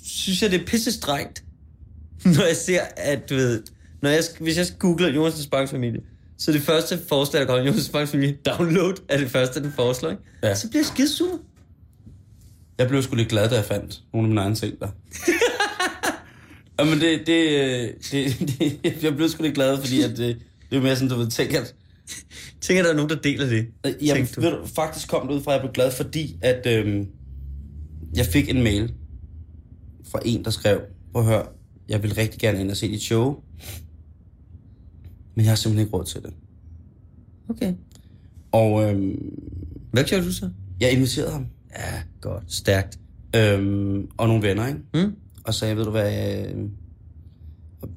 synes 0.03 0.41
jeg, 0.41 0.51
det 0.51 0.61
er 0.61 0.65
pisse 0.65 0.91
strengt, 0.91 1.43
når 2.35 2.45
jeg 2.47 2.55
ser, 2.55 2.81
at 2.97 3.29
du 3.29 3.35
ved, 3.35 3.63
når 4.01 4.09
jeg, 4.09 4.23
hvis 4.39 4.57
jeg 4.57 4.65
googler 4.79 5.09
Jonas 5.09 5.47
Banks 5.47 5.71
familie, 5.71 6.01
så 6.37 6.51
det 6.51 6.61
første 6.61 6.99
forslag, 7.09 7.41
der 7.41 7.47
kommer, 7.47 7.65
Jonas 7.65 7.89
Banks 7.89 8.11
familie, 8.11 8.37
download, 8.45 8.93
er 9.09 9.17
det 9.17 9.31
første, 9.31 9.63
den 9.63 9.71
foreslår, 9.71 10.09
ikke? 10.09 10.23
Ja. 10.43 10.55
Så 10.55 10.69
bliver 10.69 10.81
jeg 10.81 10.85
skide 10.85 11.09
sur. 11.09 11.39
Jeg 12.77 12.87
blev 12.87 13.03
sgu 13.03 13.15
lidt 13.15 13.29
glad, 13.29 13.49
da 13.49 13.55
jeg 13.55 13.65
fandt 13.65 14.01
nogle 14.13 14.25
af 14.25 14.29
mine 14.29 14.41
egne 14.41 14.55
ting 14.55 14.79
der. 14.79 14.87
Jamen 16.79 16.99
det, 16.99 17.27
det, 17.27 17.49
øh, 17.49 17.89
det, 18.11 18.79
det, 18.83 19.03
jeg 19.03 19.15
blev 19.15 19.29
sgu 19.29 19.43
lidt 19.43 19.55
glad, 19.55 19.77
fordi 19.77 20.01
at 20.01 20.09
det, 20.09 20.37
det 20.69 20.77
er 20.77 20.81
mere 20.81 20.95
sådan, 20.95 21.09
du 21.09 21.15
ved, 21.15 21.27
tænk 21.27 21.53
at... 21.53 21.75
Tænker, 22.61 22.83
der 22.83 22.91
er 22.91 22.95
nogen, 22.95 23.09
der 23.09 23.15
deler 23.15 23.45
det? 23.45 23.67
Øh, 23.85 23.93
Jamen, 24.01 24.27
du? 24.35 24.41
ved 24.41 24.51
du, 24.51 24.65
faktisk 24.65 25.07
kom 25.07 25.27
det 25.27 25.35
ud 25.35 25.41
fra, 25.41 25.51
at 25.51 25.55
jeg 25.55 25.61
blev 25.61 25.73
glad, 25.73 25.91
fordi 25.91 26.37
at 26.41 26.67
øhm, 26.67 27.07
jeg 28.15 28.25
fik 28.25 28.49
en 28.49 28.63
mail 28.63 28.93
fra 30.11 30.19
en, 30.25 30.43
der 30.45 30.51
skrev, 30.51 30.81
at 31.15 31.25
høre, 31.25 31.45
jeg 31.89 32.03
vil 32.03 32.13
rigtig 32.13 32.39
gerne 32.39 32.59
ind 32.59 32.71
og 32.71 32.77
se 32.77 32.91
dit 32.91 33.01
show, 33.01 33.35
men 35.37 35.45
jeg 35.45 35.51
har 35.51 35.55
simpelthen 35.55 35.85
ikke 35.87 35.97
råd 35.97 36.03
til 36.05 36.21
det. 36.21 36.33
Okay. 37.49 37.73
Og 38.51 38.83
øhm, 38.83 39.15
Hvad 39.91 40.03
gjorde 40.03 40.25
du 40.25 40.31
så? 40.33 40.49
jeg 40.79 40.91
inviterede 40.91 41.31
ham, 41.31 41.45
Ja, 41.75 42.01
godt. 42.21 42.43
Stærkt. 42.47 42.99
øhm, 43.35 44.07
og 44.17 44.27
nogle 44.27 44.43
venner, 44.47 44.67
ikke? 44.67 44.79
Mm? 44.93 45.15
og 45.43 45.53
sagde, 45.53 45.77
ved 45.77 45.83
du 45.85 45.91
hvad, 45.91 46.09
jeg 46.11 46.55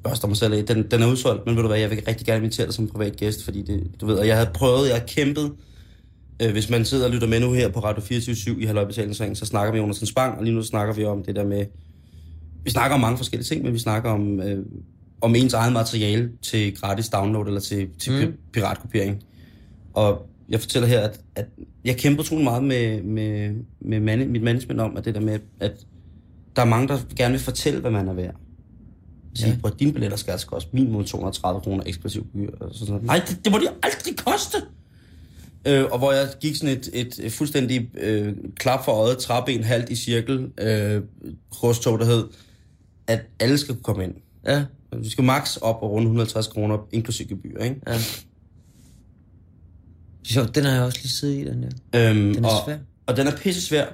børster 0.03 0.27
mig 0.27 0.37
selv 0.37 0.53
af, 0.53 0.65
den, 0.65 0.91
den 0.91 1.01
er 1.01 1.07
udsolgt, 1.11 1.45
men 1.45 1.55
ved 1.55 1.61
du 1.61 1.67
hvad, 1.67 1.79
jeg 1.79 1.89
vil 1.89 2.03
rigtig 2.07 2.25
gerne 2.25 2.37
invitere 2.37 2.65
dig 2.65 2.73
som 2.73 2.87
privat 2.87 3.15
gæst, 3.17 3.43
fordi 3.43 3.61
det, 3.61 3.91
du 4.01 4.05
ved, 4.05 4.15
og 4.15 4.27
jeg 4.27 4.35
havde 4.37 4.49
prøvet, 4.53 4.87
jeg 4.89 4.95
har 4.97 5.05
kæmpet, 5.07 5.51
øh, 6.41 6.51
hvis 6.51 6.69
man 6.69 6.85
sidder 6.85 7.05
og 7.05 7.11
lytter 7.11 7.27
med 7.27 7.39
nu 7.39 7.53
her 7.53 7.69
på 7.69 7.79
Radio 7.79 8.01
24 8.01 8.61
i 8.61 8.65
Halvøjbetalingsringen, 8.65 9.35
så 9.35 9.45
snakker 9.45 9.73
vi 9.73 9.79
om 9.79 9.83
Jonas 9.83 9.97
Spang, 9.97 10.37
og 10.37 10.43
lige 10.43 10.55
nu 10.55 10.63
snakker 10.63 10.93
vi 10.93 11.03
om 11.05 11.23
det 11.23 11.35
der 11.35 11.45
med, 11.45 11.65
vi 12.63 12.69
snakker 12.69 12.95
om 12.95 13.01
mange 13.01 13.17
forskellige 13.17 13.45
ting, 13.45 13.63
men 13.63 13.73
vi 13.73 13.79
snakker 13.79 14.09
om, 14.09 14.39
øh, 14.39 14.65
om 15.21 15.35
ens 15.35 15.53
eget 15.53 15.73
materiale 15.73 16.29
til 16.41 16.75
gratis 16.75 17.09
download 17.09 17.47
eller 17.47 17.59
til, 17.59 17.89
til 17.99 18.27
mm. 18.27 18.33
piratkopiering. 18.53 19.23
Og 19.93 20.27
jeg 20.49 20.59
fortæller 20.59 20.87
her, 20.87 20.99
at, 20.99 21.19
at 21.35 21.45
jeg 21.85 21.97
kæmper 21.97 22.23
utrolig 22.23 22.43
meget 22.43 22.63
med, 22.63 23.01
med, 23.03 23.55
med 23.81 23.99
man, 23.99 24.29
mit 24.29 24.43
management 24.43 24.79
om, 24.79 24.97
at 24.97 25.05
det 25.05 25.15
der 25.15 25.21
med, 25.21 25.39
at 25.59 25.71
der 26.55 26.61
er 26.61 26.65
mange, 26.65 26.87
der 26.87 26.99
gerne 27.15 27.31
vil 27.31 27.41
fortælle, 27.41 27.79
hvad 27.79 27.91
man 27.91 28.07
er 28.07 28.13
værd. 28.13 28.35
Sige, 29.35 29.59
ja. 29.63 29.69
at 29.69 29.79
dine 29.79 29.93
billetter 29.93 30.17
skal 30.17 30.31
altså 30.31 30.47
koste 30.47 30.69
minimum 30.73 31.05
230 31.05 31.61
kroner 31.61 31.83
eksklusiv 31.85 32.27
gebyr. 32.33 32.49
Og 32.59 32.75
sådan 32.75 32.91
noget. 32.93 33.05
Nej, 33.05 33.21
det, 33.27 33.39
det 33.43 33.51
må 33.51 33.57
de 33.57 33.67
aldrig 33.83 34.17
koste! 34.17 34.57
Øh, 35.67 35.85
og 35.91 35.97
hvor 35.97 36.11
jeg 36.11 36.27
gik 36.39 36.55
sådan 36.55 36.77
et, 36.77 36.89
et, 36.93 37.19
et 37.23 37.31
fuldstændig 37.31 37.89
øh, 37.97 38.33
klap 38.55 38.85
for 38.85 38.91
øjet, 38.91 39.17
træben 39.17 39.63
halvt 39.63 39.89
i 39.89 39.95
cirkel, 39.95 40.51
øh, 40.57 41.01
krydstog, 41.51 41.99
der 41.99 42.05
hed, 42.05 42.27
at 43.07 43.21
alle 43.39 43.57
skal 43.57 43.75
kunne 43.75 43.83
komme 43.83 44.03
ind. 44.03 44.13
Ja. 44.45 44.63
Vi 44.99 45.09
skal 45.09 45.23
max 45.23 45.57
op 45.57 45.75
og 45.83 45.91
runde 45.91 46.05
150 46.05 46.47
kroner, 46.47 46.77
inklusiv 46.91 47.27
gebyr, 47.27 47.57
ikke? 47.63 47.81
ja. 47.87 47.97
Jo, 50.35 50.45
den 50.55 50.63
har 50.63 50.71
jeg 50.73 50.83
også 50.83 50.99
lige 51.01 51.11
siddet 51.11 51.35
i, 51.35 51.45
den 51.45 51.63
der. 51.63 52.09
Øhm, 52.09 52.33
Den 52.33 52.43
er 52.45 52.49
og, 52.49 52.53
svær. 52.65 52.77
Og 53.05 53.17
den 53.17 53.27
er 53.27 53.31
pisse 53.37 53.61
svær. 53.61 53.85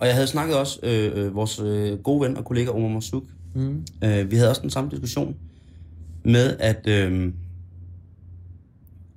Og 0.00 0.06
jeg 0.06 0.14
havde 0.14 0.26
snakket 0.26 0.56
også, 0.56 0.78
øh, 0.82 1.12
øh, 1.26 1.34
vores 1.34 1.60
øh, 1.60 1.98
gode 1.98 2.28
ven 2.28 2.36
og 2.36 2.44
kollega 2.44 2.70
Omar 2.70 2.88
Masuk, 2.88 3.22
Mm. 3.54 3.84
øh, 4.04 4.30
vi 4.30 4.36
havde 4.36 4.50
også 4.50 4.62
den 4.62 4.70
samme 4.70 4.90
diskussion 4.90 5.36
med, 6.24 6.56
at, 6.58 6.86
øh, 6.88 7.32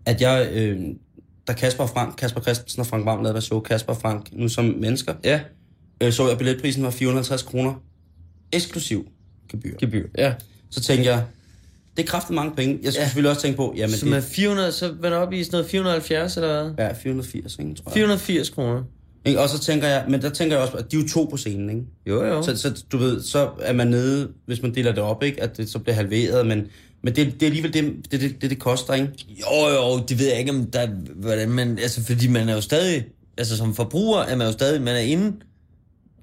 at 0.06 0.22
jeg, 0.22 0.50
øh, 0.54 0.82
da 1.48 1.54
Kasper 1.54 1.84
og 1.84 1.90
Frank, 1.90 2.16
Kasper 2.18 2.42
Christensen 2.42 2.80
og 2.80 2.86
Frank 2.88 3.06
Varm 3.06 3.18
lavede 3.20 3.34
deres 3.34 3.44
show, 3.44 3.60
Kasper 3.60 3.94
og 3.94 4.02
Frank, 4.02 4.30
nu 4.34 4.48
som 4.50 4.66
mennesker, 4.66 5.14
Ja. 5.24 5.40
øh, 6.04 6.12
så 6.12 6.24
jeg, 6.24 6.32
at 6.32 6.38
billetprisen 6.38 6.84
var 6.84 6.90
450 6.90 7.44
kroner, 7.44 7.74
eksklusiv 8.52 9.08
gebyr. 9.50 9.78
Gebyr. 9.80 10.08
Ja. 10.18 10.34
Så 10.76 10.82
tænkte 10.88 11.10
jeg, 11.10 11.24
det 11.98 12.04
er 12.04 12.08
kraftigt 12.08 12.36
mange 12.36 12.56
penge. 12.56 12.80
Jeg 12.84 12.94
skulle 12.94 13.02
Ja. 13.02 13.08
selvfølgelig 13.08 13.30
også 13.32 13.42
tænke 13.42 13.58
på, 13.58 13.74
jamen 13.78 13.96
Som 13.96 14.10
det 14.10 14.18
er 14.18 14.22
400, 14.22 14.72
så 14.72 14.94
var 15.00 15.10
det 15.10 15.18
oppe 15.18 15.38
i 15.40 15.44
sådan 15.44 15.56
noget 15.58 15.70
470 15.72 16.38
eller 16.38 16.64
hvad? 16.74 16.86
ja, 16.86 16.94
480, 16.94 17.58
ikke, 17.60 17.74
tror 17.74 17.84
jeg. 17.90 17.94
480 17.94 18.50
kroner. 18.50 18.84
Ikke? 19.26 19.40
Og 19.42 19.50
så 19.50 19.60
tænker 19.60 19.88
jeg, 19.88 20.06
men 20.10 20.22
der 20.22 20.30
tænker 20.30 20.56
jeg 20.56 20.64
også, 20.66 20.78
at 20.78 20.92
de 20.92 20.98
er 20.98 21.02
jo 21.02 21.08
to 21.08 21.24
på 21.24 21.38
scenen, 21.38 21.70
ikke? 21.70 21.82
Jo, 22.06 22.26
jo. 22.26 22.42
Så, 22.44 22.58
så 22.58 22.84
du 22.92 22.98
ved, 22.98 23.22
så 23.24 23.50
er 23.60 23.74
man 23.74 23.88
nede, 23.88 24.30
hvis 24.46 24.62
man 24.62 24.76
deler 24.76 24.92
det 24.92 25.04
op, 25.04 25.24
ikke? 25.24 25.44
At 25.44 25.58
det 25.58 25.70
så 25.70 25.80
bliver 25.80 25.96
halveret, 25.96 26.46
men, 26.48 26.68
men 27.04 27.16
det, 27.16 27.34
det 27.34 27.42
er 27.42 27.46
alligevel 27.46 27.74
det, 27.74 27.84
det, 28.12 28.22
det, 28.22 28.42
det, 28.42 28.50
det 28.50 28.60
koster, 28.60 28.94
ikke? 28.94 29.08
Jo, 29.30 29.68
jo, 29.76 30.00
det 30.10 30.20
ved 30.20 30.28
jeg 30.28 30.40
ikke, 30.40 30.52
om 30.52 30.66
der, 30.66 30.88
hvordan 31.16 31.50
man, 31.50 31.80
altså, 31.80 32.04
fordi 32.04 32.28
man 32.28 32.50
er 32.50 32.54
jo 32.54 32.62
stadig, 32.62 33.06
altså 33.38 33.58
som 33.58 33.76
forbruger 33.76 34.20
er 34.20 34.36
man 34.36 34.48
jo 34.48 34.54
stadig, 34.54 34.82
man 34.82 34.96
er 34.96 35.00
inde, 35.00 35.32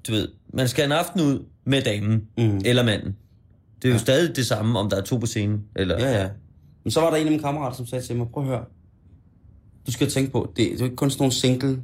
du 0.07 0.11
ved, 0.11 0.27
man 0.53 0.67
skal 0.67 0.85
en 0.85 0.91
aften 0.91 1.21
ud 1.21 1.39
med 1.65 1.81
damen, 1.81 2.21
Mm. 2.37 2.61
eller 2.65 2.83
manden. 2.83 3.15
Det 3.83 3.89
er 3.89 3.93
jo 3.93 3.99
stadig 3.99 4.35
det 4.35 4.45
samme, 4.45 4.79
om 4.79 4.89
der 4.89 4.97
er 4.97 5.01
to 5.01 5.17
på 5.17 5.25
scenen, 5.25 5.61
eller... 5.75 5.99
Ja, 5.99 6.21
ja. 6.21 6.29
Men 6.83 6.91
så 6.91 7.01
var 7.01 7.09
der 7.09 7.17
en 7.17 7.25
af 7.25 7.31
mine 7.31 7.43
kammerater, 7.43 7.77
som 7.77 7.85
sagde 7.85 8.05
til 8.05 8.15
mig, 8.15 8.27
prøv 8.33 8.43
at 8.43 8.49
høre, 8.49 8.65
du 9.87 9.91
skal 9.91 10.09
tænke 10.09 10.31
på, 10.31 10.53
det, 10.55 10.57
det 10.57 10.73
er 10.73 10.77
jo 10.79 10.83
ikke 10.83 10.95
kun 10.95 11.09
sådan 11.09 11.21
nogle 11.21 11.33
single 11.33 11.81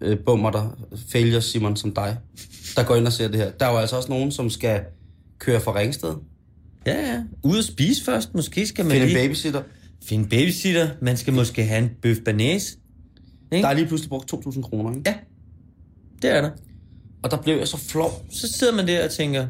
øh, 0.00 0.18
bummer, 0.26 0.50
der 0.50 0.78
failure 1.12 1.42
Simon 1.42 1.76
som 1.76 1.94
dig, 1.94 2.18
der 2.76 2.82
går 2.84 2.96
ind 2.96 3.06
og 3.06 3.12
ser 3.12 3.28
det 3.28 3.36
her. 3.36 3.50
Der 3.50 3.66
er 3.66 3.72
jo 3.72 3.78
altså 3.78 3.96
også 3.96 4.08
nogen, 4.08 4.32
som 4.32 4.50
skal 4.50 4.80
køre 5.38 5.60
fra 5.60 5.78
Ringsted, 5.78 6.14
ja. 6.86 7.12
ja. 7.12 7.22
Ude 7.44 7.58
at 7.58 7.64
spise 7.64 8.04
først, 8.04 8.34
måske 8.34 8.66
skal 8.66 8.84
man 8.84 8.92
finde 8.92 9.06
en 9.06 9.12
lige... 9.12 9.26
babysitter. 9.26 9.62
Finde 10.04 10.28
babysitter, 10.28 10.88
man 11.02 11.16
skal 11.16 11.32
måske 11.32 11.64
have 11.64 11.82
en 11.82 11.90
bøf 12.02 12.16
banæs. 12.24 12.78
Der 13.52 13.68
er 13.68 13.72
lige 13.72 13.86
pludselig 13.86 14.08
brugt 14.08 14.32
2.000 14.34 14.62
kroner, 14.62 14.90
ikke? 14.90 15.10
Ja, 15.10 15.14
det 16.22 16.30
er 16.30 16.40
der. 16.40 16.50
Og 17.22 17.30
der 17.30 17.36
blev 17.42 17.56
jeg 17.56 17.68
så 17.68 17.76
flov. 17.76 18.10
Så 18.30 18.52
sidder 18.52 18.74
man 18.74 18.86
der 18.86 19.04
og 19.04 19.10
tænker, 19.10 19.46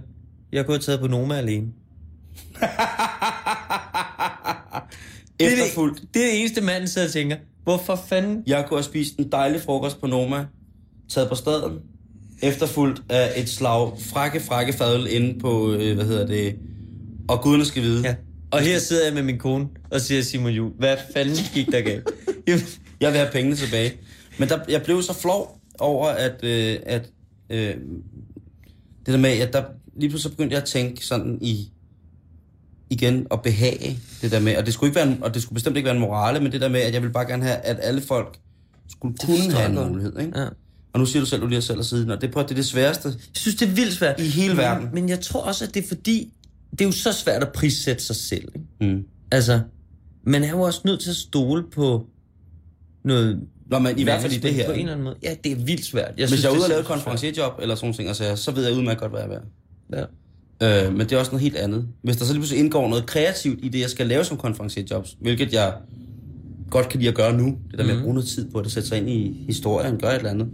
jeg 0.52 0.66
kunne 0.66 0.74
have 0.74 0.82
taget 0.82 1.00
på 1.00 1.06
Noma 1.06 1.34
alene. 1.34 1.66
Det 5.40 5.46
er, 5.48 5.52
Efterfuldt. 5.52 6.00
det, 6.00 6.14
det 6.14 6.22
er 6.22 6.26
det 6.26 6.40
eneste, 6.40 6.60
manden 6.60 6.88
sidder 6.88 7.06
og 7.06 7.12
tænker. 7.12 7.36
Hvorfor 7.64 8.00
fanden? 8.08 8.42
Jeg 8.46 8.64
kunne 8.68 8.78
have 8.78 8.84
spist 8.84 9.16
en 9.16 9.32
dejlig 9.32 9.60
frokost 9.60 10.00
på 10.00 10.06
Noma, 10.06 10.46
taget 11.08 11.28
på 11.28 11.34
staden, 11.34 11.78
efterfulgt 12.42 13.02
af 13.08 13.32
et 13.36 13.48
slag 13.48 13.92
frække, 14.12 14.40
frække 14.40 14.72
fadøl 14.72 15.06
inde 15.10 15.38
på, 15.38 15.72
øh, 15.72 15.94
hvad 15.94 16.04
hedder 16.04 16.26
det, 16.26 16.56
og 17.28 17.42
guderne 17.42 17.64
skal 17.64 17.82
vide. 17.82 18.02
Ja. 18.02 18.14
Og 18.50 18.60
her 18.60 18.78
sidder 18.78 19.04
jeg 19.04 19.14
med 19.14 19.22
min 19.22 19.38
kone 19.38 19.68
og 19.90 20.00
siger 20.00 20.22
Simon 20.22 20.52
Jul, 20.52 20.72
hvad 20.78 20.96
fanden 21.14 21.36
gik 21.54 21.66
der 21.66 21.80
galt? 21.80 22.08
Jeg 23.00 23.10
vil 23.12 23.18
have 23.18 23.30
pengene 23.32 23.56
tilbage. 23.56 23.92
Men 24.38 24.48
der, 24.48 24.58
jeg 24.68 24.82
blev 24.82 25.02
så 25.02 25.14
flov 25.14 25.60
over, 25.78 26.08
at, 26.08 26.44
øh, 26.44 26.76
at 26.86 27.10
øh, 27.50 27.74
det 29.06 29.06
der 29.06 29.16
med, 29.16 29.30
at 29.30 29.52
der, 29.52 29.62
lige 29.96 30.10
pludselig 30.10 30.36
begyndte 30.36 30.54
jeg 30.54 30.62
at 30.62 30.68
tænke 30.68 31.06
sådan 31.06 31.38
i, 31.42 31.70
igen 32.90 33.26
at 33.30 33.42
behage 33.42 33.98
det 34.22 34.30
der 34.30 34.40
med, 34.40 34.56
og 34.56 34.66
det 34.66 34.74
skulle, 34.74 34.88
ikke 34.88 34.96
være 34.96 35.08
en, 35.08 35.22
og 35.22 35.34
det 35.34 35.42
skulle 35.42 35.54
bestemt 35.54 35.76
ikke 35.76 35.84
være 35.84 35.94
en 35.94 36.00
morale, 36.00 36.40
men 36.40 36.52
det 36.52 36.60
der 36.60 36.68
med, 36.68 36.80
at 36.80 36.94
jeg 36.94 37.02
ville 37.02 37.12
bare 37.12 37.26
gerne 37.26 37.42
have, 37.42 37.56
at 37.56 37.78
alle 37.82 38.00
folk 38.00 38.38
skulle 38.88 39.16
kunne 39.18 39.52
have 39.52 39.70
en 39.70 39.76
godt. 39.76 39.88
mulighed. 39.88 40.18
Ikke? 40.18 40.40
Ja. 40.40 40.46
Og 40.92 41.00
nu 41.00 41.06
siger 41.06 41.20
du 41.20 41.26
selv, 41.26 41.42
at 41.42 41.42
du 41.42 41.48
lige 41.48 41.62
selv 41.62 41.78
at 41.78 41.86
siden, 41.86 42.10
og 42.10 42.20
det, 42.20 42.30
prøv, 42.30 42.42
det 42.42 42.50
er 42.50 42.54
det 42.54 42.66
sværeste. 42.66 43.08
Jeg 43.08 43.16
synes, 43.34 43.56
det 43.56 43.68
er 43.68 43.72
vildt 43.72 43.92
svært. 43.92 44.20
I 44.20 44.22
hele 44.22 44.48
men, 44.48 44.56
verden. 44.56 44.88
Men 44.92 45.08
jeg 45.08 45.20
tror 45.20 45.40
også, 45.40 45.64
at 45.64 45.74
det 45.74 45.84
er 45.84 45.88
fordi, 45.88 46.32
det 46.70 46.80
er 46.80 46.84
jo 46.84 46.92
så 46.92 47.12
svært 47.12 47.42
at 47.42 47.52
prissætte 47.52 48.02
sig 48.02 48.16
selv. 48.16 48.48
Ikke? 48.54 48.94
Mm. 48.94 49.04
Altså, 49.32 49.60
man 50.24 50.44
er 50.44 50.50
jo 50.50 50.60
også 50.60 50.80
nødt 50.84 51.00
til 51.00 51.10
at 51.10 51.16
stole 51.16 51.64
på 51.72 52.06
noget... 53.04 53.40
Nå, 53.66 53.78
men 53.78 53.98
i 53.98 54.02
hvert 54.02 54.20
fald 54.20 54.32
i 54.32 54.38
det 54.38 54.54
her. 54.54 54.66
På 54.66 54.72
en 54.72 54.78
eller 54.78 54.92
anden 54.92 55.04
måde. 55.04 55.16
Ja, 55.22 55.34
det 55.44 55.52
er 55.52 55.56
vildt 55.56 55.84
svært. 55.84 56.14
Jeg 56.18 56.28
Hvis 56.28 56.44
jeg 56.44 56.50
er 56.50 56.56
ude 56.56 56.64
og 56.64 56.68
lave 56.68 56.80
et 56.80 56.86
konferencierjob 56.86 57.52
eller 57.62 57.74
sådan 57.74 57.86
nogle 57.86 57.96
ting, 57.96 58.08
altså, 58.08 58.36
så 58.44 58.50
ved 58.50 58.66
jeg 58.66 58.76
udmærket 58.76 59.00
godt, 59.00 59.12
hvad 59.12 59.20
jeg 59.20 59.26
er 59.26 59.32
værd. 59.32 59.42
Ja. 59.92 60.04
Øh, 60.62 60.92
men 60.92 61.00
det 61.00 61.12
er 61.12 61.18
også 61.18 61.32
noget 61.32 61.42
helt 61.42 61.56
andet. 61.56 61.88
Hvis 62.02 62.16
der 62.16 62.24
så 62.24 62.32
lige 62.32 62.40
pludselig 62.40 62.64
indgår 62.64 62.88
noget 62.88 63.06
kreativt 63.06 63.58
i 63.62 63.68
det, 63.68 63.80
jeg 63.80 63.90
skal 63.90 64.06
lave 64.06 64.24
som 64.24 64.36
konferencierjobs, 64.36 65.16
hvilket 65.20 65.52
jeg 65.52 65.74
godt 66.70 66.88
kan 66.88 67.00
lide 67.00 67.08
at 67.08 67.16
gøre 67.16 67.36
nu, 67.36 67.58
det 67.70 67.78
der 67.78 67.84
med 67.84 67.96
at 67.96 68.02
bruge 68.02 68.14
noget 68.14 68.28
tid 68.28 68.50
på 68.50 68.58
at 68.58 68.70
sætte 68.70 68.88
sig 68.88 68.98
ind 68.98 69.10
i 69.10 69.44
historien, 69.46 69.98
gøre 69.98 70.12
et 70.12 70.16
eller 70.16 70.30
andet, 70.30 70.48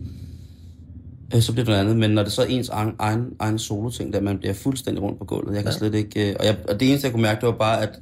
øh, 1.34 1.40
så 1.40 1.52
bliver 1.52 1.64
det 1.64 1.72
noget 1.72 1.80
andet. 1.80 1.96
Men 1.96 2.10
når 2.10 2.22
det 2.22 2.32
så 2.32 2.42
er 2.42 2.46
ens 2.46 2.68
egen, 2.68 2.92
egen, 2.98 3.26
egen 3.38 3.58
solo-ting, 3.58 4.12
der 4.12 4.20
man 4.20 4.38
bliver 4.38 4.54
fuldstændig 4.54 5.02
rundt 5.02 5.18
på 5.18 5.24
gulvet, 5.24 5.54
jeg 5.54 5.62
kan 5.62 5.72
ja. 5.72 5.78
slet 5.78 5.94
ikke... 5.94 6.30
Øh, 6.30 6.36
og, 6.40 6.46
jeg, 6.46 6.56
og 6.68 6.80
det 6.80 6.88
eneste, 6.88 7.06
jeg 7.06 7.12
kunne 7.12 7.22
mærke, 7.22 7.40
det 7.40 7.46
var 7.46 7.56
bare, 7.58 7.82
at 7.82 7.98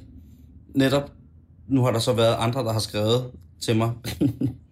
netop 0.75 1.11
nu 1.67 1.83
har 1.83 1.91
der 1.91 1.99
så 1.99 2.13
været 2.13 2.35
andre, 2.39 2.63
der 2.63 2.71
har 2.73 2.79
skrevet 2.79 3.23
til 3.61 3.75
mig 3.75 3.91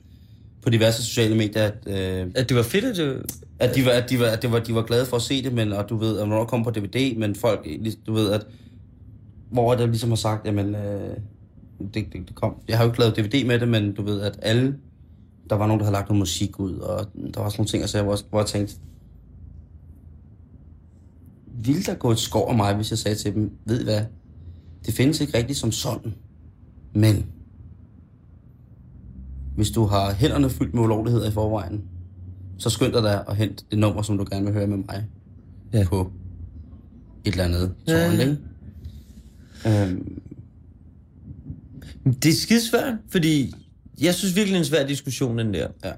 på 0.64 0.70
diverse 0.70 1.04
sociale 1.04 1.36
medier, 1.36 1.64
at, 1.64 1.76
øh, 1.88 2.32
At 2.36 2.50
det 2.50 2.58
var 2.58 2.64
fedt, 2.64 2.86
at 2.86 2.98
det... 2.98 3.32
at, 3.60 3.76
de 3.76 3.86
var, 3.86 3.92
at, 3.92 4.10
de 4.10 4.20
var, 4.20 4.26
at 4.26 4.42
det 4.42 4.52
var, 4.52 4.60
de 4.60 4.76
var 4.76 4.82
glade 4.82 5.06
for 5.06 5.16
at 5.16 5.22
se 5.22 5.44
det, 5.44 5.54
men 5.54 5.74
og 5.74 5.90
du 5.90 5.98
ved, 5.98 6.20
at 6.20 6.28
hvornår 6.28 6.46
kom 6.46 6.64
på 6.64 6.72
DVD, 6.72 7.16
men 7.18 7.36
folk, 7.36 7.68
du 8.08 8.14
ved, 8.14 8.32
at 8.32 8.46
hvor 9.52 9.76
der 9.76 9.86
ligesom 9.86 10.10
har 10.10 10.16
sagt, 10.16 10.46
jamen, 10.46 10.76
øh, 10.76 11.18
det, 11.80 11.94
det, 11.94 12.14
det 12.14 12.36
kom. 12.36 12.56
Jeg 12.68 12.78
har 12.78 12.84
jo 12.86 12.92
ikke 12.92 13.00
lavet 13.00 13.18
DVD 13.18 13.46
med 13.46 13.60
det, 13.60 13.68
men 13.68 13.94
du 13.94 14.02
ved, 14.02 14.22
at 14.22 14.40
alle, 14.42 14.76
der 15.50 15.56
var 15.56 15.68
nogen, 15.68 15.80
der 15.80 15.86
havde 15.86 15.94
lagt 15.94 16.10
noget 16.10 16.20
musik 16.20 16.60
ud, 16.60 16.74
og 16.78 17.08
der 17.34 17.42
var 17.42 17.50
sådan 17.50 17.60
nogle 17.60 17.70
ting, 17.70 17.84
og 17.84 17.90
så 17.90 17.98
jeg, 17.98 18.06
hvor, 18.06 18.20
hvor 18.30 18.40
jeg 18.40 18.48
tænkte, 18.48 18.76
ville 21.66 21.84
der 21.84 21.96
gå 21.96 22.12
et 22.12 22.20
skår 22.20 22.50
af 22.50 22.56
mig, 22.56 22.76
hvis 22.76 22.92
jeg 22.92 22.98
sagde 22.98 23.16
til 23.16 23.34
dem, 23.34 23.52
ved 23.66 23.82
I 23.82 23.84
hvad, 23.84 24.02
det 24.86 24.94
findes 24.94 25.22
ikke 25.22 25.38
rigtigt 25.38 25.60
som 25.60 25.72
sådan, 25.72 26.14
men 26.96 27.26
hvis 29.56 29.72
du 29.72 29.86
har 29.86 30.14
hænderne 30.14 30.50
fyldt 30.50 30.74
med 30.74 30.84
ulovligheder 30.84 31.30
i 31.30 31.32
forvejen, 31.32 31.82
så 32.58 32.70
skynd 32.70 32.94
dig 32.94 33.04
der 33.04 33.18
og 33.18 33.36
hent 33.36 33.66
det 33.72 33.80
nummer, 33.80 34.02
som 34.02 34.18
du 34.18 34.26
gerne 34.32 34.46
vil 34.46 34.54
høre 34.54 34.68
med 34.68 34.78
mig 34.78 35.06
Ja. 35.74 35.80
ja. 35.80 35.86
på 35.88 36.12
et 37.26 37.32
eller 37.32 37.44
andet 37.44 37.74
Ja. 37.88 38.08
tårn, 38.08 38.20
ikke? 38.20 38.38
Øhm, 39.68 40.22
Det 42.24 42.26
er 42.30 42.34
skidesvært, 42.34 42.94
fordi 43.10 43.54
jeg 44.02 44.14
synes 44.16 44.36
virkelig, 44.36 44.54
det 44.54 44.56
er 44.58 44.62
en 44.62 44.66
svær 44.66 44.88
diskussion, 44.88 45.38
den 45.38 45.54
der. 45.54 45.68
ja. 45.86 45.92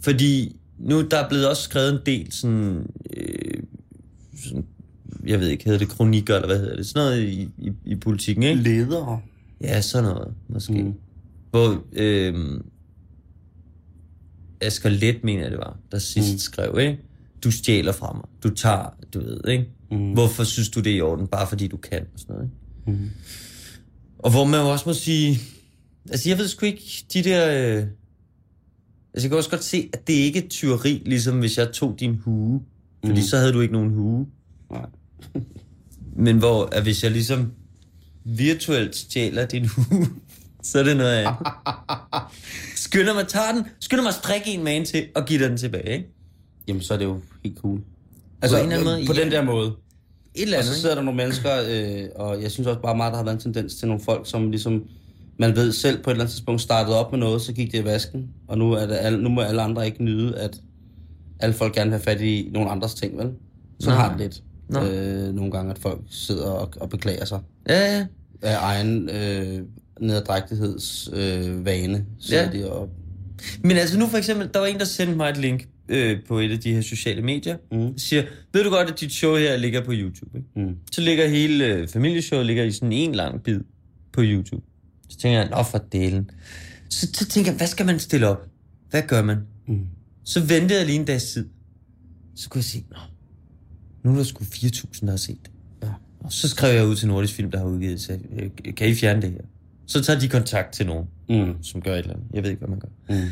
Fordi 0.00 0.56
nu 0.78 1.02
der 1.08 1.16
er 1.18 1.28
blevet 1.28 1.48
også 1.50 1.62
skrevet 1.62 1.92
en 1.92 1.98
del 2.06 2.32
sådan, 2.32 2.86
øh, 3.16 3.62
sådan 4.44 4.64
jeg 5.26 5.40
ved 5.40 5.48
ikke, 5.48 5.64
hedder 5.64 5.78
det 5.78 5.88
kronikker, 5.88 6.34
eller 6.34 6.46
hvad 6.48 6.58
hedder 6.58 6.76
det, 6.76 6.86
sådan 6.86 7.06
noget 7.08 7.22
i, 7.28 7.48
i, 7.58 7.72
i 7.84 7.94
politikken, 7.94 8.42
ikke? 8.42 8.62
Ledere. 8.62 9.20
Ja, 9.60 9.80
sådan 9.80 10.10
noget, 10.10 10.34
måske. 10.48 10.82
Mm. 10.82 10.94
Hvor 11.54 11.84
øh, 11.92 12.60
Asger 14.60 14.88
Let, 14.88 15.24
mener 15.24 15.42
jeg 15.42 15.50
det 15.50 15.58
var, 15.58 15.78
der 15.92 15.98
sidst 15.98 16.32
mm. 16.32 16.38
Skrev, 16.38 16.78
ikke? 16.80 16.98
Du 17.44 17.50
stjæler 17.50 17.92
fra 17.92 18.12
mig. 18.12 18.24
Du 18.42 18.54
tager, 18.54 18.96
du 19.14 19.20
ved, 19.20 19.40
ikke? 19.48 19.66
Mm. 19.90 20.12
Hvorfor 20.12 20.44
synes 20.44 20.68
du, 20.68 20.80
det 20.80 20.92
er 20.92 20.96
i 20.96 21.00
orden? 21.00 21.26
Bare 21.26 21.46
fordi 21.46 21.68
du 21.68 21.76
kan, 21.76 22.00
og 22.14 22.20
sådan 22.20 22.34
noget, 22.34 22.50
ikke? 22.88 23.02
Mm. 23.02 23.10
Og 24.18 24.30
hvor 24.30 24.44
man 24.44 24.60
også 24.60 24.84
må 24.88 24.92
sige... 24.92 25.38
Altså, 26.10 26.28
jeg 26.28 26.38
ved 26.38 26.48
sgu 26.48 26.66
ikke, 26.66 27.04
de 27.12 27.24
der... 27.24 27.46
Øh, 27.48 27.82
altså, 27.82 27.88
jeg 29.14 29.28
kan 29.30 29.36
også 29.36 29.50
godt 29.50 29.64
se, 29.64 29.88
at 29.92 30.06
det 30.06 30.12
ikke 30.12 30.44
er 30.44 30.48
tyveri, 30.48 31.02
ligesom 31.06 31.38
hvis 31.38 31.58
jeg 31.58 31.72
tog 31.72 31.96
din 32.00 32.14
hue. 32.14 32.62
Fordi 33.06 33.20
Mm. 33.20 33.26
så 33.26 33.36
havde 33.38 33.52
du 33.52 33.60
ikke 33.60 33.72
nogen 33.74 33.90
hue. 33.94 34.26
Nej. 34.70 34.86
Men 36.16 36.38
hvor, 36.38 36.66
at 36.72 36.82
hvis 36.82 37.02
jeg 37.04 37.10
ligesom 37.12 37.52
virtuelt 38.24 38.96
stjæler 38.96 39.46
din 39.46 39.66
hue, 39.66 40.06
så 40.64 40.78
er 40.78 40.82
det 40.82 40.96
noget 40.96 41.12
andet. 41.12 41.34
Skynder 42.76 43.14
mig, 43.14 43.28
tager 43.28 43.52
den, 43.52 43.64
skynder 43.80 44.02
mig 44.02 44.08
at 44.08 44.14
strikke 44.14 44.50
en 44.50 44.64
man 44.64 44.84
til 44.84 45.04
og 45.16 45.24
give 45.26 45.44
den 45.48 45.56
tilbage, 45.56 45.92
ikke? 45.92 46.08
Jamen, 46.68 46.82
så 46.82 46.94
er 46.94 46.98
det 46.98 47.04
jo 47.04 47.20
helt 47.44 47.58
cool. 47.58 47.76
en 47.78 47.84
Altså, 48.42 48.56
eller 48.58 48.72
anden 48.72 48.84
måde, 48.84 49.06
på 49.06 49.12
ja. 49.14 49.22
den 49.24 49.32
der 49.32 49.42
måde. 49.44 49.66
Et 50.34 50.42
eller 50.42 50.56
Og 50.56 50.58
andet, 50.58 50.66
så 50.66 50.72
ikke? 50.72 50.80
sidder 50.80 50.94
der 50.94 51.02
nogle 51.02 51.16
mennesker, 51.16 51.50
øh, 51.68 52.08
og 52.16 52.42
jeg 52.42 52.50
synes 52.50 52.66
også 52.66 52.80
bare 52.80 52.96
meget, 52.96 53.10
der 53.12 53.16
har 53.16 53.24
været 53.24 53.34
en 53.34 53.40
tendens 53.40 53.74
til 53.74 53.88
nogle 53.88 54.02
folk, 54.04 54.26
som 54.30 54.50
ligesom, 54.50 54.84
man 55.38 55.56
ved 55.56 55.72
selv 55.72 56.02
på 56.02 56.10
et 56.10 56.14
eller 56.14 56.24
andet 56.24 56.32
tidspunkt 56.34 56.60
startede 56.60 56.98
op 56.98 57.12
med 57.12 57.18
noget, 57.20 57.42
så 57.42 57.52
gik 57.52 57.72
det 57.72 57.78
i 57.80 57.84
vasken, 57.84 58.28
og 58.48 58.58
nu, 58.58 58.72
er 58.72 58.86
det 58.86 58.96
alle, 59.00 59.22
nu 59.22 59.28
må 59.28 59.40
alle 59.40 59.62
andre 59.62 59.86
ikke 59.86 60.04
nyde, 60.04 60.38
at 60.38 60.56
alle 61.40 61.54
folk 61.54 61.74
gerne 61.74 61.90
vil 61.90 61.98
have 61.98 62.04
fat 62.04 62.20
i 62.20 62.50
nogle 62.52 62.70
andres 62.70 62.94
ting, 62.94 63.18
vel? 63.18 63.30
Så 63.80 63.90
har 63.90 64.08
det 64.10 64.18
lidt. 64.18 64.42
Nå. 64.68 64.80
Øh, 64.80 65.34
nogle 65.34 65.50
gange, 65.52 65.70
at 65.70 65.78
folk 65.78 66.00
sidder 66.10 66.46
og, 66.50 66.72
og 66.80 66.88
beklager 66.88 67.24
sig 67.24 67.40
Ja, 67.68 67.96
ja. 67.96 68.06
af 68.42 68.56
egen 68.60 69.10
øh, 69.10 69.62
nederdrægtigheds 70.00 71.10
øh, 71.12 71.66
Ja. 72.30 72.50
de 72.52 72.72
og... 72.72 72.88
Men 73.62 73.76
altså 73.76 73.98
nu 73.98 74.06
for 74.06 74.18
eksempel, 74.18 74.50
der 74.54 74.60
var 74.60 74.66
en, 74.66 74.78
der 74.78 74.84
sendte 74.84 75.16
mig 75.16 75.30
et 75.30 75.36
link 75.36 75.68
øh, 75.88 76.18
på 76.28 76.38
et 76.38 76.50
af 76.50 76.60
de 76.60 76.74
her 76.74 76.80
sociale 76.80 77.22
medier. 77.22 77.56
Mm. 77.72 77.98
Siger, 77.98 78.22
ved 78.52 78.64
du 78.64 78.70
godt, 78.70 78.90
at 78.90 79.00
dit 79.00 79.12
show 79.12 79.36
her 79.36 79.56
ligger 79.56 79.84
på 79.84 79.92
YouTube, 79.94 80.38
ikke? 80.38 80.48
Mm. 80.56 80.76
Så 80.92 81.00
ligger 81.00 81.28
hele 81.28 81.66
øh, 81.66 81.88
familieshowet 81.88 82.46
ligger 82.46 82.64
i 82.64 82.72
sådan 82.72 82.92
en 82.92 83.14
lang 83.14 83.42
bid 83.42 83.60
på 84.12 84.20
YouTube. 84.24 84.62
Så 85.08 85.18
tænker 85.18 85.38
jeg, 85.38 85.48
nå 85.50 85.62
for 85.62 85.78
delen. 85.92 86.30
Så, 86.90 87.08
så 87.14 87.26
tænker 87.26 87.50
jeg, 87.50 87.56
hvad 87.56 87.66
skal 87.66 87.86
man 87.86 87.98
stille 87.98 88.28
op? 88.28 88.46
Hvad 88.90 89.02
gør 89.02 89.22
man? 89.22 89.36
Mm. 89.68 89.80
Så 90.24 90.40
ventede 90.40 90.78
jeg 90.78 90.86
lige 90.86 90.98
en 90.98 91.04
dags 91.04 91.24
tid. 91.32 91.46
Så 92.36 92.48
kunne 92.48 92.58
jeg 92.58 92.64
se, 92.64 92.84
nå, 92.90 92.96
nu 94.04 94.12
er 94.12 94.16
der 94.16 94.24
sgu 94.24 94.44
4.000, 94.44 95.00
der 95.00 95.10
har 95.10 95.16
set 95.16 95.38
det. 95.44 95.50
Ja. 95.82 95.88
Og 96.20 96.32
så 96.32 96.48
skrev 96.48 96.74
jeg 96.74 96.86
ud 96.86 96.96
til 96.96 97.08
Nordisk 97.08 97.34
Film, 97.34 97.50
der 97.50 97.58
har 97.58 97.66
udgivet, 97.66 98.00
så 98.00 98.18
øh, 98.38 98.74
kan 98.76 98.88
I 98.88 98.94
fjerne 98.94 99.22
det 99.22 99.30
her? 99.30 99.40
Så 99.86 100.02
tager 100.02 100.18
de 100.20 100.28
kontakt 100.28 100.72
til 100.72 100.86
nogen, 100.86 101.06
Mm. 101.28 101.62
som 101.62 101.82
gør 101.82 101.92
et 101.92 101.98
eller 101.98 102.12
andet. 102.14 102.26
Jeg 102.34 102.42
ved 102.42 102.50
ikke, 102.50 102.58
hvad 102.66 102.68
man 102.68 102.78
gør. 102.78 102.88
Mm. 103.22 103.28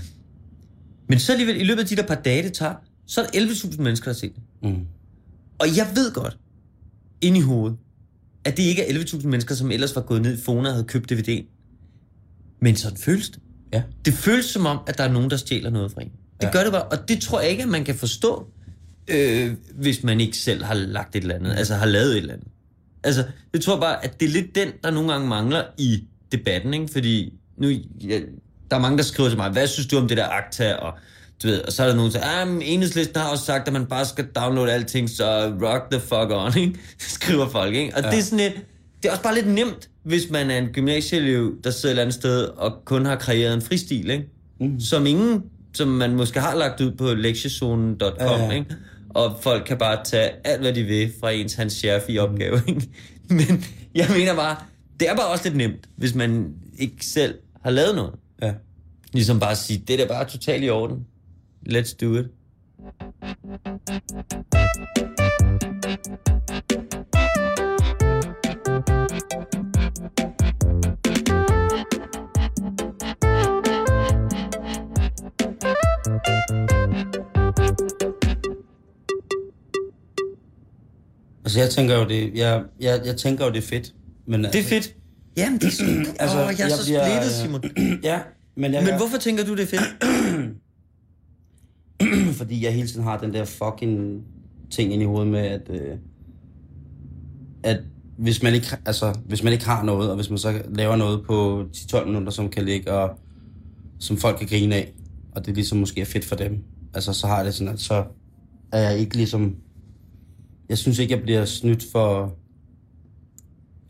Men 1.08 1.18
så 1.18 1.32
alligevel, 1.32 1.60
i 1.60 1.64
løbet 1.64 1.80
af 1.82 1.86
de 1.88 1.96
der 1.96 2.06
par 2.06 2.14
dage, 2.14 2.42
det 2.42 2.52
tager, 2.52 2.74
så 3.06 3.20
er 3.20 3.24
der 3.26 3.40
11.000 3.40 3.82
mennesker, 3.82 4.04
der 4.04 4.12
har 4.12 4.18
set 4.18 4.32
det. 4.34 4.42
Mm. 4.70 4.86
Og 5.58 5.76
jeg 5.76 5.86
ved 5.94 6.12
godt, 6.12 6.38
ind 7.20 7.36
i 7.36 7.40
hovedet, 7.40 7.76
at 8.44 8.56
det 8.56 8.62
ikke 8.62 8.82
er 8.82 8.98
11.000 9.00 9.26
mennesker, 9.28 9.54
som 9.54 9.70
ellers 9.70 9.96
var 9.96 10.02
gået 10.02 10.22
ned 10.22 10.38
i 10.38 10.40
Fona 10.40 10.68
og 10.68 10.74
havde 10.74 10.84
købt 10.86 11.12
DVD'en. 11.12 11.44
Men 12.60 12.76
sådan 12.76 12.98
føles 12.98 13.28
det. 13.30 13.38
Ja. 13.72 13.82
Det 14.04 14.14
føles 14.14 14.44
som 14.44 14.66
om, 14.66 14.78
at 14.86 14.98
der 14.98 15.04
er 15.04 15.12
nogen, 15.12 15.30
der 15.30 15.36
stjæler 15.36 15.70
noget 15.70 15.92
fra 15.92 16.02
en. 16.02 16.08
Det 16.40 16.46
Ja. 16.46 16.52
gør 16.52 16.62
det 16.62 16.72
bare, 16.72 16.82
og 16.84 17.08
det 17.08 17.20
tror 17.20 17.40
jeg 17.40 17.50
ikke, 17.50 17.62
at 17.62 17.68
man 17.68 17.84
kan 17.84 17.94
forstå, 17.94 18.46
øh, 19.08 19.52
hvis 19.74 20.02
man 20.04 20.20
ikke 20.20 20.36
selv 20.36 20.64
har 20.64 20.74
lagt 20.74 21.16
et 21.16 21.22
eller 21.22 21.34
andet, 21.34 21.52
altså 21.52 21.74
har 21.74 21.86
lavet 21.86 22.10
et 22.12 22.16
eller 22.16 22.34
andet. 22.34 22.48
Altså, 23.04 23.24
det 23.54 23.62
tror 23.62 23.74
jeg 23.74 23.80
bare, 23.80 24.04
at 24.04 24.20
det 24.20 24.26
er 24.28 24.32
lidt 24.32 24.54
den, 24.54 24.68
der 24.84 24.90
nogle 24.90 25.12
gange 25.12 25.28
mangler 25.28 25.64
i 25.78 26.04
debatten, 26.32 26.74
ikke? 26.74 26.88
Fordi 26.92 27.32
nu, 27.56 27.68
ja, 28.08 28.20
der 28.70 28.76
er 28.76 28.80
mange, 28.80 28.98
der 28.98 29.04
skriver 29.04 29.28
til 29.28 29.38
mig, 29.38 29.50
hvad 29.50 29.66
synes 29.66 29.86
du 29.86 29.98
om 29.98 30.08
det 30.08 30.16
der 30.16 30.28
akta, 30.28 30.74
og 30.74 30.92
du 31.42 31.48
ved, 31.48 31.60
og 31.60 31.72
så 31.72 31.82
er 31.82 31.86
der 31.86 31.94
nogen, 31.94 32.12
der 32.12 32.18
siger, 32.18 32.42
ah, 32.42 32.48
enhedslisten 32.62 33.20
har 33.20 33.28
også 33.28 33.44
sagt, 33.44 33.66
at 33.66 33.72
man 33.72 33.86
bare 33.86 34.04
skal 34.04 34.24
downloade 34.24 34.72
alting, 34.72 35.10
så 35.10 35.54
rock 35.62 35.90
the 35.90 36.00
fuck 36.00 36.30
on, 36.30 36.58
ikke? 36.66 36.78
Skriver 36.98 37.48
folk, 37.48 37.74
ikke? 37.74 37.96
Og 37.96 38.02
ja. 38.02 38.10
det 38.10 38.18
er 38.18 38.22
sådan 38.22 38.38
lidt, 38.38 38.54
det 39.02 39.08
er 39.08 39.12
også 39.12 39.22
bare 39.22 39.34
lidt 39.34 39.48
nemt, 39.48 39.88
hvis 40.04 40.30
man 40.30 40.50
er 40.50 40.58
en 40.58 40.66
gymnasieelev, 40.66 41.54
der 41.64 41.70
sidder 41.70 41.88
et 41.88 41.90
eller 41.90 42.02
andet 42.02 42.14
sted, 42.14 42.44
og 42.44 42.72
kun 42.84 43.06
har 43.06 43.16
kreeret 43.16 43.54
en 43.54 43.62
fristil, 43.62 44.10
ikke? 44.10 44.28
Mm. 44.60 44.80
Som 44.80 45.06
ingen, 45.06 45.42
som 45.74 45.88
man 45.88 46.14
måske 46.14 46.40
har 46.40 46.54
lagt 46.54 46.80
ud 46.80 46.90
på 46.90 47.14
lektiezonen.com, 47.14 48.40
ja, 48.40 48.50
ikke? 48.50 48.76
Og 49.08 49.38
folk 49.42 49.64
kan 49.66 49.78
bare 49.78 50.04
tage 50.04 50.30
alt, 50.44 50.60
hvad 50.60 50.72
de 50.72 50.82
vil 50.82 51.12
fra 51.20 51.30
ens 51.30 51.54
Hans 51.54 51.72
Scherfi 51.72 52.18
opgave, 52.18 52.62
ikke? 52.68 52.88
Men 53.28 53.64
jeg 53.94 54.06
mener 54.16 54.34
bare, 54.34 54.56
det 55.00 55.08
er 55.08 55.16
bare 55.16 55.28
også 55.28 55.44
lidt 55.44 55.56
nemt, 55.56 55.88
hvis 55.96 56.14
man 56.14 56.54
ikke 56.78 57.06
selv 57.06 57.38
har 57.62 57.70
lavet 57.70 57.94
noget. 57.94 58.14
Ja. 58.42 58.54
Ligesom 59.12 59.40
bare 59.40 59.50
at 59.50 59.58
sige, 59.58 59.84
det 59.86 59.94
er 59.94 60.06
da 60.06 60.12
bare 60.12 60.28
totalt 60.28 60.64
i 60.64 60.68
orden. 60.70 61.06
Let's 61.68 61.96
do 62.00 62.14
it. 62.14 62.26
Altså, 81.44 81.60
jeg 81.60 81.70
tænker 81.70 81.98
jo, 81.98 82.08
det, 82.08 82.34
jeg, 82.34 82.64
jeg, 82.80 83.00
jeg 83.04 83.16
tænker 83.16 83.44
jo, 83.44 83.50
det 83.52 83.58
er 83.58 83.62
fedt. 83.66 83.94
Men, 84.26 84.44
Det 84.44 84.54
er 84.54 84.62
fedt. 84.62 84.96
Jamen, 85.36 85.58
det 85.58 85.66
er 85.66 85.70
sgu... 85.70 85.84
altså, 86.22 86.36
Åh, 86.38 86.54
jeg 86.58 86.64
er 86.64 86.68
jeg 86.68 86.70
så 86.78 86.84
bliver- 86.86 87.20
splittet, 87.20 87.32
Simon. 87.32 87.62
Ja, 88.10 88.20
men 88.56 88.72
jeg 88.74 88.84
Men 88.84 88.96
hvorfor 88.96 89.18
tænker 89.18 89.44
du, 89.44 89.52
det 89.56 89.62
er 89.62 89.66
fedt? 89.66 89.96
fordi 92.38 92.64
jeg 92.64 92.74
hele 92.74 92.88
tiden 92.88 93.02
har 93.02 93.18
den 93.18 93.34
der 93.34 93.44
fucking 93.44 94.22
ting 94.70 94.92
ind 94.92 95.02
i 95.02 95.04
hovedet 95.06 95.28
med, 95.28 95.40
at, 95.40 95.70
øh, 95.70 95.96
at 97.62 97.80
hvis 98.18 98.42
man, 98.42 98.54
ikke, 98.54 98.66
altså, 98.86 99.14
hvis 99.26 99.42
man 99.42 99.52
ikke 99.52 99.64
har 99.64 99.82
noget, 99.84 100.10
og 100.10 100.16
hvis 100.16 100.30
man 100.30 100.38
så 100.38 100.62
laver 100.74 100.96
noget 100.96 101.22
på 101.26 101.64
10-12 101.76 102.04
minutter, 102.06 102.30
som 102.32 102.48
kan 102.48 102.64
ligge, 102.64 102.92
og 102.92 103.18
som 103.98 104.16
folk 104.16 104.38
kan 104.38 104.46
grine 104.48 104.74
af, 104.74 104.92
og 105.32 105.46
det 105.46 105.54
ligesom 105.54 105.78
måske 105.78 106.00
er 106.00 106.04
fedt 106.04 106.24
for 106.24 106.36
dem, 106.36 106.58
altså 106.94 107.12
så 107.12 107.26
har 107.26 107.36
jeg 107.36 107.44
det 107.44 107.54
sådan, 107.54 107.72
at 107.72 107.80
så 107.80 108.04
er 108.72 108.90
jeg 108.90 108.98
ikke 108.98 109.16
ligesom... 109.16 109.56
Jeg 110.68 110.78
synes 110.78 110.98
ikke, 110.98 111.14
jeg 111.14 111.22
bliver 111.22 111.44
snydt 111.44 111.84
for... 111.92 112.34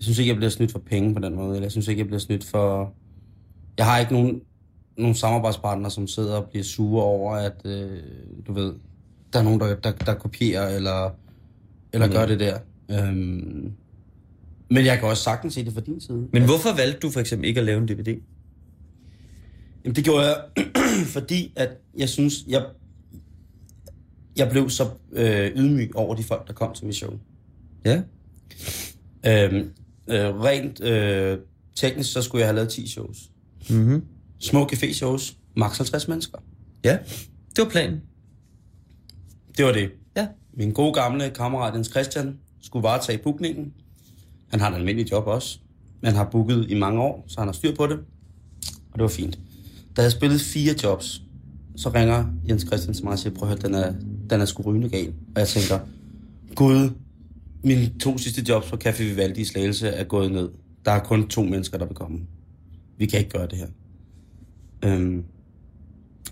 Jeg 0.02 0.04
synes 0.04 0.18
ikke, 0.18 0.28
jeg 0.28 0.36
bliver 0.36 0.50
snydt 0.50 0.72
for 0.72 0.78
penge 0.78 1.14
på 1.14 1.20
den 1.20 1.34
måde, 1.34 1.48
eller 1.48 1.62
jeg 1.62 1.70
synes 1.70 1.88
ikke, 1.88 2.00
jeg 2.00 2.06
bliver 2.06 2.18
snydt 2.20 2.44
for... 2.44 2.94
Jeg 3.78 3.86
har 3.86 3.98
ikke 3.98 4.12
nogen, 4.12 4.40
nogen 4.98 5.14
samarbejdspartnere, 5.14 5.90
som 5.90 6.06
sidder 6.06 6.34
og 6.36 6.48
bliver 6.50 6.64
sure 6.64 7.02
over, 7.04 7.34
at, 7.34 7.52
øh, 7.64 7.98
du 8.46 8.52
ved, 8.52 8.74
der 9.32 9.38
er 9.38 9.42
nogen, 9.42 9.60
der, 9.60 9.74
der, 9.76 9.92
der 9.92 10.14
kopierer, 10.14 10.76
eller, 10.76 11.10
eller 11.92 12.06
Mm. 12.06 12.12
gør 12.12 12.26
det 12.26 12.40
der. 12.40 12.58
Øhm, 12.90 13.72
men 14.70 14.84
jeg 14.84 14.98
kan 14.98 15.08
også 15.08 15.22
sagtens 15.22 15.54
se 15.54 15.64
det 15.64 15.72
fra 15.72 15.80
din 15.80 16.00
side. 16.00 16.28
Men 16.32 16.44
hvorfor 16.44 16.76
valgte 16.76 16.98
du 17.00 17.10
for 17.10 17.20
eksempel 17.20 17.48
ikke 17.48 17.60
at 17.60 17.66
lave 17.66 17.78
en 17.78 17.88
DVD? 17.88 18.20
Jamen, 19.84 19.96
det 19.96 20.04
gjorde 20.04 20.26
jeg, 20.26 20.36
fordi 21.16 21.52
at 21.56 21.68
jeg 21.98 22.08
synes, 22.08 22.34
jeg, 22.48 22.66
jeg 24.36 24.50
blev 24.50 24.70
så 24.70 24.84
øh, 25.12 25.50
ydmyg 25.56 25.96
over 25.96 26.14
de 26.14 26.22
folk, 26.22 26.46
der 26.48 26.52
kom 26.52 26.74
til 26.74 26.86
mit 26.86 26.96
show. 26.96 27.12
Ja. 27.84 28.02
Øhm, 29.26 29.70
øh, 30.08 30.40
rent 30.40 30.80
øh, 30.80 31.38
teknisk, 31.74 32.12
så 32.12 32.22
skulle 32.22 32.40
jeg 32.40 32.48
have 32.48 32.56
lavet 32.56 32.70
10 32.70 32.88
shows. 32.88 33.18
Mm-hmm. 33.70 34.04
små 34.38 34.68
café-shows, 34.72 35.36
maks 35.56 35.78
50 35.78 36.08
mennesker. 36.08 36.38
Ja, 36.84 36.98
det 37.56 37.64
var 37.64 37.70
planen. 37.70 38.00
Det 39.56 39.64
var 39.64 39.72
det. 39.72 39.90
Ja. 40.16 40.26
Min 40.54 40.72
gode 40.72 40.92
gamle 40.92 41.30
kammerat 41.30 41.74
Jens 41.74 41.90
Christian 41.90 42.38
skulle 42.62 42.82
varetage 42.82 43.18
bookningen. 43.18 43.72
Han 44.50 44.60
har 44.60 44.70
et 44.70 44.74
almindeligt 44.74 45.10
job 45.10 45.26
også, 45.26 45.58
men 46.00 46.14
har 46.14 46.28
booket 46.30 46.66
i 46.68 46.74
mange 46.74 47.00
år, 47.00 47.24
så 47.28 47.40
han 47.40 47.48
har 47.48 47.52
styr 47.52 47.74
på 47.74 47.86
det. 47.86 47.98
Og 48.92 48.94
det 48.94 49.02
var 49.02 49.08
fint. 49.08 49.38
Da 49.96 50.02
jeg 50.02 50.12
spillet 50.12 50.40
fire 50.40 50.74
jobs, 50.82 51.22
så 51.76 51.88
ringer 51.88 52.24
Jens 52.48 52.62
Christian 52.62 52.94
til 52.94 53.04
mig 53.04 53.12
og 53.12 53.18
siger, 53.18 53.34
prøv 53.34 53.48
at 53.50 53.54
høre, 53.58 53.68
den 53.68 53.74
er, 53.74 53.94
den 54.30 54.40
er 54.40 54.44
sgu 54.44 54.62
rygende 54.62 54.88
gal. 54.88 55.12
Og 55.34 55.40
jeg 55.40 55.48
tænker, 55.48 55.78
gud, 56.54 56.90
mine 57.64 57.98
to 57.98 58.18
sidste 58.18 58.44
jobs 58.48 58.70
på 58.70 58.76
Café 58.84 59.02
Vivaldi 59.02 59.40
i 59.40 59.44
Slagelse 59.44 59.88
er 59.88 60.04
gået 60.04 60.32
ned. 60.32 60.48
Der 60.84 60.90
er 60.90 60.98
kun 61.04 61.28
to 61.28 61.42
mennesker, 61.42 61.78
der 61.78 61.86
vil 61.86 61.94
komme. 61.96 62.18
Vi 62.98 63.06
kan 63.06 63.18
ikke 63.18 63.30
gøre 63.30 63.46
det 63.46 63.58
her. 63.58 63.66
Øhm, 64.84 65.24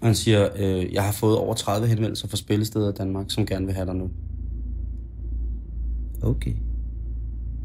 og 0.01 0.07
han 0.07 0.14
siger, 0.14 0.49
øh, 0.57 0.93
jeg 0.93 1.05
har 1.05 1.12
fået 1.12 1.37
over 1.39 1.55
30 1.55 1.87
henvendelser 1.89 2.28
fra 2.28 2.37
spillesteder 2.37 2.91
i 2.93 2.95
Danmark, 2.95 3.26
som 3.31 3.47
gerne 3.47 3.66
vil 3.66 3.74
have 3.74 3.87
dig 3.87 3.95
nu. 3.95 4.11
Okay. 6.22 6.55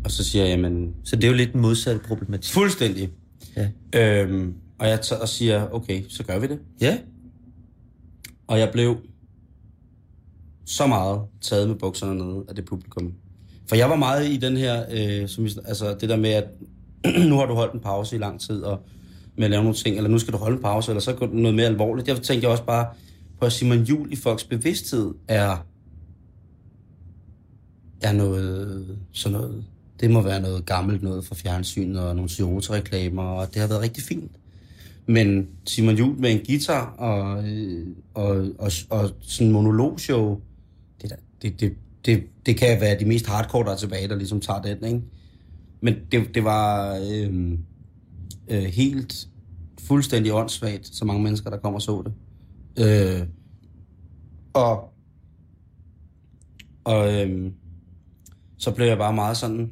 Og 0.03 0.11
så 0.11 0.23
siger 0.23 0.43
jeg, 0.45 0.49
jamen, 0.51 0.93
Så 1.03 1.15
det 1.15 1.23
er 1.23 1.27
jo 1.27 1.33
lidt 1.33 1.53
en 1.53 1.61
modsat 1.61 2.01
problematik. 2.01 2.53
fuldstændig. 2.53 3.09
Ja. 3.55 3.69
Øhm, 3.95 4.53
og 4.79 4.87
jeg 4.87 5.01
tager 5.01 5.21
og 5.21 5.29
siger, 5.29 5.69
okay, 5.69 6.03
så 6.09 6.23
gør 6.23 6.39
vi 6.39 6.47
det. 6.47 6.59
Ja. 6.81 6.97
Og 8.47 8.59
jeg 8.59 8.69
blev 8.73 8.97
så 10.65 10.87
meget 10.87 11.21
taget 11.41 11.67
med 11.67 11.75
bukserne 11.75 12.15
nede 12.15 12.45
af 12.49 12.55
det 12.55 12.65
publikum. 12.65 13.13
For 13.67 13.75
jeg 13.75 13.89
var 13.89 13.95
meget 13.95 14.27
i 14.27 14.37
den 14.37 14.57
her, 14.57 14.85
øh, 14.91 15.27
som 15.27 15.47
altså 15.65 15.95
det 16.01 16.09
der 16.09 16.15
med, 16.15 16.29
at 16.29 16.47
nu 17.29 17.35
har 17.35 17.45
du 17.45 17.53
holdt 17.53 17.73
en 17.73 17.79
pause 17.79 18.15
i 18.15 18.19
lang 18.19 18.41
tid, 18.41 18.61
og 18.61 18.79
med 19.35 19.45
at 19.45 19.51
lave 19.51 19.63
nogle 19.63 19.77
ting, 19.77 19.97
eller 19.97 20.09
nu 20.09 20.19
skal 20.19 20.33
du 20.33 20.37
holde 20.37 20.55
en 20.55 20.61
pause, 20.61 20.91
eller 20.91 21.01
så 21.01 21.13
går 21.13 21.25
det 21.25 21.35
noget 21.35 21.55
mere 21.55 21.65
alvorligt. 21.65 22.07
Jeg 22.07 22.17
tænkte 22.17 22.49
også 22.49 22.63
bare 22.63 22.87
på, 23.39 23.45
at 23.45 23.51
Simon 23.51 23.83
Jul 23.83 24.13
i 24.13 24.15
folks 24.15 24.43
bevidsthed 24.43 25.13
er, 25.27 25.65
er 28.01 28.11
noget, 28.11 28.97
sådan 29.11 29.37
noget, 29.37 29.63
det 29.99 30.11
må 30.11 30.21
være 30.21 30.41
noget 30.41 30.65
gammelt 30.65 31.03
noget 31.03 31.25
fra 31.25 31.35
fjernsynet 31.35 31.99
og 31.99 32.15
nogle 32.15 32.29
Toyota-reklamer, 32.29 33.23
og 33.23 33.53
det 33.53 33.61
har 33.61 33.67
været 33.67 33.81
rigtig 33.81 34.03
fint. 34.03 34.31
Men 35.07 35.47
Simon 35.65 35.95
Jul 35.95 36.19
med 36.19 36.31
en 36.31 36.45
guitar 36.47 36.95
og, 36.97 37.49
øh, 37.49 37.87
og, 38.13 38.47
og, 38.59 38.71
og 38.89 39.11
sådan 39.21 39.47
en 39.47 39.53
monologshow, 39.53 40.39
det, 41.01 41.09
der, 41.09 41.15
det, 41.41 41.59
det, 41.59 41.73
det, 42.05 42.23
det 42.45 42.57
kan 42.57 42.81
være 42.81 42.99
de 42.99 43.05
mest 43.05 43.27
hardcore, 43.27 43.65
der 43.65 43.71
er 43.71 43.77
tilbage, 43.77 44.07
der 44.07 44.15
ligesom 44.15 44.41
tager 44.41 44.61
den, 44.61 44.85
ikke? 44.85 45.01
Men 45.81 45.95
det, 46.11 46.35
det 46.35 46.43
var 46.43 46.95
øh, 47.11 47.57
øh, 48.47 48.63
helt 48.63 49.27
fuldstændig 49.79 50.33
åndssvagt, 50.33 50.87
så 50.87 51.05
mange 51.05 51.23
mennesker, 51.23 51.49
der 51.49 51.57
kom 51.57 51.73
og 51.73 51.81
så 51.81 52.03
det. 52.05 52.13
Øh, 52.85 53.27
og 54.53 54.95
og 56.83 57.13
øh, 57.13 57.51
så 58.57 58.71
blev 58.71 58.87
jeg 58.87 58.97
bare 58.97 59.13
meget 59.13 59.37
sådan, 59.37 59.71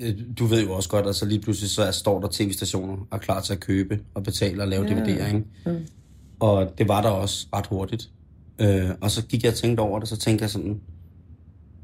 øh, 0.00 0.14
du 0.38 0.46
ved 0.46 0.62
jo 0.62 0.72
også 0.72 0.88
godt, 0.88 1.06
at 1.06 1.16
så 1.16 1.26
lige 1.26 1.40
pludselig 1.40 1.70
så 1.70 1.92
står 1.92 2.20
der 2.20 2.28
tv-stationer 2.32 2.92
og 2.94 3.08
er 3.12 3.18
klar 3.18 3.40
til 3.40 3.52
at 3.52 3.60
købe 3.60 4.00
og 4.14 4.22
betale 4.22 4.62
og 4.62 4.68
lave 4.68 4.84
ja. 4.84 4.94
DVD'er, 4.94 5.26
ikke? 5.26 5.44
Mm. 5.66 5.86
Og 6.40 6.72
det 6.78 6.88
var 6.88 7.02
der 7.02 7.08
også 7.08 7.46
ret 7.52 7.66
hurtigt. 7.66 8.10
Øh, 8.60 8.90
og 9.00 9.10
så 9.10 9.26
gik 9.26 9.42
jeg 9.42 9.50
og 9.50 9.56
tænkte 9.56 9.80
over 9.80 9.98
det, 9.98 10.08
så 10.08 10.16
tænkte 10.16 10.42
jeg 10.42 10.50
sådan, 10.50 10.80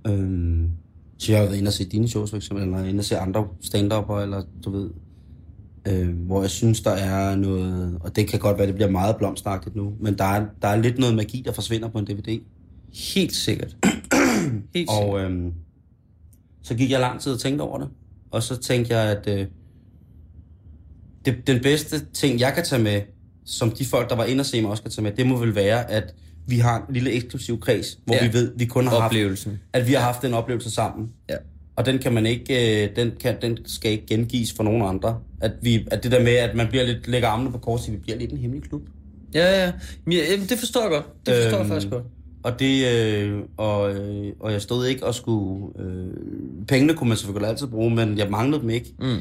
øh, 0.06 0.68
så 1.18 1.32
jeg 1.32 1.40
har 1.40 1.46
været 1.46 1.58
inde 1.58 1.68
og 1.68 1.72
se 1.72 1.84
dine 1.84 2.08
shows 2.08 2.30
for 2.30 2.36
eksempel, 2.36 2.64
eller 2.64 2.84
inde 2.84 3.00
og 3.00 3.04
se 3.04 3.18
andre 3.18 3.48
stand 3.60 3.84
eller 3.84 4.42
du 4.64 4.70
ved, 4.70 4.90
øh, 5.88 6.08
hvor 6.18 6.40
jeg 6.40 6.50
synes, 6.50 6.80
der 6.80 6.90
er 6.90 7.36
noget, 7.36 7.98
og 8.00 8.16
det 8.16 8.28
kan 8.28 8.40
godt 8.40 8.58
være, 8.58 8.66
det 8.66 8.74
bliver 8.74 8.90
meget 8.90 9.16
blomstagtigt 9.16 9.76
nu, 9.76 9.92
men 10.00 10.18
der 10.18 10.24
er, 10.24 10.46
der 10.62 10.68
er 10.68 10.76
lidt 10.76 10.98
noget 10.98 11.14
magi, 11.16 11.42
der 11.44 11.52
forsvinder 11.52 11.88
på 11.88 11.98
en 11.98 12.06
DVD. 12.06 12.40
Helt 13.14 13.34
sikkert. 13.34 13.76
Helt 14.74 14.90
Og 14.90 15.20
øhm, 15.20 15.52
så 16.62 16.74
gik 16.74 16.90
jeg 16.90 17.00
lang 17.00 17.20
tid 17.20 17.32
og 17.32 17.40
tænkte 17.40 17.62
over 17.62 17.78
det. 17.78 17.88
Og 18.30 18.42
så 18.42 18.56
tænkte 18.56 18.96
jeg, 18.96 19.18
at 19.18 19.40
øh, 19.40 19.46
det, 21.24 21.46
den 21.46 21.62
bedste 21.62 22.04
ting, 22.12 22.40
jeg 22.40 22.52
kan 22.54 22.64
tage 22.64 22.82
med, 22.82 23.00
som 23.44 23.70
de 23.70 23.84
folk, 23.84 24.10
der 24.10 24.16
var 24.16 24.24
inde 24.24 24.40
og 24.42 24.46
se 24.46 24.62
mig 24.62 24.70
også 24.70 24.82
kan 24.82 24.92
tage 24.92 25.02
med, 25.02 25.12
det 25.12 25.26
må 25.26 25.38
vel 25.38 25.54
være, 25.54 25.90
at 25.90 26.14
vi 26.46 26.58
har 26.58 26.76
en 26.88 26.94
lille 26.94 27.10
eksklusiv 27.12 27.60
kreds, 27.60 27.98
hvor 28.04 28.14
Ja. 28.14 28.26
vi 28.26 28.32
ved, 28.32 28.52
vi 28.56 28.64
kun 28.64 28.84
har 28.86 28.90
haft, 29.00 29.04
Oplevelsen. 29.04 29.60
at 29.72 29.88
vi 29.88 29.92
har 29.92 30.00
haft 30.00 30.22
den 30.22 30.34
oplevelse 30.34 30.70
sammen. 30.70 31.08
Ja. 31.30 31.36
Og 31.76 31.86
den 31.86 31.98
kan 31.98 32.12
man 32.14 32.26
ikke, 32.26 32.84
øh, 32.84 32.96
den, 32.96 33.12
kan, 33.20 33.36
den 33.42 33.58
skal 33.66 33.90
ikke 33.92 34.06
gengives 34.06 34.52
for 34.52 34.62
nogen 34.62 34.82
andre. 34.82 35.18
At, 35.40 35.52
vi, 35.62 35.86
at 35.90 36.02
det 36.02 36.12
der 36.12 36.22
med, 36.22 36.32
at 36.32 36.56
man 36.56 36.66
bliver 36.68 36.84
lidt, 36.86 37.08
lægger 37.08 37.28
armene 37.28 37.52
på 37.52 37.58
kors, 37.58 37.90
vi 37.90 37.96
bliver 37.96 38.18
lidt 38.18 38.32
en 38.32 38.38
hemmelig 38.38 38.62
klub. 38.68 38.82
Ja, 39.34 39.64
ja, 39.64 39.72
jamen, 40.10 40.46
det 40.48 40.58
forstår 40.58 40.80
jeg 40.80 40.90
godt. 40.90 41.26
Det 41.26 41.34
forstår 41.42 41.58
øhm, 41.58 41.66
jeg 41.66 41.66
faktisk 41.68 41.90
godt. 41.92 42.04
Og 42.42 42.58
det, 42.58 42.86
øh, 42.94 43.40
og, 43.56 43.94
øh, 43.94 44.32
og 44.40 44.52
jeg 44.52 44.62
stod 44.62 44.86
ikke 44.86 45.06
og 45.06 45.14
skulle, 45.14 45.66
øh, 45.78 46.06
pengene 46.68 46.94
kunne 46.94 47.08
man 47.08 47.16
selvfølgelig 47.18 47.48
altid 47.50 47.66
bruge, 47.66 47.90
men 47.94 48.18
jeg 48.18 48.30
manglede 48.30 48.62
dem 48.62 48.70
ikke. 48.70 48.94
Mm. 49.00 49.18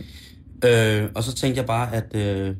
Øh, 0.70 1.10
og 1.16 1.24
så 1.24 1.36
tænkte 1.36 1.60
jeg 1.60 1.66
bare, 1.66 1.96
at 1.96 2.16
øh, 2.16 2.56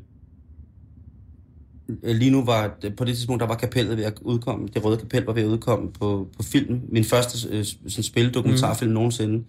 lige 2.02 2.30
nu 2.30 2.44
var, 2.44 2.76
på 2.96 3.04
det 3.04 3.16
tidspunkt, 3.16 3.40
der 3.40 3.46
var 3.46 3.54
kapellet 3.54 3.96
ved 3.96 4.04
at 4.04 4.18
udkomme, 4.22 4.68
det 4.74 4.84
røde 4.84 4.96
kapel 4.96 5.24
var 5.24 5.32
ved 5.32 5.42
at 5.42 5.48
udkomme 5.48 5.92
på, 5.92 6.28
på 6.36 6.42
film. 6.42 6.80
Min 6.88 7.04
første 7.04 7.48
øh, 7.50 7.64
sådan 7.64 8.02
spildokumentarfilm 8.02 8.90
mm. 8.90 8.94
nogensinde 8.94 9.44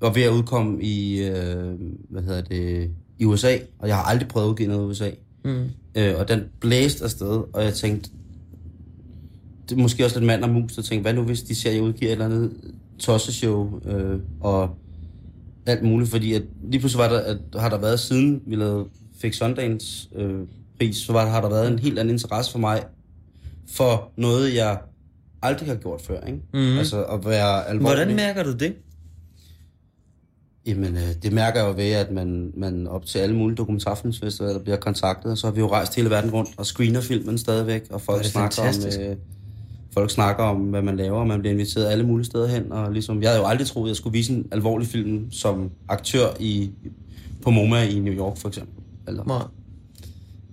var 0.00 0.12
ved 0.12 0.22
at 0.22 0.30
udkomme 0.30 0.82
i, 0.82 1.22
øh, 1.22 1.74
hvad 2.08 2.22
hedder 2.22 2.42
det, 2.42 2.90
i 3.18 3.24
USA, 3.24 3.56
og 3.78 3.88
jeg 3.88 3.96
har 3.96 4.02
aldrig 4.02 4.28
prøvet 4.28 4.46
at 4.46 4.50
udgive 4.50 4.68
noget 4.68 4.82
i 4.82 4.90
USA. 4.90 5.10
Mm. 5.44 5.64
Øh, 5.94 6.14
og 6.18 6.28
den 6.28 6.44
blæste 6.60 7.04
afsted, 7.04 7.42
og 7.52 7.64
jeg 7.64 7.74
tænkte, 7.74 8.10
det 9.68 9.78
er 9.78 9.82
måske 9.82 10.04
også 10.04 10.18
lidt 10.18 10.26
mand 10.26 10.44
og 10.44 10.50
mus, 10.50 10.72
der 10.72 10.82
tænkte, 10.82 11.02
hvad 11.02 11.14
nu 11.14 11.22
hvis 11.22 11.42
de 11.42 11.54
ser, 11.54 11.72
jeg 11.72 11.82
udgiver 11.82 12.08
et 12.08 12.12
eller 12.12 12.24
andet 12.24 12.52
tosseshow, 12.98 13.80
øh, 13.84 14.18
og 14.40 14.76
alt 15.66 15.82
muligt, 15.82 16.10
fordi 16.10 16.32
at 16.32 16.42
lige 16.70 16.80
pludselig 16.80 16.98
var 16.98 17.08
der, 17.08 17.20
at, 17.20 17.38
har 17.56 17.68
der 17.68 17.78
været, 17.78 18.00
siden 18.00 18.42
vi 18.46 18.56
lavede, 18.56 18.86
fik 19.20 19.34
Sundance 19.34 20.08
øh, 20.14 20.40
pris, 20.82 20.96
så 20.96 21.12
har 21.12 21.40
der 21.40 21.48
været 21.48 21.72
en 21.72 21.78
helt 21.78 21.98
anden 21.98 22.14
interesse 22.14 22.52
for 22.52 22.58
mig, 22.58 22.82
for 23.68 24.12
noget, 24.16 24.54
jeg 24.54 24.78
aldrig 25.42 25.68
har 25.68 25.74
gjort 25.74 26.00
før, 26.00 26.20
ikke? 26.20 26.38
Mhm. 26.54 26.78
Altså 26.78 27.04
at 27.04 27.24
være 27.24 27.68
alvorlig. 27.68 27.96
Hvordan 27.96 28.16
mærker 28.16 28.42
du 28.42 28.52
det? 28.52 28.74
Jamen, 30.66 30.96
øh, 30.96 31.14
det 31.22 31.32
mærker 31.32 31.60
jeg 31.60 31.68
jo 31.68 31.74
ved, 31.76 31.92
at 31.92 32.10
man, 32.10 32.52
man 32.56 32.86
op 32.86 33.06
til 33.06 33.18
alle 33.18 33.36
mulige 33.36 33.56
dokumentarfilmsfestivaler 33.56 34.58
bliver 34.58 34.76
kontaktet, 34.76 35.32
og 35.32 35.38
så 35.38 35.46
har 35.46 35.54
vi 35.54 35.60
jo 35.60 35.70
rejst 35.70 35.94
hele 35.94 36.10
verden 36.10 36.30
rundt 36.30 36.50
og 36.56 36.66
screener 36.66 37.00
filmen 37.00 37.38
stadigvæk, 37.38 37.86
og 37.90 38.00
folk 38.00 38.20
er 38.20 38.28
snakker 38.28 38.56
fantastisk. 38.56 38.98
om... 38.98 39.04
Øh, 39.04 39.16
folk 39.94 40.10
snakker 40.10 40.44
om, 40.44 40.56
hvad 40.56 40.82
man 40.82 40.96
laver, 40.96 41.20
og 41.20 41.26
man 41.26 41.40
bliver 41.40 41.52
inviteret 41.52 41.86
alle 41.86 42.06
mulige 42.06 42.26
steder 42.26 42.46
hen, 42.46 42.72
og 42.72 42.92
ligesom, 42.92 43.22
jeg 43.22 43.30
havde 43.30 43.40
jo 43.40 43.46
aldrig 43.48 43.66
troet, 43.66 43.86
at 43.86 43.88
jeg 43.88 43.96
skulle 43.96 44.12
vise 44.12 44.32
en 44.32 44.46
alvorlig 44.52 44.88
film 44.88 45.32
som 45.32 45.70
aktør 45.88 46.26
i, 46.40 46.70
på 47.42 47.50
MoMA 47.50 47.82
i 47.82 47.98
New 47.98 48.14
York, 48.14 48.36
for 48.36 48.48
eksempel. 48.48 48.84
Eller. 49.08 49.24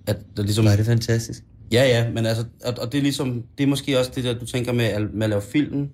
At 0.08 0.18
der 0.38 0.44
ligesom, 0.44 0.66
er 0.66 0.76
det 0.76 0.86
fantastisk. 0.86 1.44
Ja, 1.72 1.88
ja, 1.88 2.10
men 2.10 2.26
altså, 2.26 2.46
og, 2.66 2.74
og 2.82 2.92
det 2.92 2.98
er 2.98 3.02
ligesom, 3.02 3.44
det 3.58 3.64
er 3.64 3.68
måske 3.68 4.00
også 4.00 4.12
det 4.16 4.24
der, 4.24 4.34
du 4.34 4.46
tænker 4.46 4.74
med, 4.74 4.86
at, 4.86 5.14
med 5.14 5.24
at 5.24 5.30
lave 5.30 5.42
filmen, 5.42 5.90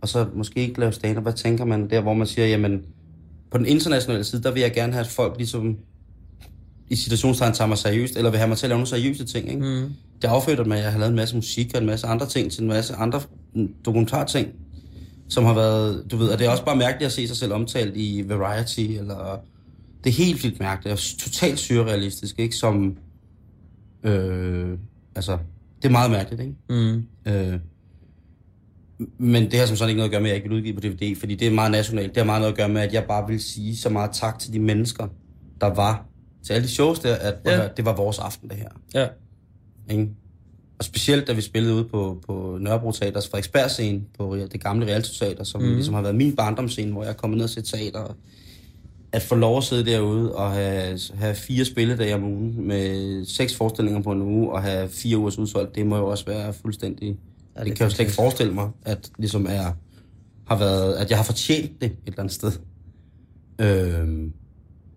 og 0.00 0.08
så 0.08 0.26
måske 0.34 0.60
ikke 0.60 0.80
lave 0.80 0.92
stand 0.92 1.18
Hvad 1.18 1.32
tænker 1.32 1.64
man 1.64 1.90
der, 1.90 2.00
hvor 2.00 2.14
man 2.14 2.26
siger, 2.26 2.46
jamen, 2.46 2.82
på 3.50 3.58
den 3.58 3.66
internationale 3.66 4.24
side, 4.24 4.42
der 4.42 4.50
vil 4.50 4.60
jeg 4.60 4.72
gerne 4.72 4.92
have, 4.92 5.04
at 5.04 5.10
folk 5.10 5.34
ligesom, 5.36 5.76
i 6.90 6.96
situationstegn 6.96 7.54
tager 7.54 7.68
mig 7.68 7.78
seriøst, 7.78 8.16
eller 8.16 8.30
vil 8.30 8.38
have 8.38 8.48
mig 8.48 8.58
til 8.58 8.66
at 8.66 8.68
lave 8.68 8.78
nogle 8.78 8.86
seriøse 8.86 9.24
ting, 9.24 9.48
ikke? 9.48 9.60
Mm. 9.60 9.92
Det 10.22 10.28
affødte 10.28 10.64
mig, 10.64 10.78
at 10.78 10.84
jeg 10.84 10.92
har 10.92 10.98
lavet 10.98 11.10
en 11.10 11.16
masse 11.16 11.36
musik 11.36 11.70
og 11.74 11.80
en 11.80 11.86
masse 11.86 12.06
andre 12.06 12.26
ting 12.26 12.52
til 12.52 12.62
en 12.62 12.68
masse 12.68 12.94
andre 12.94 13.20
dokumentarting, 13.84 14.48
som 15.28 15.44
har 15.44 15.54
været, 15.54 16.04
du 16.10 16.16
ved, 16.16 16.28
og 16.28 16.38
det 16.38 16.46
er 16.46 16.50
også 16.50 16.64
bare 16.64 16.76
mærkeligt 16.76 17.06
at 17.06 17.12
se 17.12 17.28
sig 17.28 17.36
selv 17.36 17.52
omtalt 17.52 17.96
i 17.96 18.24
Variety, 18.28 18.80
eller 18.80 19.40
det 20.04 20.10
er 20.10 20.14
helt 20.14 20.44
vildt 20.44 20.60
mærkeligt, 20.60 20.92
og 20.92 20.98
totalt 21.18 21.58
surrealistisk, 21.58 22.38
ikke? 22.38 22.56
Som, 22.56 22.96
øh, 24.04 24.78
altså, 25.14 25.38
det 25.82 25.88
er 25.88 25.92
meget 25.92 26.10
mærkeligt, 26.10 26.42
ikke? 26.42 26.54
Mm. 26.68 27.06
Øh, 27.32 27.58
men 29.18 29.50
det 29.50 29.58
har 29.58 29.66
som 29.66 29.76
sådan 29.76 29.88
ikke 29.88 29.96
noget 29.96 30.08
at 30.08 30.12
gøre 30.12 30.20
med, 30.20 30.30
at 30.30 30.34
jeg 30.34 30.36
ikke 30.36 30.48
vil 30.48 30.58
udgive 30.58 30.74
på 30.74 30.80
DVD, 30.80 31.16
fordi 31.16 31.34
det 31.34 31.48
er 31.48 31.52
meget 31.52 31.70
nationalt. 31.70 32.08
Det 32.08 32.16
har 32.16 32.24
meget 32.24 32.40
noget 32.40 32.52
at 32.52 32.58
gøre 32.58 32.68
med, 32.68 32.80
at 32.80 32.92
jeg 32.92 33.04
bare 33.04 33.28
vil 33.28 33.40
sige 33.40 33.76
så 33.76 33.88
meget 33.88 34.10
tak 34.12 34.38
til 34.38 34.52
de 34.52 34.58
mennesker, 34.58 35.08
der 35.60 35.66
var 35.66 36.06
til 36.42 36.52
alle 36.52 36.64
de 36.64 36.70
shows 36.70 36.98
der, 36.98 37.14
at 37.14 37.34
Ja. 37.46 37.62
ja. 37.62 37.68
det 37.76 37.84
var 37.84 37.96
vores 37.96 38.18
aften, 38.18 38.48
det 38.48 38.56
her. 38.56 38.68
Ja. 38.94 39.08
Ikke? 39.90 40.08
Og 40.78 40.84
specielt, 40.84 41.26
da 41.26 41.32
vi 41.32 41.40
spillede 41.40 41.74
ude 41.74 41.84
på, 41.84 42.22
på 42.26 42.58
Nørrebro 42.60 42.92
Teaters 42.92 43.28
Frederiksberg 43.28 43.70
scene, 43.70 44.02
på 44.18 44.36
det 44.36 44.62
gamle 44.62 44.86
Realto 44.86 45.24
Teater, 45.24 45.44
som 45.44 45.62
mm. 45.62 45.74
ligesom 45.74 45.94
har 45.94 46.02
været 46.02 46.14
min 46.14 46.36
barndomsscene, 46.36 46.92
hvor 46.92 47.02
jeg 47.02 47.10
er 47.10 47.14
kommet 47.14 47.36
ned 47.36 47.44
og 47.44 47.50
set 47.50 47.64
teater. 47.64 48.16
At 49.14 49.22
få 49.22 49.34
lov 49.34 49.58
at 49.58 49.64
sidde 49.64 49.84
derude 49.84 50.34
og 50.34 50.52
have, 50.52 50.98
have 51.14 51.34
fire 51.34 51.64
spilledage 51.64 52.14
om 52.14 52.24
ugen, 52.24 52.66
med 52.66 53.24
seks 53.24 53.56
forestillinger 53.56 54.02
på 54.02 54.12
en 54.12 54.22
uge, 54.22 54.52
og 54.52 54.62
have 54.62 54.88
fire 54.88 55.18
ugers 55.18 55.38
udsolgt, 55.38 55.74
det 55.74 55.86
må 55.86 55.96
jo 55.96 56.06
også 56.06 56.24
være 56.26 56.52
fuldstændig... 56.52 57.08
Ja, 57.08 57.12
det 57.12 57.16
det, 57.58 57.66
det 57.66 57.76
kan 57.76 57.84
jeg 57.84 57.90
jo 57.90 57.94
slet 57.94 58.04
ikke 58.04 58.12
forestille 58.14 58.52
mig, 58.54 58.70
at 58.82 59.10
ligesom 59.18 59.46
er, 59.46 59.72
har 60.46 60.58
været, 60.58 60.94
at 60.94 61.10
jeg 61.10 61.18
har 61.18 61.24
fortjent 61.24 61.80
det 61.80 61.86
et 61.86 61.96
eller 62.06 62.18
andet 62.20 62.34
sted. 62.34 62.52
Øhm, 63.60 64.32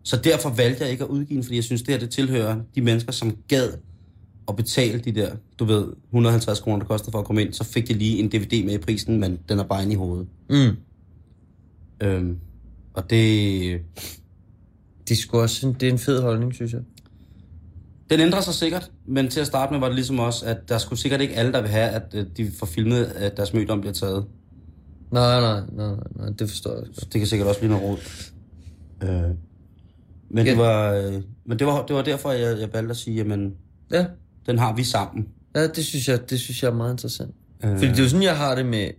Så 0.03 0.18
derfor 0.18 0.49
valgte 0.49 0.84
jeg 0.84 0.91
ikke 0.91 1.03
at 1.03 1.09
udgive 1.09 1.36
den, 1.36 1.43
fordi 1.43 1.55
jeg 1.55 1.63
synes, 1.63 1.82
det 1.82 1.93
her 1.93 1.99
det 1.99 2.09
tilhører 2.09 2.57
de 2.76 2.82
mennesker, 2.82 3.11
som 3.11 3.38
gad 3.47 3.70
at 4.47 4.55
betale 4.55 4.99
de 4.99 5.11
der, 5.11 5.32
du 5.59 5.65
ved, 5.65 5.88
150 6.05 6.59
kroner, 6.59 6.80
der 6.80 6.86
koster 6.86 7.11
for 7.11 7.20
at 7.20 7.26
komme 7.26 7.41
ind. 7.41 7.53
Så 7.53 7.63
fik 7.63 7.88
de 7.88 7.93
lige 7.93 8.18
en 8.20 8.30
DVD 8.30 8.65
med 8.65 8.74
i 8.74 8.78
prisen, 8.78 9.20
men 9.20 9.39
den 9.49 9.59
er 9.59 9.63
bare 9.63 9.82
inde 9.84 9.93
i 9.93 9.95
hovedet. 9.95 10.28
Mm. 10.49 10.76
Øhm, 12.03 12.38
og 12.98 13.10
det, 13.10 13.82
Det 15.08 15.12
er 15.12 15.16
sgu 15.16 15.38
også 15.39 15.68
en, 15.68 15.74
det 15.74 15.88
er 15.88 15.91
en 15.91 16.00
fed 16.00 16.22
holdning, 16.22 16.54
synes 16.54 16.74
jeg. 16.74 16.82
Den 18.10 18.20
ændrer 18.20 18.41
sig 18.41 18.54
sikkert, 18.54 18.91
men 19.06 19.28
til 19.28 19.39
at 19.39 19.48
starte 19.48 19.72
med 19.72 19.80
var 19.80 19.88
det 19.88 19.95
ligesom 19.95 20.20
også, 20.20 20.45
at 20.45 20.70
der 20.70 20.78
skulle 20.78 21.00
sikkert 21.00 21.22
ikke 21.22 21.34
alle, 21.36 21.52
der 21.52 21.62
vil 21.62 21.70
have, 21.70 21.89
at 21.89 22.16
de 22.38 22.52
får 22.60 22.66
filmet, 22.66 23.06
at 23.06 23.38
deres 23.38 23.54
mødom 23.54 23.80
bliver 23.82 23.93
taget. 23.93 24.26
Nej, 25.12 25.41
nej, 25.41 25.62
nej, 25.74 25.95
nej, 26.16 26.30
det 26.39 26.50
forstår 26.50 26.76
jeg. 26.76 26.84
Så 26.93 27.08
det 27.14 27.22
kan 27.22 27.28
sikkert 27.28 27.48
også 27.48 27.60
blive 27.60 27.72
noget 27.74 27.86
råd. 27.86 27.98
Øh, 29.04 29.36
men 30.30 30.45
Ja. 30.45 30.52
det 30.52 30.58
var, 30.60 30.93
øh, 30.93 31.14
men 31.45 31.60
det 31.60 31.68
var, 31.68 31.86
det 31.86 31.95
var 31.95 32.02
derfor, 32.02 32.32
jeg, 32.32 32.60
jeg 32.60 32.70
valgte 32.74 32.91
at 32.91 32.98
sige, 32.98 33.16
jamen, 33.16 33.54
Ja, 33.91 34.06
den 34.45 34.58
har 34.58 34.76
vi 34.76 34.84
sammen. 34.84 35.28
ja 35.56 35.68
det, 35.68 35.86
synes 35.86 36.08
jeg, 36.10 36.30
det 36.30 36.39
synes 36.39 36.64
jeg 36.64 36.70
er 36.70 36.76
meget 36.76 36.93
interessant. 36.93 37.36
Øh, 37.64 37.72
Fordi 37.72 37.88
det 37.88 38.00
er 38.00 38.04
jo 38.04 38.10
sådan, 38.10 38.24
jeg 38.24 38.38
har 38.38 38.56
det 38.56 38.66
med, 38.66 38.89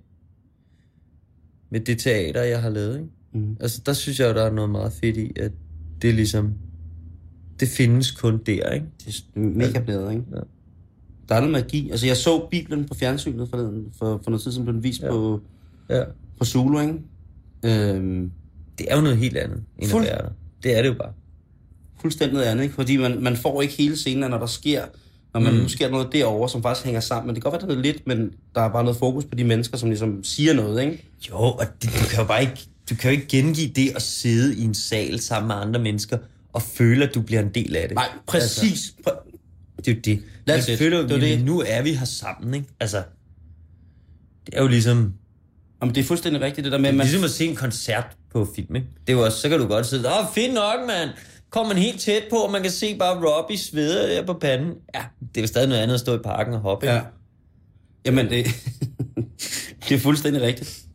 med 1.70 1.80
det 1.80 1.98
teater, 1.98 2.42
jeg 2.42 2.62
har 2.62 2.70
lavet. 2.70 2.94
Ikke? 2.98 3.10
Mhm. 3.32 3.56
Altså, 3.60 3.82
der 3.86 3.92
synes 3.92 4.20
jeg 4.20 4.28
jo, 4.28 4.34
der 4.34 4.42
er 4.44 4.52
noget 4.52 4.70
meget 4.70 4.92
fedt 4.92 5.16
i, 5.16 5.32
at 5.36 5.52
det 6.02 6.14
ligesom, 6.14 6.52
det 7.60 7.68
findes 7.68 8.10
kun 8.10 8.38
der, 8.46 8.70
ikke? 8.70 8.86
Det 9.06 9.24
er 9.36 9.40
mega 9.40 9.80
bladet, 9.80 10.10
ikke? 10.12 10.24
Ja. 10.34 10.40
Der 11.28 11.34
er 11.34 11.40
noget 11.40 11.52
magi. 11.52 11.90
Altså, 11.90 12.06
jeg 12.06 12.16
så 12.16 12.46
Bibelen 12.50 12.84
på 12.84 12.94
fjernsynet 12.94 13.48
for, 13.48 13.56
for, 13.98 14.20
for 14.24 14.30
noget 14.30 14.42
tid 14.42 14.52
siden, 14.52 14.64
blev 14.64 14.74
den 14.74 14.82
vist 14.82 15.02
Ja. 15.02 15.10
på, 15.10 15.40
Ja. 15.90 16.02
på 16.38 16.44
Zulu, 16.44 16.80
ikke? 16.80 16.94
Øhm, 17.64 18.30
Det 18.78 18.86
er 18.90 18.96
jo 18.96 19.02
noget 19.02 19.18
helt 19.18 19.36
andet, 19.36 19.62
end 19.78 19.90
Fuld- 19.90 20.04
at 20.04 20.10
være 20.12 20.22
der. 20.22 20.28
Det 20.62 20.78
er 20.78 20.82
det 20.82 20.88
jo 20.88 20.94
bare. 20.94 21.12
fuldstændig 22.00 22.34
noget 22.34 22.46
andet, 22.46 22.62
ikke? 22.64 22.74
Fordi 22.74 22.96
man, 22.96 23.22
man 23.22 23.36
får 23.36 23.62
ikke 23.62 23.74
hele 23.74 23.96
scenen, 23.96 24.30
når 24.30 24.38
der 24.38 24.46
sker, 24.46 24.82
når 25.34 25.40
man, 25.40 25.52
Mm. 25.52 25.56
mm. 25.56 25.62
nu 25.62 25.68
sker 25.68 25.90
noget 25.90 26.08
derovre, 26.12 26.48
som 26.48 26.62
faktisk 26.62 26.84
hænger 26.84 27.00
sammen. 27.00 27.26
Men 27.26 27.34
det 27.34 27.42
kan 27.42 27.50
godt 27.52 27.62
være, 27.62 27.70
der 27.72 27.78
er 27.78 27.82
lidt, 27.82 28.06
men 28.06 28.30
der 28.54 28.60
er 28.60 28.68
bare 28.72 28.84
noget 28.84 28.96
fokus 28.98 29.24
på 29.24 29.34
de 29.34 29.44
mennesker, 29.44 29.76
som 29.78 29.88
ligesom 29.88 30.24
siger 30.24 30.54
noget, 30.54 30.82
ikke? 30.82 31.04
Jo, 31.30 31.34
og 31.36 31.64
det, 31.82 31.90
du 31.90 32.08
kan 32.10 32.18
jo 32.18 32.24
bare 32.24 32.40
ikke, 32.40 32.68
du 32.90 32.94
kan 32.94 33.10
jo 33.10 33.16
ikke 33.16 33.28
gengive 33.28 33.68
det 33.68 33.92
at 33.96 34.02
sidde 34.02 34.56
i 34.56 34.62
en 34.62 34.74
sal 34.74 35.20
sammen 35.20 35.48
med 35.48 35.56
andre 35.56 35.80
mennesker 35.80 36.18
og 36.52 36.62
føle, 36.62 37.08
at 37.08 37.14
du 37.14 37.20
bliver 37.22 37.42
en 37.42 37.48
del 37.48 37.76
af 37.76 37.88
det. 37.88 37.94
Nej, 37.94 38.08
præcis. 38.26 38.94
Altså, 39.06 39.20
Det 39.76 39.88
er 39.88 39.92
jo 39.94 40.00
det. 40.04 40.68
It. 40.68 40.78
føler 40.78 40.98
jo, 40.98 41.08
Det 41.08 41.44
nu 41.44 41.62
er 41.66 41.82
vi 41.82 41.92
her 41.92 42.04
sammen, 42.04 42.54
ikke? 42.54 42.66
Altså, 42.80 43.02
det 44.46 44.54
er 44.54 44.62
jo 44.62 44.68
ligesom, 44.68 45.14
Jamen, 45.82 45.94
det 45.94 46.00
er 46.00 46.04
fuldstændig 46.04 46.42
rigtigt, 46.42 46.64
det 46.64 46.72
der 46.72 46.78
med, 46.78 46.88
det 46.88 46.94
er 46.94 46.96
man... 46.96 47.06
ligesom 47.06 47.24
at 47.24 47.30
se 47.30 47.44
en 47.44 47.56
koncert 47.56 48.06
på 48.32 48.48
film, 48.56 48.76
ikke? 48.76 48.88
Det 49.06 49.12
er 49.12 49.16
jo 49.16 49.24
også, 49.24 49.38
så 49.38 49.48
kan 49.48 49.58
du 49.58 49.66
godt 49.66 49.86
sidde, 49.86 50.08
åh, 50.08 50.34
fedt 50.34 50.54
nok, 50.54 50.86
mand. 50.86 51.10
Kommer 51.50 51.74
man 51.74 51.82
helt 51.82 52.00
tæt 52.00 52.22
på, 52.30 52.36
og 52.36 52.52
man 52.52 52.62
kan 52.62 52.70
se 52.70 52.98
bare 52.98 53.26
Robbie 53.26 53.58
svede 53.58 54.08
der 54.08 54.26
på 54.26 54.32
panden. 54.32 54.74
Ja, 54.94 55.04
det 55.20 55.36
er 55.36 55.40
jo 55.40 55.46
stadig 55.46 55.68
noget 55.68 55.82
andet 55.82 55.94
at 55.94 56.00
stå 56.00 56.14
i 56.14 56.22
parken 56.24 56.54
og 56.54 56.60
hoppe. 56.60 56.86
ikke? 56.86 56.94
Ja. 56.94 57.02
Jamen, 58.06 58.30
det, 58.30 58.46
det 59.88 59.94
er 59.94 59.98
fuldstændig 59.98 60.42
rigtigt. 60.42 60.87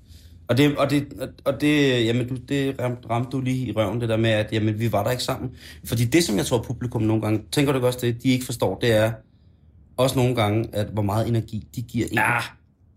Og 0.54 0.58
det, 0.58 0.78
og 0.78 0.90
det, 0.90 1.08
og 1.46 1.62
det, 1.62 2.06
jamen, 2.06 2.28
du, 2.28 2.36
det 2.36 2.76
ramte, 2.82 3.10
ramte 3.10 3.30
du 3.32 3.42
lige 3.42 3.68
i 3.68 3.72
røven, 3.72 4.02
det 4.02 4.10
der 4.10 4.18
med, 4.18 4.30
at 4.30 4.54
jamen, 4.54 4.80
vi 4.80 4.92
var 4.92 5.04
der 5.04 5.12
ikke 5.12 5.24
sammen. 5.24 5.52
Fordi 5.86 6.06
det, 6.06 6.24
som 6.24 6.38
jeg 6.38 6.46
tror, 6.46 6.62
publikum 6.62 7.02
nogle 7.02 7.22
gange, 7.22 7.42
tænker 7.52 7.74
du 7.74 7.86
også 7.86 8.00
det, 8.02 8.24
de 8.24 8.30
ikke 8.30 8.46
forstår, 8.46 8.80
det 8.80 8.92
er 8.92 9.12
også 9.98 10.16
nogle 10.16 10.36
gange, 10.36 10.70
at 10.76 10.88
hvor 10.88 11.02
meget 11.02 11.28
energi 11.28 11.68
de 11.76 11.82
giver 11.82 12.08
en. 12.08 12.14
Ja, 12.14 12.40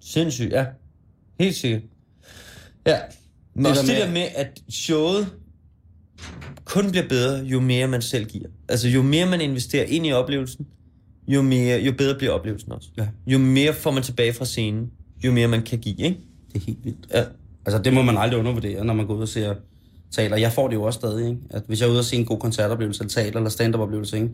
sindssygt, 0.01 0.53
ja. 0.53 0.65
Helt 1.41 1.55
sikkert. 1.57 1.83
Ja. 2.87 2.99
Men 3.55 3.65
Det 3.65 3.71
også 3.71 3.83
der 3.83 3.89
det 3.89 3.99
med- 3.99 4.07
der 4.07 4.13
med, 4.13 4.29
at 4.37 4.63
showet 4.71 5.27
kun 6.65 6.91
bliver 6.91 7.09
bedre, 7.09 7.45
jo 7.45 7.61
mere 7.61 7.87
man 7.89 8.03
selv 8.03 8.25
giver. 8.27 8.49
Altså, 8.69 8.89
jo 8.89 9.03
mere 9.03 9.27
man 9.27 9.41
investerer 9.41 9.85
ind 9.85 10.07
i 10.07 10.13
oplevelsen, 10.13 10.67
jo, 11.29 11.43
mere, 11.43 11.81
jo 11.81 11.93
bedre 11.99 12.19
bliver 12.19 12.33
oplevelsen 12.33 12.73
også. 12.73 12.89
Ja. 12.97 13.07
Jo 13.27 13.39
mere 13.39 13.73
får 13.75 13.91
man 13.91 14.03
tilbage 14.03 14.33
fra 14.33 14.45
scenen, 14.45 14.91
jo 15.25 15.33
mere 15.33 15.49
man 15.49 15.63
kan 15.63 15.79
give, 15.79 15.97
ikke? 15.99 16.19
Det 16.53 16.61
er 16.63 16.65
helt 16.67 16.85
vildt. 16.85 17.07
Ja. 17.15 17.25
Altså, 17.67 17.83
det 17.83 17.93
må 17.93 18.03
man 18.03 18.17
aldrig 18.19 18.41
undervurdere, 18.41 18.85
når 18.85 18.95
man 18.95 19.07
går 19.07 19.15
ud 19.15 19.23
og 19.23 19.29
ser 19.29 19.55
teater. 20.13 20.37
Jeg 20.37 20.53
får 20.53 20.69
det 20.69 20.75
jo 20.75 20.83
også 20.83 20.97
stadig, 20.97 21.29
ikke? 21.29 21.41
At 21.51 21.63
hvis 21.67 21.81
jeg 21.81 21.87
er 21.87 21.91
ude 21.91 21.99
og 21.99 22.05
se 22.05 22.17
en 22.17 22.25
god 22.25 22.39
koncertoplevelse, 22.39 23.03
eller 23.03 23.11
teater, 23.11 23.37
eller 23.37 23.51
stand-up-oplevelse, 23.51 24.17
ikke? 24.17 24.31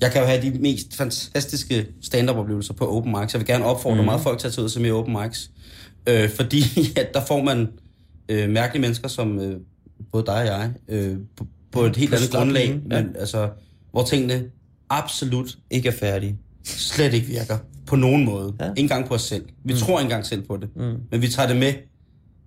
Jeg 0.00 0.12
kan 0.12 0.20
jo 0.20 0.26
have 0.26 0.42
de 0.42 0.58
mest 0.58 0.96
fantastiske 0.96 1.86
stand-up-oplevelser 2.02 2.74
på 2.74 2.96
open 2.96 3.16
mics. 3.20 3.34
Jeg 3.34 3.40
vil 3.40 3.46
gerne 3.46 3.64
opfordre 3.64 3.96
mm. 3.96 4.04
meget 4.04 4.20
folk 4.20 4.38
til 4.38 4.46
at 4.46 4.52
tage 4.52 4.62
ud 4.62 4.64
og 4.64 4.70
se 4.70 4.80
mere 4.80 4.92
open 4.92 5.16
mics. 5.22 5.50
Øh, 6.08 6.30
fordi 6.30 6.62
at 7.00 7.14
der 7.14 7.20
får 7.24 7.42
man 7.42 7.68
øh, 8.28 8.50
mærkelige 8.50 8.80
mennesker, 8.80 9.08
som 9.08 9.38
øh, 9.40 9.60
både 10.12 10.26
dig 10.26 10.34
og 10.34 10.46
jeg, 10.46 10.72
øh, 10.88 11.16
på, 11.36 11.46
på 11.72 11.82
et 11.82 11.96
helt 11.96 12.10
På 12.10 12.16
andet 12.16 12.30
grundlag, 12.30 12.68
ja. 12.68 13.02
men, 13.02 13.16
altså, 13.18 13.48
hvor 13.92 14.02
tingene 14.02 14.44
absolut 14.90 15.58
Ikke 15.70 15.88
er 15.88 15.92
færdige. 15.92 16.38
slet 16.64 17.14
ikke 17.14 17.26
virker 17.26 17.58
på 17.86 17.96
nogen 17.96 18.24
måde. 18.24 18.54
Ja. 18.60 18.64
Ja. 18.64 18.70
Ikke 18.70 18.80
engang 18.80 19.08
på 19.08 19.14
os 19.14 19.22
selv. 19.22 19.44
Vi 19.64 19.72
mm. 19.72 19.78
tror 19.78 19.98
ikke 19.98 20.06
engang 20.06 20.26
selv 20.26 20.42
på 20.42 20.56
det. 20.56 20.68
Mm. 20.76 20.96
Men 21.10 21.22
vi 21.22 21.28
tager 21.28 21.48
det 21.48 21.56
med. 21.56 21.72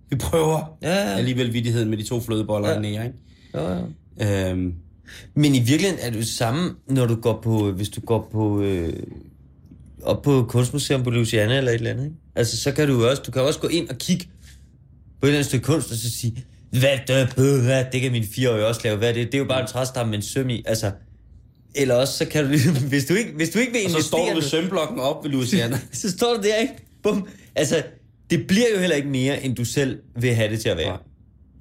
Vi 0.09 0.15
prøver 0.15 0.77
Ja, 0.81 0.89
ja. 0.95 1.17
alligevel 1.17 1.53
vidtigheden 1.53 1.89
med 1.89 1.97
de 1.97 2.03
to 2.03 2.21
flødeboller 2.21 2.67
Ja. 2.69 2.73
ja. 2.75 2.79
nære, 2.81 3.05
ikke? 3.05 3.17
Jo, 3.55 3.61
jo. 3.69 3.87
Øhm, 4.25 4.73
Men 5.35 5.55
i 5.55 5.59
virkeligheden 5.59 5.99
er 6.01 6.09
det 6.09 6.17
jo 6.19 6.25
samme, 6.25 6.75
når 6.89 7.05
du 7.05 7.15
går 7.15 7.39
på, 7.43 7.71
hvis 7.71 7.89
du 7.89 8.01
går 8.01 8.29
på, 8.31 8.61
øh, 8.61 8.93
op 10.03 10.21
på 10.21 10.45
kunstmuseum 10.49 11.03
på 11.03 11.09
Louisiana 11.09 11.57
eller 11.57 11.71
et 11.71 11.75
eller 11.75 11.91
andet, 11.91 12.03
ikke? 12.03 12.15
Altså, 12.35 12.57
så 12.57 12.71
kan 12.71 12.87
du 12.87 13.05
også, 13.05 13.21
du 13.25 13.31
kan 13.31 13.41
også 13.41 13.59
gå 13.59 13.67
ind 13.67 13.89
og 13.89 13.97
kigge 13.97 14.25
på 15.21 15.25
et 15.25 15.29
eller 15.29 15.37
andet 15.37 15.45
stykke 15.45 15.65
kunst, 15.65 15.91
og 15.91 15.97
så 15.97 16.11
sige, 16.11 16.45
hvad 16.71 16.97
det, 17.07 17.33
bøh, 17.35 17.63
hvad, 17.63 17.85
det 17.91 18.01
kan 18.01 18.11
min 18.11 18.23
fireårige 18.23 18.65
også 18.65 18.81
lave, 18.83 18.97
hvad 18.97 19.09
er 19.09 19.13
det? 19.13 19.25
Det 19.25 19.33
er 19.33 19.37
jo 19.39 19.45
bare 19.45 19.61
en 19.61 19.67
træstamme 19.67 20.09
med 20.09 20.17
en 20.17 20.23
søm 20.23 20.49
i, 20.49 20.63
altså, 20.65 20.91
eller 21.75 21.95
også, 21.95 22.13
så 22.17 22.25
kan 22.25 22.43
du 22.43 22.49
hvis 22.89 23.05
du 23.05 23.13
ikke, 23.13 23.31
hvis 23.35 23.49
du 23.49 23.59
ikke 23.59 23.71
vil 23.73 23.81
og 23.85 23.91
så 23.91 24.07
står 24.07 24.17
investere 24.17 24.35
du 24.35 24.39
ved 24.39 24.49
sømblokken 24.49 24.99
op 24.99 25.23
ved 25.23 25.31
Louisiana. 25.31 25.79
så 25.91 26.11
står 26.11 26.33
du 26.35 26.41
der, 26.47 26.55
ikke? 26.55 26.73
Bum. 27.03 27.27
Altså, 27.55 27.83
det 28.29 28.47
bliver 28.47 28.65
jo 28.73 28.79
heller 28.79 28.95
ikke 28.95 29.07
mere, 29.09 29.43
end 29.43 29.55
du 29.55 29.65
selv 29.65 29.99
vil 30.15 30.33
have 30.35 30.51
det 30.51 30.59
til 30.59 30.69
at 30.69 30.77
være. 30.77 30.87
Nej. 30.87 30.97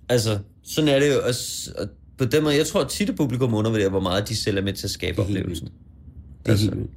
Altså, 0.09 0.39
sådan 0.65 0.89
er 0.89 0.99
det 1.01 1.15
jo. 1.15 1.21
Og, 1.27 1.35
s- 1.35 1.69
og 1.79 1.89
på 2.19 2.25
den 2.25 2.43
måde, 2.43 2.57
jeg 2.57 2.67
tror 2.67 2.85
tit, 2.85 3.09
at 3.09 3.17
publikum 3.17 3.55
undervurderer, 3.55 3.89
hvor 3.89 4.01
meget 4.01 4.29
de 4.29 4.37
selv 4.37 4.59
er 4.59 4.63
med 4.63 4.73
til 4.73 4.87
at 4.87 4.91
skabe 4.91 5.17
Det 5.17 5.25
oplevelsen. 5.25 5.67
Det 5.67 5.73
er 6.47 6.51
Altså. 6.51 6.65
helt 6.65 6.77
vildt. 6.77 6.91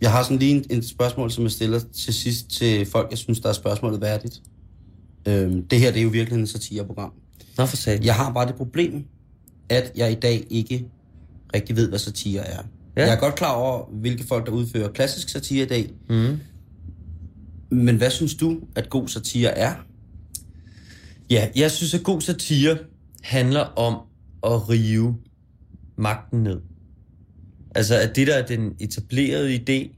Jeg 0.00 0.12
har 0.12 0.22
sådan 0.22 0.38
lige 0.38 0.54
en, 0.56 0.64
en 0.70 0.82
spørgsmål, 0.82 1.30
som 1.30 1.44
jeg 1.44 1.50
stiller 1.50 1.80
til 1.92 2.14
sidst 2.14 2.50
til 2.50 2.86
folk, 2.86 3.10
jeg 3.10 3.18
synes, 3.18 3.40
der 3.40 3.48
er 3.48 3.52
spørgsmålet 3.52 4.00
værdigt. 4.00 4.42
Øhm, 5.28 5.66
det 5.68 5.78
her, 5.80 5.90
det 5.90 5.98
er 5.98 6.02
jo 6.02 6.08
virkelig 6.08 6.40
en 6.40 6.46
satireprogram. 6.46 7.12
Nå 7.58 7.66
for 7.66 7.76
satan. 7.76 8.04
Jeg 8.04 8.14
har 8.14 8.32
bare 8.32 8.46
det 8.46 8.54
problem, 8.54 9.04
at 9.68 9.92
jeg 9.96 10.12
i 10.12 10.14
dag 10.14 10.46
ikke 10.50 10.86
rigtig 11.54 11.76
ved, 11.76 11.88
hvad 11.88 11.98
satire 11.98 12.46
er. 12.46 12.62
Ja. 12.96 13.02
Ja. 13.02 13.06
Jeg 13.06 13.14
er 13.16 13.20
godt 13.20 13.34
klar 13.34 13.52
over, 13.52 13.84
hvilke 13.92 14.26
folk, 14.26 14.46
der 14.46 14.52
udfører 14.52 14.92
klassisk 14.92 15.28
satire 15.28 15.64
i 15.64 15.68
dag. 15.68 15.90
Mm. 16.08 16.38
Men 17.70 17.96
hvad 17.96 18.10
synes 18.10 18.34
du, 18.34 18.60
at 18.74 18.90
god 18.90 19.08
satire 19.08 19.58
er? 19.58 19.74
Ja, 21.30 21.48
jeg 21.56 21.70
synes, 21.70 21.94
at 21.94 22.02
god 22.02 22.20
satire 22.20 22.78
handler 23.22 23.60
om 23.60 23.94
at 24.42 24.68
rive 24.68 25.16
magten 25.96 26.42
ned. 26.42 26.60
Altså, 27.74 27.94
at 27.94 28.16
det, 28.16 28.26
der 28.26 28.34
er 28.34 28.46
den 28.46 28.74
etablerede 28.80 29.54
idé, 29.54 29.96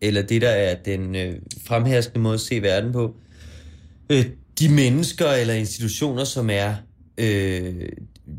eller 0.00 0.22
det, 0.22 0.42
der 0.42 0.48
er 0.48 0.74
den 0.74 1.14
øh, 1.14 1.34
fremherskende 1.66 2.20
måde 2.20 2.34
at 2.34 2.40
se 2.40 2.62
verden 2.62 2.92
på, 2.92 3.16
øh, 4.10 4.26
de 4.58 4.68
mennesker 4.68 5.26
eller 5.26 5.54
institutioner, 5.54 6.24
som 6.24 6.50
er 6.50 6.74
øh, 7.18 7.88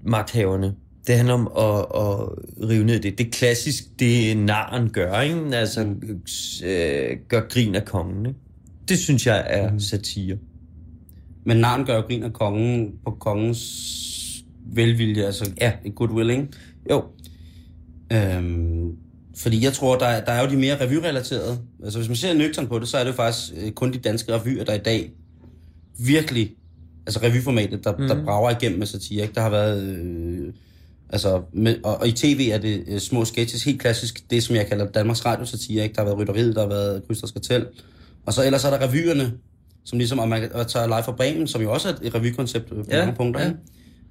magthaverne, 0.03 0.76
det 1.07 1.16
handler 1.16 1.34
om 1.34 1.51
at, 1.57 1.80
at 1.80 2.30
rive 2.70 2.84
ned 2.84 2.99
det. 2.99 3.18
Det 3.18 3.28
er 3.28 3.32
klassisk, 3.32 3.84
det 3.99 4.38
naren 4.38 4.89
gør, 4.89 5.22
ikke? 5.22 5.57
Altså, 5.57 5.95
øh, 6.66 7.18
gør 7.28 7.47
grin 7.49 7.76
af 7.76 7.86
kongen, 7.86 8.26
ikke? 8.26 8.39
Det 8.89 8.99
synes 8.99 9.28
jeg 9.28 9.45
er 9.47 9.72
mm. 9.72 9.80
satire. 9.80 10.38
Men 11.45 11.57
Narn 11.57 11.86
gør 11.86 12.01
grin 12.01 12.24
af 12.24 12.34
kongen 12.34 12.93
på 13.05 13.11
kongens 13.11 14.43
velvilje, 14.66 15.26
altså 15.26 15.51
Ja. 15.61 15.72
ja. 15.86 15.89
goodwill, 15.89 16.30
ikke? 16.30 16.47
Jo, 16.91 17.03
Øhm, 18.14 18.91
fordi 19.38 19.64
jeg 19.64 19.74
tror, 19.74 19.97
der, 19.97 20.06
er- 20.06 20.26
der 20.26 20.32
er 20.32 20.43
jo 20.43 20.49
de 20.49 20.58
mere 20.58 20.82
revyrelaterede. 20.86 21.58
Altså 21.84 21.99
hvis 21.99 22.10
man 22.10 22.16
ser 22.16 22.34
nøgtern 22.34 22.68
på 22.68 22.80
det, 22.80 22.88
så 22.88 22.97
er 22.97 23.03
det 23.03 23.12
jo 23.12 23.16
faktisk 23.16 23.53
øh, 23.58 23.72
kun 23.72 23.93
de 23.93 23.97
danske 23.97 24.34
revyer, 24.39 24.64
der 24.64 24.74
i 24.74 24.78
dag 24.78 25.12
virkelig, 25.99 26.51
altså 27.08 27.20
revyformatet, 27.24 27.84
der, 27.84 27.97
mm. 27.97 28.08
der 28.08 28.24
brager 28.24 28.49
igennem 28.49 28.80
med 28.80 28.88
satire. 28.88 29.22
Ikke? 29.24 29.36
Der 29.36 29.41
har 29.41 29.49
været, 29.49 29.84
øh, 29.84 30.53
altså, 31.10 31.41
med, 31.53 31.76
og, 31.84 31.97
og 31.97 32.08
i 32.08 32.12
tv 32.12 32.49
er 32.53 32.58
det 32.58 32.84
øh, 32.88 32.99
små 32.99 33.26
sketches, 33.26 33.64
helt 33.64 33.82
klassisk, 33.82 34.30
det 34.30 34.43
som 34.43 34.56
jeg 34.56 34.68
kalder 34.68 34.86
Danmarks 34.88 35.26
Radio 35.26 35.45
satire. 35.45 35.84
Ikke? 35.84 35.95
Der 35.95 36.01
har 36.01 36.06
været 36.06 36.18
Rytteriet, 36.20 36.56
der 36.56 36.62
har 36.62 36.70
været 36.70 37.08
Krysters 37.08 37.32
Kartel. 37.32 37.66
Og 38.26 38.34
så 38.34 38.45
ellers 38.45 38.66
er 38.66 38.70
der 38.70 38.88
revyerne, 38.89 39.34
som 39.86 39.97
ligesom, 39.97 40.20
og 40.20 40.30
man 40.30 40.51
og 40.53 40.68
tage 40.68 40.88
Live 40.88 41.03
for 41.03 41.12
Bremen, 41.12 41.47
som 41.47 41.62
jo 41.62 41.72
også 41.74 41.89
er 41.89 41.93
et 42.01 42.16
revykoncept 42.16 42.70
på 42.70 42.76
Ja, 42.89 42.99
mange 42.99 43.16
punkter. 43.16 43.41
ja. 43.41 43.47
Ja. 43.47 43.53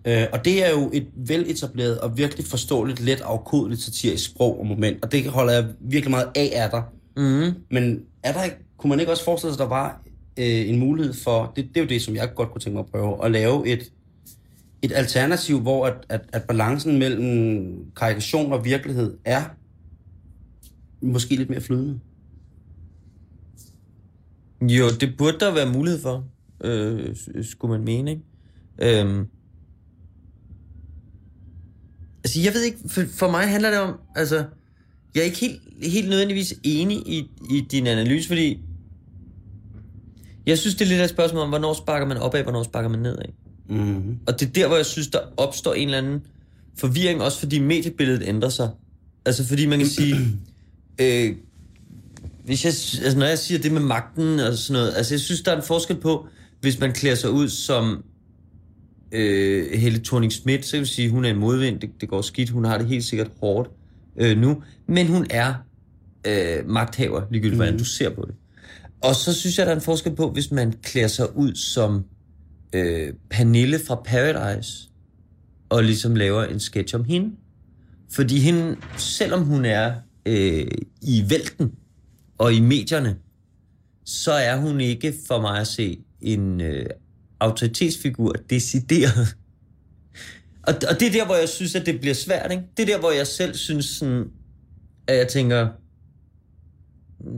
Øh, 0.05 0.27
og 0.33 0.45
det 0.45 0.67
er 0.67 0.71
jo 0.71 0.91
et 0.93 1.07
veletableret 1.17 1.99
og 2.01 2.17
virkelig 2.17 2.47
forståeligt, 2.47 3.01
let 3.01 3.21
afkodeligt 3.21 3.81
satirisk 3.81 4.31
sprog 4.31 4.61
og 4.61 4.67
moment, 4.67 5.05
og 5.05 5.13
det 5.13 5.27
holder 5.27 5.53
jeg 5.53 5.67
virkelig 5.81 6.11
meget 6.11 6.29
af 6.35 6.51
af 6.55 6.71
dig. 6.71 6.83
Mm. 7.17 7.55
Men 7.71 8.01
er 8.23 8.33
der 8.33 8.41
kunne 8.77 8.91
man 8.91 9.01
ikke 9.01 9.13
også 9.13 9.25
forestille 9.25 9.55
sig, 9.55 9.65
at 9.65 9.71
der 9.71 9.77
var 9.77 10.03
øh, 10.39 10.69
en 10.69 10.79
mulighed 10.79 11.15
for, 11.15 11.53
det, 11.57 11.69
det 11.69 11.77
er 11.77 11.81
jo 11.81 11.89
det, 11.89 12.03
som 12.03 12.15
jeg 12.15 12.35
godt 12.35 12.51
kunne 12.51 12.61
tænke 12.61 12.75
mig 12.75 12.85
at 12.85 12.91
prøve, 12.91 13.25
at 13.25 13.31
lave 13.31 13.69
et, 13.69 13.93
et 14.83 14.93
alternativ, 14.93 15.61
hvor 15.61 15.87
at, 15.87 15.95
at, 16.09 16.21
at 16.33 16.43
balancen 16.43 16.99
mellem 16.99 17.93
karikation 17.97 18.53
og 18.53 18.65
virkelighed 18.65 19.17
er 19.25 19.43
måske 21.03 21.37
lidt 21.37 21.51
mere 21.51 21.61
flydende. 21.61 22.01
Jo, 24.61 24.85
det 25.01 25.15
burde 25.19 25.39
der 25.41 25.55
være 25.55 25.73
mulighed 25.73 26.01
for, 26.01 26.25
øh, 26.65 27.17
skulle 27.43 27.79
man 27.79 27.85
mene, 27.85 28.11
ikke? 28.11 29.01
Øhm. 29.01 29.27
Altså, 32.25 32.41
jeg 32.41 32.55
ved 32.55 32.63
ikke, 32.63 32.79
for, 32.87 33.03
for 33.13 33.31
mig 33.31 33.49
handler 33.49 33.71
det 33.71 33.79
om, 33.79 33.95
altså, 34.17 34.45
jeg 35.15 35.21
er 35.21 35.25
ikke 35.25 35.39
helt, 35.39 35.61
helt 35.83 36.09
nødvendigvis 36.09 36.55
enig 36.63 36.97
i, 36.97 37.31
i 37.51 37.61
din 37.71 37.87
analyse, 37.87 38.29
fordi 38.29 38.59
jeg 40.47 40.59
synes, 40.59 40.75
det 40.75 40.85
er 40.85 40.89
lidt 40.89 41.01
af 41.01 41.05
et 41.05 41.11
spørgsmål 41.11 41.43
om, 41.43 41.49
hvornår 41.49 41.75
sparker 41.75 42.07
man 42.07 42.17
opad, 42.17 42.43
hvornår 42.43 42.63
sparker 42.63 42.89
man 42.89 42.99
nedad. 42.99 43.25
Mm-hmm. 43.69 44.19
Og 44.27 44.41
det 44.41 44.49
er 44.49 44.53
der, 44.53 44.67
hvor 44.67 44.77
jeg 44.77 44.87
synes, 44.87 45.09
der 45.09 45.19
opstår 45.37 45.75
en 45.75 45.89
eller 45.89 45.99
anden 45.99 46.23
forvirring, 46.77 47.23
også 47.23 47.39
fordi 47.39 47.59
mediebilledet 47.59 48.23
ændrer 48.29 48.49
sig. 48.49 48.71
Altså 49.25 49.47
fordi 49.47 49.67
man 49.67 49.79
kan 49.79 49.89
sige, 49.89 50.17
øh, 51.01 51.37
hvis 52.45 52.65
jeg, 52.65 52.71
altså 53.05 53.19
når 53.19 53.27
jeg 53.27 53.39
siger 53.39 53.59
det 53.59 53.73
med 53.73 53.81
magten 53.81 54.41
og 54.41 54.55
sådan 54.59 54.81
noget, 54.81 54.95
altså 54.97 55.15
jeg 55.15 55.21
synes, 55.21 55.43
der 55.43 55.53
er 55.53 55.57
en 55.57 55.63
forskel 55.63 55.97
på, 55.97 56.27
hvis 56.61 56.81
man 56.81 56.93
klæder 56.93 57.17
sig 57.17 57.31
ud 57.31 57.49
som 57.49 58.05
øh, 59.15 59.79
Helle 59.81 60.05
thorning 60.05 60.33
Schmidt, 60.33 60.67
så 60.67 60.73
kan 60.73 60.81
vi 60.81 60.87
sige, 60.87 61.11
hun 61.11 61.25
er 61.25 61.31
en 61.31 61.39
modvind, 61.39 61.81
det, 61.81 61.91
det 62.01 62.09
går 62.09 62.23
skidt, 62.23 62.51
hun 62.51 62.65
har 62.65 62.79
det 62.79 62.87
helt 62.87 63.05
sikkert 63.05 63.31
hårdt 63.41 63.71
øh, 64.17 64.39
nu, 64.39 64.63
men 64.87 65.07
hun 65.07 65.27
er 65.31 65.55
øh, 66.27 66.69
magthaver, 66.69 67.23
ligegyldigt 67.31 67.57
hvordan 67.57 67.79
du 67.79 67.85
ser 67.85 68.11
på 68.11 68.25
det. 68.27 68.35
Og 69.01 69.15
så 69.15 69.33
synes 69.33 69.59
jeg, 69.59 69.67
der 69.67 69.73
er 69.73 69.77
en 69.77 69.83
forskel 69.83 70.15
på, 70.15 70.31
hvis 70.31 70.51
man 70.51 70.73
klæder 70.83 71.09
sig 71.09 71.37
ud 71.37 71.55
som 71.55 72.05
øh, 72.73 73.13
Pernille 73.31 73.79
fra 73.87 73.95
Paradise, 74.05 74.89
og 75.69 75.85
ligesom 75.85 76.17
laver 76.17 76.45
en 76.45 76.61
sketch 76.61 76.95
om 76.95 77.05
hende. 77.05 77.31
Fordi 78.13 78.39
hende, 78.39 78.77
selvom 78.97 79.45
hun 79.45 79.65
er 79.65 79.95
øh, 80.27 80.67
i 81.03 81.25
vælten 81.29 81.73
og 82.39 82.55
i 82.55 82.61
medierne, 82.61 83.17
så 84.05 84.33
er 84.33 84.57
hun 84.57 84.81
ikke 84.81 85.15
for 85.29 85.41
mig 85.41 85.61
at 85.61 85.67
se 85.67 85.99
en 86.21 86.61
øh, 86.61 86.87
autoritetsfigur 87.41 88.33
decideret. 88.51 89.37
Og, 90.63 90.75
og 90.91 91.01
det 91.01 91.09
er 91.09 91.13
der, 91.13 91.27
hvor 91.27 91.35
jeg 91.35 91.49
synes, 91.49 91.75
at 91.75 91.87
det 91.87 92.01
bliver 92.01 92.15
svært. 92.15 92.51
Ikke? 92.51 92.63
Det 92.77 92.83
er 92.83 92.87
der, 92.87 92.99
hvor 92.99 93.11
jeg 93.11 93.27
selv 93.27 93.55
synes, 93.55 93.87
sådan, 93.87 94.25
at 95.07 95.17
jeg 95.17 95.29
tænker, 95.29 95.69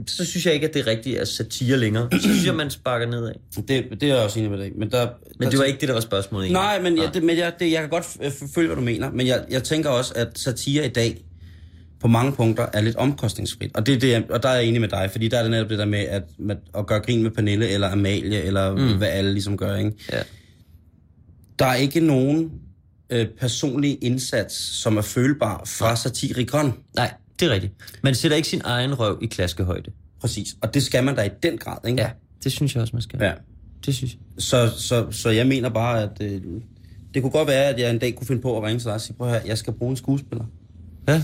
så 0.07 0.25
synes 0.25 0.45
jeg 0.45 0.53
ikke, 0.53 0.67
at 0.67 0.73
det 0.73 0.79
er 0.79 0.87
rigtigt 0.87 1.17
at 1.17 1.27
satire 1.27 1.77
længere. 1.77 2.09
Så 2.11 2.19
synes 2.21 2.45
jeg, 2.45 2.55
man 2.55 2.69
sparker 2.69 3.05
nedad. 3.07 3.33
Det, 3.55 3.67
det 4.01 4.03
er 4.03 4.07
jeg 4.15 4.23
også 4.23 4.39
enig 4.39 4.51
med 4.51 4.59
dig. 4.59 4.71
Men, 4.75 4.91
der, 4.91 5.07
Men 5.39 5.51
det 5.51 5.59
var 5.59 5.65
ikke 5.65 5.79
det, 5.79 5.87
der 5.87 5.93
var 5.93 6.01
spørgsmålet. 6.01 6.45
egentlig. 6.45 6.61
Nej, 6.61 6.81
men, 6.81 6.97
jeg, 6.97 7.13
det, 7.13 7.23
men 7.23 7.37
jeg, 7.37 7.53
det, 7.59 7.71
jeg 7.71 7.81
kan 7.81 7.89
godt 7.89 8.05
følge, 8.55 8.67
hvad 8.67 8.75
du 8.75 8.81
mener. 8.81 9.11
Men 9.11 9.27
jeg, 9.27 9.45
jeg 9.49 9.63
tænker 9.63 9.89
også, 9.89 10.13
at 10.15 10.39
satire 10.39 10.85
i 10.85 10.89
dag 10.89 11.25
på 11.99 12.07
mange 12.07 12.31
punkter 12.31 12.65
er 12.73 12.81
lidt 12.81 12.95
omkostningsfrit. 12.95 13.77
Og, 13.77 13.85
det, 13.85 13.95
er 13.95 13.99
det, 13.99 14.31
og 14.31 14.43
der 14.43 14.49
er 14.49 14.55
jeg 14.55 14.65
enig 14.65 14.81
med 14.81 14.89
dig, 14.89 15.09
fordi 15.11 15.27
der 15.27 15.37
er 15.37 15.41
det 15.41 15.51
netop 15.51 15.69
det 15.69 15.79
der 15.79 15.85
med 15.85 15.99
at, 15.99 16.23
med 16.39 16.55
at 16.77 16.87
gøre 16.87 16.99
grin 16.99 17.23
med 17.23 17.31
Pernille 17.31 17.69
eller 17.69 17.91
Amalie, 17.91 18.41
eller 18.41 18.75
mm. 18.75 18.97
hvad 18.97 19.07
alle 19.07 19.31
ligesom 19.33 19.57
gør. 19.57 19.75
Ikke? 19.75 19.91
Ja. 20.11 20.21
Der 21.59 21.65
er 21.65 21.75
ikke 21.75 21.99
nogen 21.99 22.51
øh, 23.09 23.27
personlig 23.39 23.97
indsats, 24.01 24.55
som 24.55 24.97
er 24.97 25.01
følbar 25.01 25.63
fra 25.65 25.95
satirikon. 25.95 26.73
Nej, 26.95 27.13
det 27.39 27.47
er 27.47 27.53
rigtigt. 27.53 27.73
Man 28.03 28.15
sætter 28.15 28.37
ikke 28.37 28.49
sin 28.49 28.61
egen 28.63 28.99
røv 28.99 29.19
i 29.21 29.25
klaskehøjde. 29.25 29.91
Præcis. 30.21 30.47
Og 30.61 30.73
det 30.73 30.83
skal 30.83 31.03
man 31.03 31.15
da 31.15 31.21
i 31.21 31.29
den 31.43 31.57
grad, 31.57 31.77
ikke? 31.87 32.01
Ja, 32.01 32.09
det 32.43 32.51
synes 32.51 32.75
jeg 32.75 32.81
også, 32.81 32.95
man 32.95 33.01
skal. 33.01 33.19
ja. 33.21 33.31
Det 33.85 33.95
synes 33.95 34.13
jeg. 34.13 34.19
Så, 34.43 34.71
så, 34.77 35.11
så 35.11 35.29
jeg 35.29 35.47
mener 35.47 35.69
bare, 35.69 36.03
at 36.03 36.21
øh, 36.21 36.41
det 37.13 37.21
kunne 37.21 37.31
godt 37.31 37.47
være, 37.47 37.65
at 37.65 37.79
jeg 37.79 37.89
en 37.89 37.99
dag 37.99 38.15
kunne 38.15 38.27
finde 38.27 38.41
på 38.41 38.57
at 38.57 38.63
ringe 38.63 38.79
til 38.79 38.85
dig 38.85 38.93
og 38.93 39.01
sige, 39.01 39.15
prøv 39.17 39.27
at 39.27 39.33
høre, 39.33 39.43
jeg 39.45 39.57
skal 39.57 39.73
bruge 39.73 39.91
en 39.91 39.97
skuespiller, 39.97 40.45
Ja. 41.07 41.23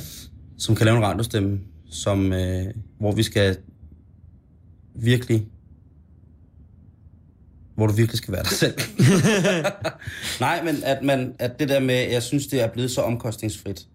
Som 0.63 0.75
kan 0.75 0.85
lave 0.85 0.97
en 0.97 1.03
radiostemme, 1.03 1.59
som, 1.89 2.33
øh, 2.33 2.65
hvor 2.99 3.11
vi 3.11 3.23
skal 3.23 3.57
virkelig 4.95 5.47
hvor 7.75 7.87
du 7.87 7.93
virkelig 7.93 8.17
skal 8.17 8.31
være 8.33 8.43
dig 8.43 8.51
selv. 8.51 8.73
Nej, 10.45 10.63
men 10.63 10.75
at, 10.83 11.03
man, 11.03 11.35
at 11.39 11.59
det 11.59 11.69
der 11.69 11.79
med, 11.79 11.95
jeg 12.11 12.23
synes, 12.23 12.47
det 12.47 12.61
er 12.61 12.67
blevet 12.67 12.91
så 12.91 13.01
omkostningsfrit 13.01 13.87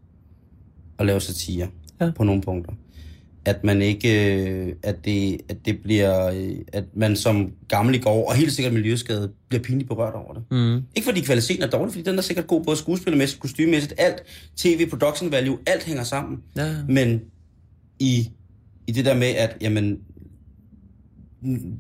at 0.99 1.07
lave 1.07 1.21
satire 1.21 1.69
Ja. 2.01 2.11
på 2.17 2.25
nogle 2.25 2.43
punkter. 2.43 2.73
At 3.49 3.65
man 3.65 3.83
ikke, 3.83 4.35
øh, 4.35 4.75
at 4.83 5.05
det, 5.05 5.41
at 5.49 5.57
det 5.65 5.79
bliver, 5.83 6.27
øh, 6.27 6.57
at 6.73 6.85
man 6.95 7.17
som 7.17 7.53
gammel 7.69 8.03
går, 8.03 8.29
og 8.29 8.35
helt 8.35 8.53
sikkert 8.53 8.73
miljøskade, 8.75 9.31
bliver 9.49 9.63
pinligt 9.63 9.89
berørt 9.89 10.15
over 10.15 10.35
det. 10.35 10.43
Mm. 10.51 10.83
Ikke 10.97 11.07
fordi 11.07 11.21
kvaliteten 11.21 11.63
er 11.63 11.67
dårlig, 11.67 11.93
fordi 11.93 12.11
den 12.11 12.19
er 12.19 12.23
sikkert 12.23 12.47
god 12.47 12.65
både 12.65 12.77
skuespillermæssigt, 12.77 13.41
kostymemæssigt, 13.41 13.95
alt, 13.99 14.23
tv, 14.57 14.91
production 14.91 15.33
value, 15.33 15.59
alt 15.67 15.85
hænger 15.85 16.05
sammen. 16.05 16.39
Ja. 16.57 16.75
Men 16.89 17.21
i, 17.99 18.31
i 18.87 18.93
det 18.93 19.05
der 19.05 19.15
med, 19.15 19.27
at 19.27 19.57
jamen, 19.61 19.99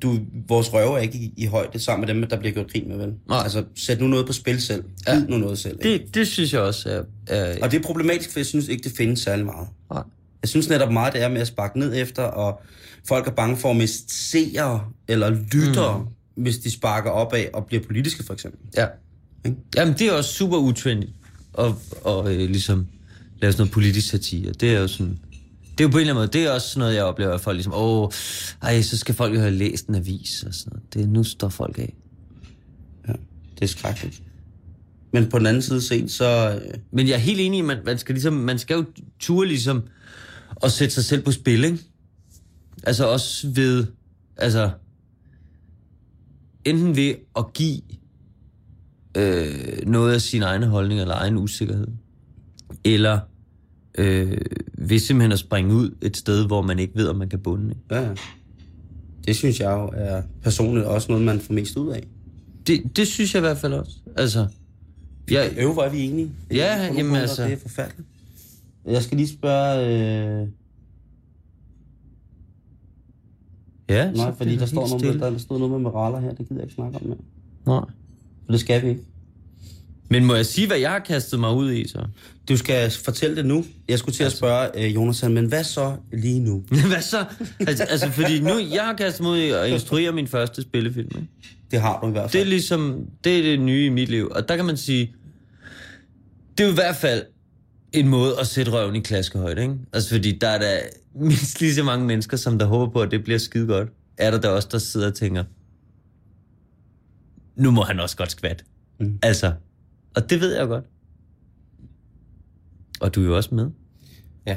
du, 0.03 0.19
vores 0.49 0.73
røve 0.73 0.97
er 0.97 0.99
ikke 0.99 1.19
i, 1.19 1.33
i 1.37 1.47
højde 1.47 1.79
sammen 1.79 2.07
med 2.07 2.15
dem, 2.15 2.31
der 2.31 2.39
bliver 2.39 2.53
gjort 2.53 2.73
grin 2.73 2.89
med, 2.89 2.97
vel? 2.97 3.15
Nej. 3.29 3.39
Altså, 3.43 3.65
sæt 3.75 4.01
nu 4.01 4.07
noget 4.07 4.27
på 4.27 4.33
spil 4.33 4.61
selv. 4.61 4.85
Ja. 5.07 5.15
Ja. 5.15 5.21
nu 5.29 5.39
noget 5.39 5.59
selv. 5.59 5.79
Ikke? 5.85 6.05
Det, 6.05 6.15
det 6.15 6.29
synes 6.29 6.53
jeg 6.53 6.61
også 6.61 6.91
er... 6.91 7.03
er 7.37 7.63
Og 7.63 7.71
det 7.71 7.79
er 7.79 7.83
problematisk, 7.83 8.33
for 8.33 8.39
jeg 8.39 8.47
synes 8.47 8.69
ikke, 8.69 8.83
det 8.83 8.93
findes 8.97 9.21
særlig 9.21 9.45
meget. 9.45 9.69
Nej. 9.91 10.03
Jeg 10.43 10.49
synes 10.49 10.69
netop 10.69 10.93
meget, 10.93 11.13
det 11.13 11.23
er 11.23 11.29
med 11.29 11.41
at 11.41 11.47
sparke 11.47 11.79
ned 11.79 11.97
efter, 11.97 12.23
og 12.23 12.63
folk 13.09 13.27
er 13.27 13.31
bange 13.31 13.57
for 13.57 13.71
at 13.71 13.77
miste 13.77 14.15
seere 14.15 14.85
eller 15.09 15.31
lyttere, 15.31 15.99
mm. 15.99 16.43
hvis 16.43 16.59
de 16.59 16.71
sparker 16.71 17.11
opad 17.11 17.45
og 17.55 17.67
bliver 17.67 17.83
politiske, 17.83 18.25
for 18.25 18.35
eksempel. 18.35 18.61
Ja. 18.77 18.87
Ikke? 19.45 19.57
Jamen, 19.77 19.95
det 19.95 20.09
er 20.09 20.13
også 20.13 20.33
super 20.33 20.57
utrendy 20.57 21.07
at, 21.59 21.73
og, 22.05 22.35
øh, 22.35 22.51
ligesom 22.51 22.87
lave 23.41 23.53
sådan 23.53 23.61
noget 23.61 23.73
politisk 23.73 24.09
satire. 24.09 24.53
Det 24.53 24.75
er 24.75 24.81
jo 24.81 24.89
sådan... 24.89 25.19
Det 25.79 25.85
er 25.85 25.89
jo 25.89 25.91
på 25.91 25.99
en 25.99 26.01
eller 26.01 26.15
anden 26.15 26.21
måde, 26.21 26.39
det 26.39 26.47
er 26.47 26.51
også 26.51 26.69
sådan 26.69 26.81
noget, 26.81 26.95
jeg 26.95 27.05
oplever, 27.05 27.35
at 27.35 27.41
folk 27.41 27.55
ligesom, 27.55 27.73
åh, 27.77 28.09
ej, 28.63 28.83
så 28.83 28.99
skal 28.99 29.15
folk 29.15 29.35
jo 29.35 29.41
have 29.41 29.51
læst 29.51 29.87
en 29.87 29.95
avis 29.95 30.43
og 30.43 30.55
sådan 30.55 30.71
noget. 30.73 30.95
Det, 30.95 31.09
nu 31.09 31.25
står 31.25 31.49
folk 31.49 31.79
af. 31.79 31.95
Ja, 33.09 33.13
det 33.55 33.63
er 33.63 33.67
skrækkeligt. 33.67 34.23
Men 35.13 35.29
på 35.29 35.39
den 35.39 35.47
anden 35.47 35.63
side 35.63 35.81
set, 35.81 36.11
så... 36.11 36.61
Øh, 36.65 36.75
Men 36.93 37.09
jeg 37.09 37.15
er 37.15 37.19
helt 37.19 37.41
enig 37.41 37.59
i, 37.59 37.61
at 37.61 37.67
man, 37.67 37.79
man, 37.85 37.99
skal 37.99 38.15
ligesom, 38.15 38.33
man 38.33 38.59
skal 38.59 38.75
jo 38.75 38.85
ture 39.21 39.47
ligesom 39.47 39.83
at 40.63 40.73
sætte 40.73 40.95
sig 40.95 41.05
selv 41.05 41.23
på 41.23 41.33
spil, 41.33 41.65
ikke? 41.65 41.79
Altså 42.83 43.07
også 43.07 43.49
ved, 43.55 43.87
altså, 44.37 44.71
enten 46.65 46.97
ved 46.97 47.15
at 47.37 47.53
give 47.55 47.81
øh, 49.17 49.87
noget 49.87 50.15
af 50.15 50.21
sin 50.21 50.43
egne 50.43 50.67
holdning 50.67 51.01
eller 51.01 51.15
egen 51.15 51.37
usikkerhed, 51.37 51.87
eller 52.85 53.21
øh, 53.99 54.39
ved 54.79 54.99
simpelthen 54.99 55.33
at 55.33 55.39
springe 55.39 55.75
ud 55.75 55.91
et 56.03 56.17
sted, 56.17 56.47
hvor 56.47 56.63
man 56.63 56.79
ikke 56.79 56.95
ved, 56.97 57.09
om 57.09 57.17
man 57.17 57.29
kan 57.29 57.39
bunde. 57.39 57.71
Ikke? 57.71 57.95
ja, 57.95 58.15
det 59.27 59.37
synes 59.37 59.61
jeg 59.61 59.71
jo 59.71 59.91
er 59.95 60.23
personligt 60.43 60.87
også 60.87 61.09
noget, 61.13 61.25
man 61.25 61.41
får 61.41 61.55
mest 61.55 61.77
ud 61.77 61.89
af. 61.89 62.07
Det, 62.67 62.97
det 62.97 63.07
synes 63.07 63.35
jeg 63.35 63.41
i 63.41 63.47
hvert 63.47 63.59
fald 63.59 63.73
også. 63.73 63.93
Altså, 64.17 64.47
jeg, 65.31 65.55
Øv, 65.59 65.71
er 65.71 65.89
vi 65.89 66.01
enige. 66.01 66.31
Ja, 66.51 66.93
jamen 66.97 67.17
altså- 67.17 67.45
Det 67.45 67.53
er 67.53 67.57
forfærdeligt. 67.57 68.08
Jeg 68.89 69.03
skal 69.03 69.17
lige 69.17 69.29
spørge... 69.29 69.87
Øh... 69.87 70.49
ja, 73.89 74.11
Nej, 74.11 74.35
fordi 74.37 74.57
der 74.57 74.67
står, 74.67 74.89
noget, 74.89 75.03
med, 75.21 75.31
der 75.33 75.39
står 75.39 75.59
noget 75.59 75.71
med 75.73 75.79
moraler 75.79 76.21
her. 76.21 76.29
Det 76.35 76.39
gider 76.49 76.55
jeg 76.55 76.63
ikke 76.63 76.75
snakke 76.75 76.97
om 76.97 77.07
mere. 77.07 77.19
Nej. 77.67 77.81
For 78.45 78.53
det 78.53 78.61
skal 78.61 78.83
vi 78.83 78.89
ikke. 78.89 79.03
Men 80.11 80.25
må 80.25 80.35
jeg 80.35 80.47
sige, 80.47 80.67
hvad 80.67 80.79
jeg 80.79 80.91
har 80.91 80.99
kastet 80.99 81.41
mig 81.41 81.55
ud 81.55 81.73
i, 81.73 81.89
så? 81.89 82.07
Du 82.49 82.57
skal 82.57 82.91
fortælle 82.91 83.37
det 83.37 83.47
nu. 83.47 83.65
Jeg 83.89 83.99
skulle 83.99 84.15
til 84.15 84.25
at 84.25 84.33
spørge 84.33 84.85
øh, 84.85 84.95
Jonas, 84.95 85.23
men 85.29 85.47
hvad 85.47 85.65
så 85.65 85.97
lige 86.13 86.41
nu? 86.41 86.65
Hvad 86.91 87.03
så? 87.03 87.25
Altså, 87.61 87.85
altså, 87.85 88.11
fordi 88.11 88.41
nu, 88.41 88.51
jeg 88.75 88.83
har 88.85 88.95
kastet 88.95 89.23
mig 89.23 89.33
ud 89.33 89.39
i 89.39 89.51
at 89.51 89.69
instruere 89.69 90.13
min 90.13 90.27
første 90.27 90.63
spillefilm. 90.63 91.09
Ikke? 91.17 91.29
Det 91.71 91.81
har 91.81 92.01
du 92.01 92.09
i 92.09 92.11
hvert 92.11 92.23
Det 92.25 92.31
fald. 92.33 92.43
er 92.43 92.47
ligesom, 92.49 93.07
det 93.25 93.39
er 93.39 93.43
det 93.43 93.61
nye 93.61 93.87
i 93.87 93.89
mit 93.89 94.09
liv. 94.09 94.29
Og 94.35 94.49
der 94.49 94.57
kan 94.57 94.65
man 94.65 94.77
sige, 94.77 95.15
det 96.59 96.67
er 96.67 96.71
i 96.71 96.75
hvert 96.75 96.97
fald 96.97 97.23
en 97.93 98.09
måde 98.09 98.41
at 98.41 98.47
sætte 98.47 98.73
røven 98.73 98.97
i 98.97 99.01
klaskehøjde, 99.01 99.63
ikke? 99.63 99.75
Altså, 99.93 100.11
fordi 100.11 100.39
der 100.39 100.49
er 100.49 100.59
der 100.59 100.79
mindst 101.27 101.61
lige 101.61 101.75
så 101.75 101.83
mange 101.83 102.07
mennesker, 102.07 102.37
som 102.37 102.59
der 102.59 102.67
håber 102.67 102.93
på, 102.93 103.03
at 103.03 103.11
det 103.11 103.25
bliver 103.25 103.39
skide 103.39 103.67
godt. 103.67 103.89
Er 104.17 104.31
der 104.31 104.41
der 104.41 104.49
også, 104.49 104.69
der 104.73 104.79
sidder 104.79 105.07
og 105.07 105.15
tænker, 105.15 105.45
nu 107.57 107.71
må 107.71 107.83
han 107.83 108.01
også 108.01 108.17
godt 108.17 108.31
skvat. 108.31 108.65
Mm. 109.01 109.19
Altså, 109.23 109.53
og 110.17 110.31
det 110.31 110.41
ved 110.41 110.57
jeg 110.57 110.67
godt. 110.67 110.85
Og 113.01 113.15
du 113.15 113.21
er 113.21 113.25
jo 113.25 113.37
også 113.37 113.55
med. 113.55 113.71
Ja, 114.47 114.57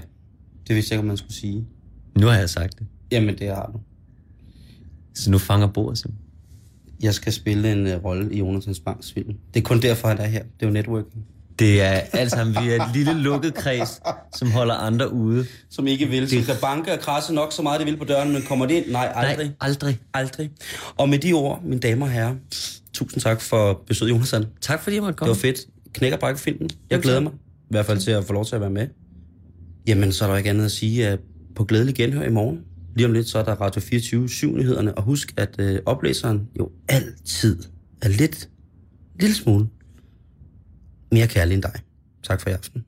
det 0.67 0.75
vidste 0.75 0.93
jeg 0.93 0.99
ikke, 0.99 1.07
man 1.07 1.17
skulle 1.17 1.34
sige. 1.34 1.67
Nu 2.17 2.27
har 2.27 2.36
jeg 2.36 2.49
sagt 2.49 2.79
det. 2.79 2.88
Jamen, 3.11 3.38
det 3.38 3.47
har 3.47 3.69
du. 3.73 3.79
Så 5.13 5.32
nu 5.32 5.38
fanger 5.38 5.67
bordet 5.67 5.97
simpelthen. 5.97 6.27
jeg 7.01 7.13
skal 7.13 7.34
spille 7.34 7.71
en 7.71 7.88
uh, 7.88 8.03
rolle 8.03 8.34
i 8.34 8.39
Jonathan 8.39 8.73
Spangs 8.73 9.13
film. 9.13 9.36
Det 9.53 9.59
er 9.59 9.63
kun 9.63 9.82
derfor, 9.82 10.07
han 10.07 10.17
er 10.17 10.25
her. 10.25 10.43
Det 10.43 10.65
er 10.65 10.67
jo 10.67 10.73
networking. 10.73 11.25
Det 11.62 11.82
er 11.82 11.89
alt 11.89 12.32
sammen, 12.32 12.55
vi 12.64 12.70
er 12.72 12.84
et 12.86 12.95
lille 12.95 13.14
lukket 13.14 13.53
kreds, 13.53 14.01
som 14.36 14.51
holder 14.51 14.74
andre 14.74 15.14
ude. 15.14 15.45
Som 15.70 15.88
ikke 15.88 16.05
vil. 16.07 16.30
Som 16.30 16.43
kan 16.43 16.55
banke 16.62 16.93
og 16.93 16.99
krasse 16.99 17.34
nok 17.34 17.53
så 17.53 17.62
meget, 17.62 17.80
det 17.80 17.88
vil 17.88 17.97
på 17.97 18.05
døren, 18.05 18.32
men 18.34 18.41
kommer 18.41 18.66
det 18.66 18.74
ind? 18.74 18.86
Nej, 18.91 19.12
aldrig. 19.16 19.45
Nej, 19.47 19.55
aldrig. 19.62 19.99
Aldrig. 20.14 20.49
Og 20.97 21.09
med 21.09 21.20
de 21.20 21.34
ord, 21.34 21.62
mine 21.64 21.82
damer 21.82 22.05
og 22.05 22.12
herrer, 22.12 22.36
tusind 22.93 23.22
tak 23.22 23.41
for 23.41 23.84
besøget, 23.88 24.12
Jonathan. 24.12 24.45
Tak 24.62 24.84
fordi 24.84 24.95
jeg 24.95 25.01
måtte 25.03 25.12
Det 25.12 25.18
komme. 25.20 25.30
var 25.30 25.36
fedt. 25.36 25.59
Knæk 25.93 26.14
og 26.14 26.20
brække 26.20 26.39
filmen. 26.39 26.70
Jeg 26.89 26.99
glæder 26.99 27.20
mig. 27.20 27.32
I 27.34 27.70
hvert 27.70 27.86
fald 27.86 27.99
til 27.99 28.12
at 28.12 28.26
få 28.26 28.34
lov 28.34 28.45
til 28.45 28.55
at 28.55 28.62
være 28.62 28.70
med. 28.70 28.88
Jamen, 29.88 30.12
så 30.12 30.26
er 30.26 30.30
der 30.30 30.38
ikke 30.38 30.49
andet 30.49 30.66
at 30.66 30.72
sige, 30.72 31.07
at 31.07 31.20
på 31.55 31.64
glædelig 31.64 31.95
genhør 31.95 32.24
i 32.24 32.30
morgen. 32.32 32.59
Lige 32.95 33.05
om 33.07 33.14
lidt, 33.14 33.28
så 33.30 33.39
er 33.39 33.43
der 33.43 33.53
Radio 33.62 33.82
24 33.82 34.26
7-nyhederne. 34.26 34.93
Og 34.97 35.03
husk, 35.03 35.34
at 35.38 35.55
øh, 35.59 35.80
oplæseren 35.86 36.41
jo 36.59 36.70
altid 36.89 37.57
er 38.01 38.09
lidt, 38.09 38.49
lille 39.20 39.36
smule 39.36 39.68
mere 41.12 41.28
kærlig 41.28 41.53
end 41.53 41.64
dig. 41.64 41.74
Tak 42.24 42.41
for 42.41 42.49
i 42.49 42.53
aften. 42.53 42.86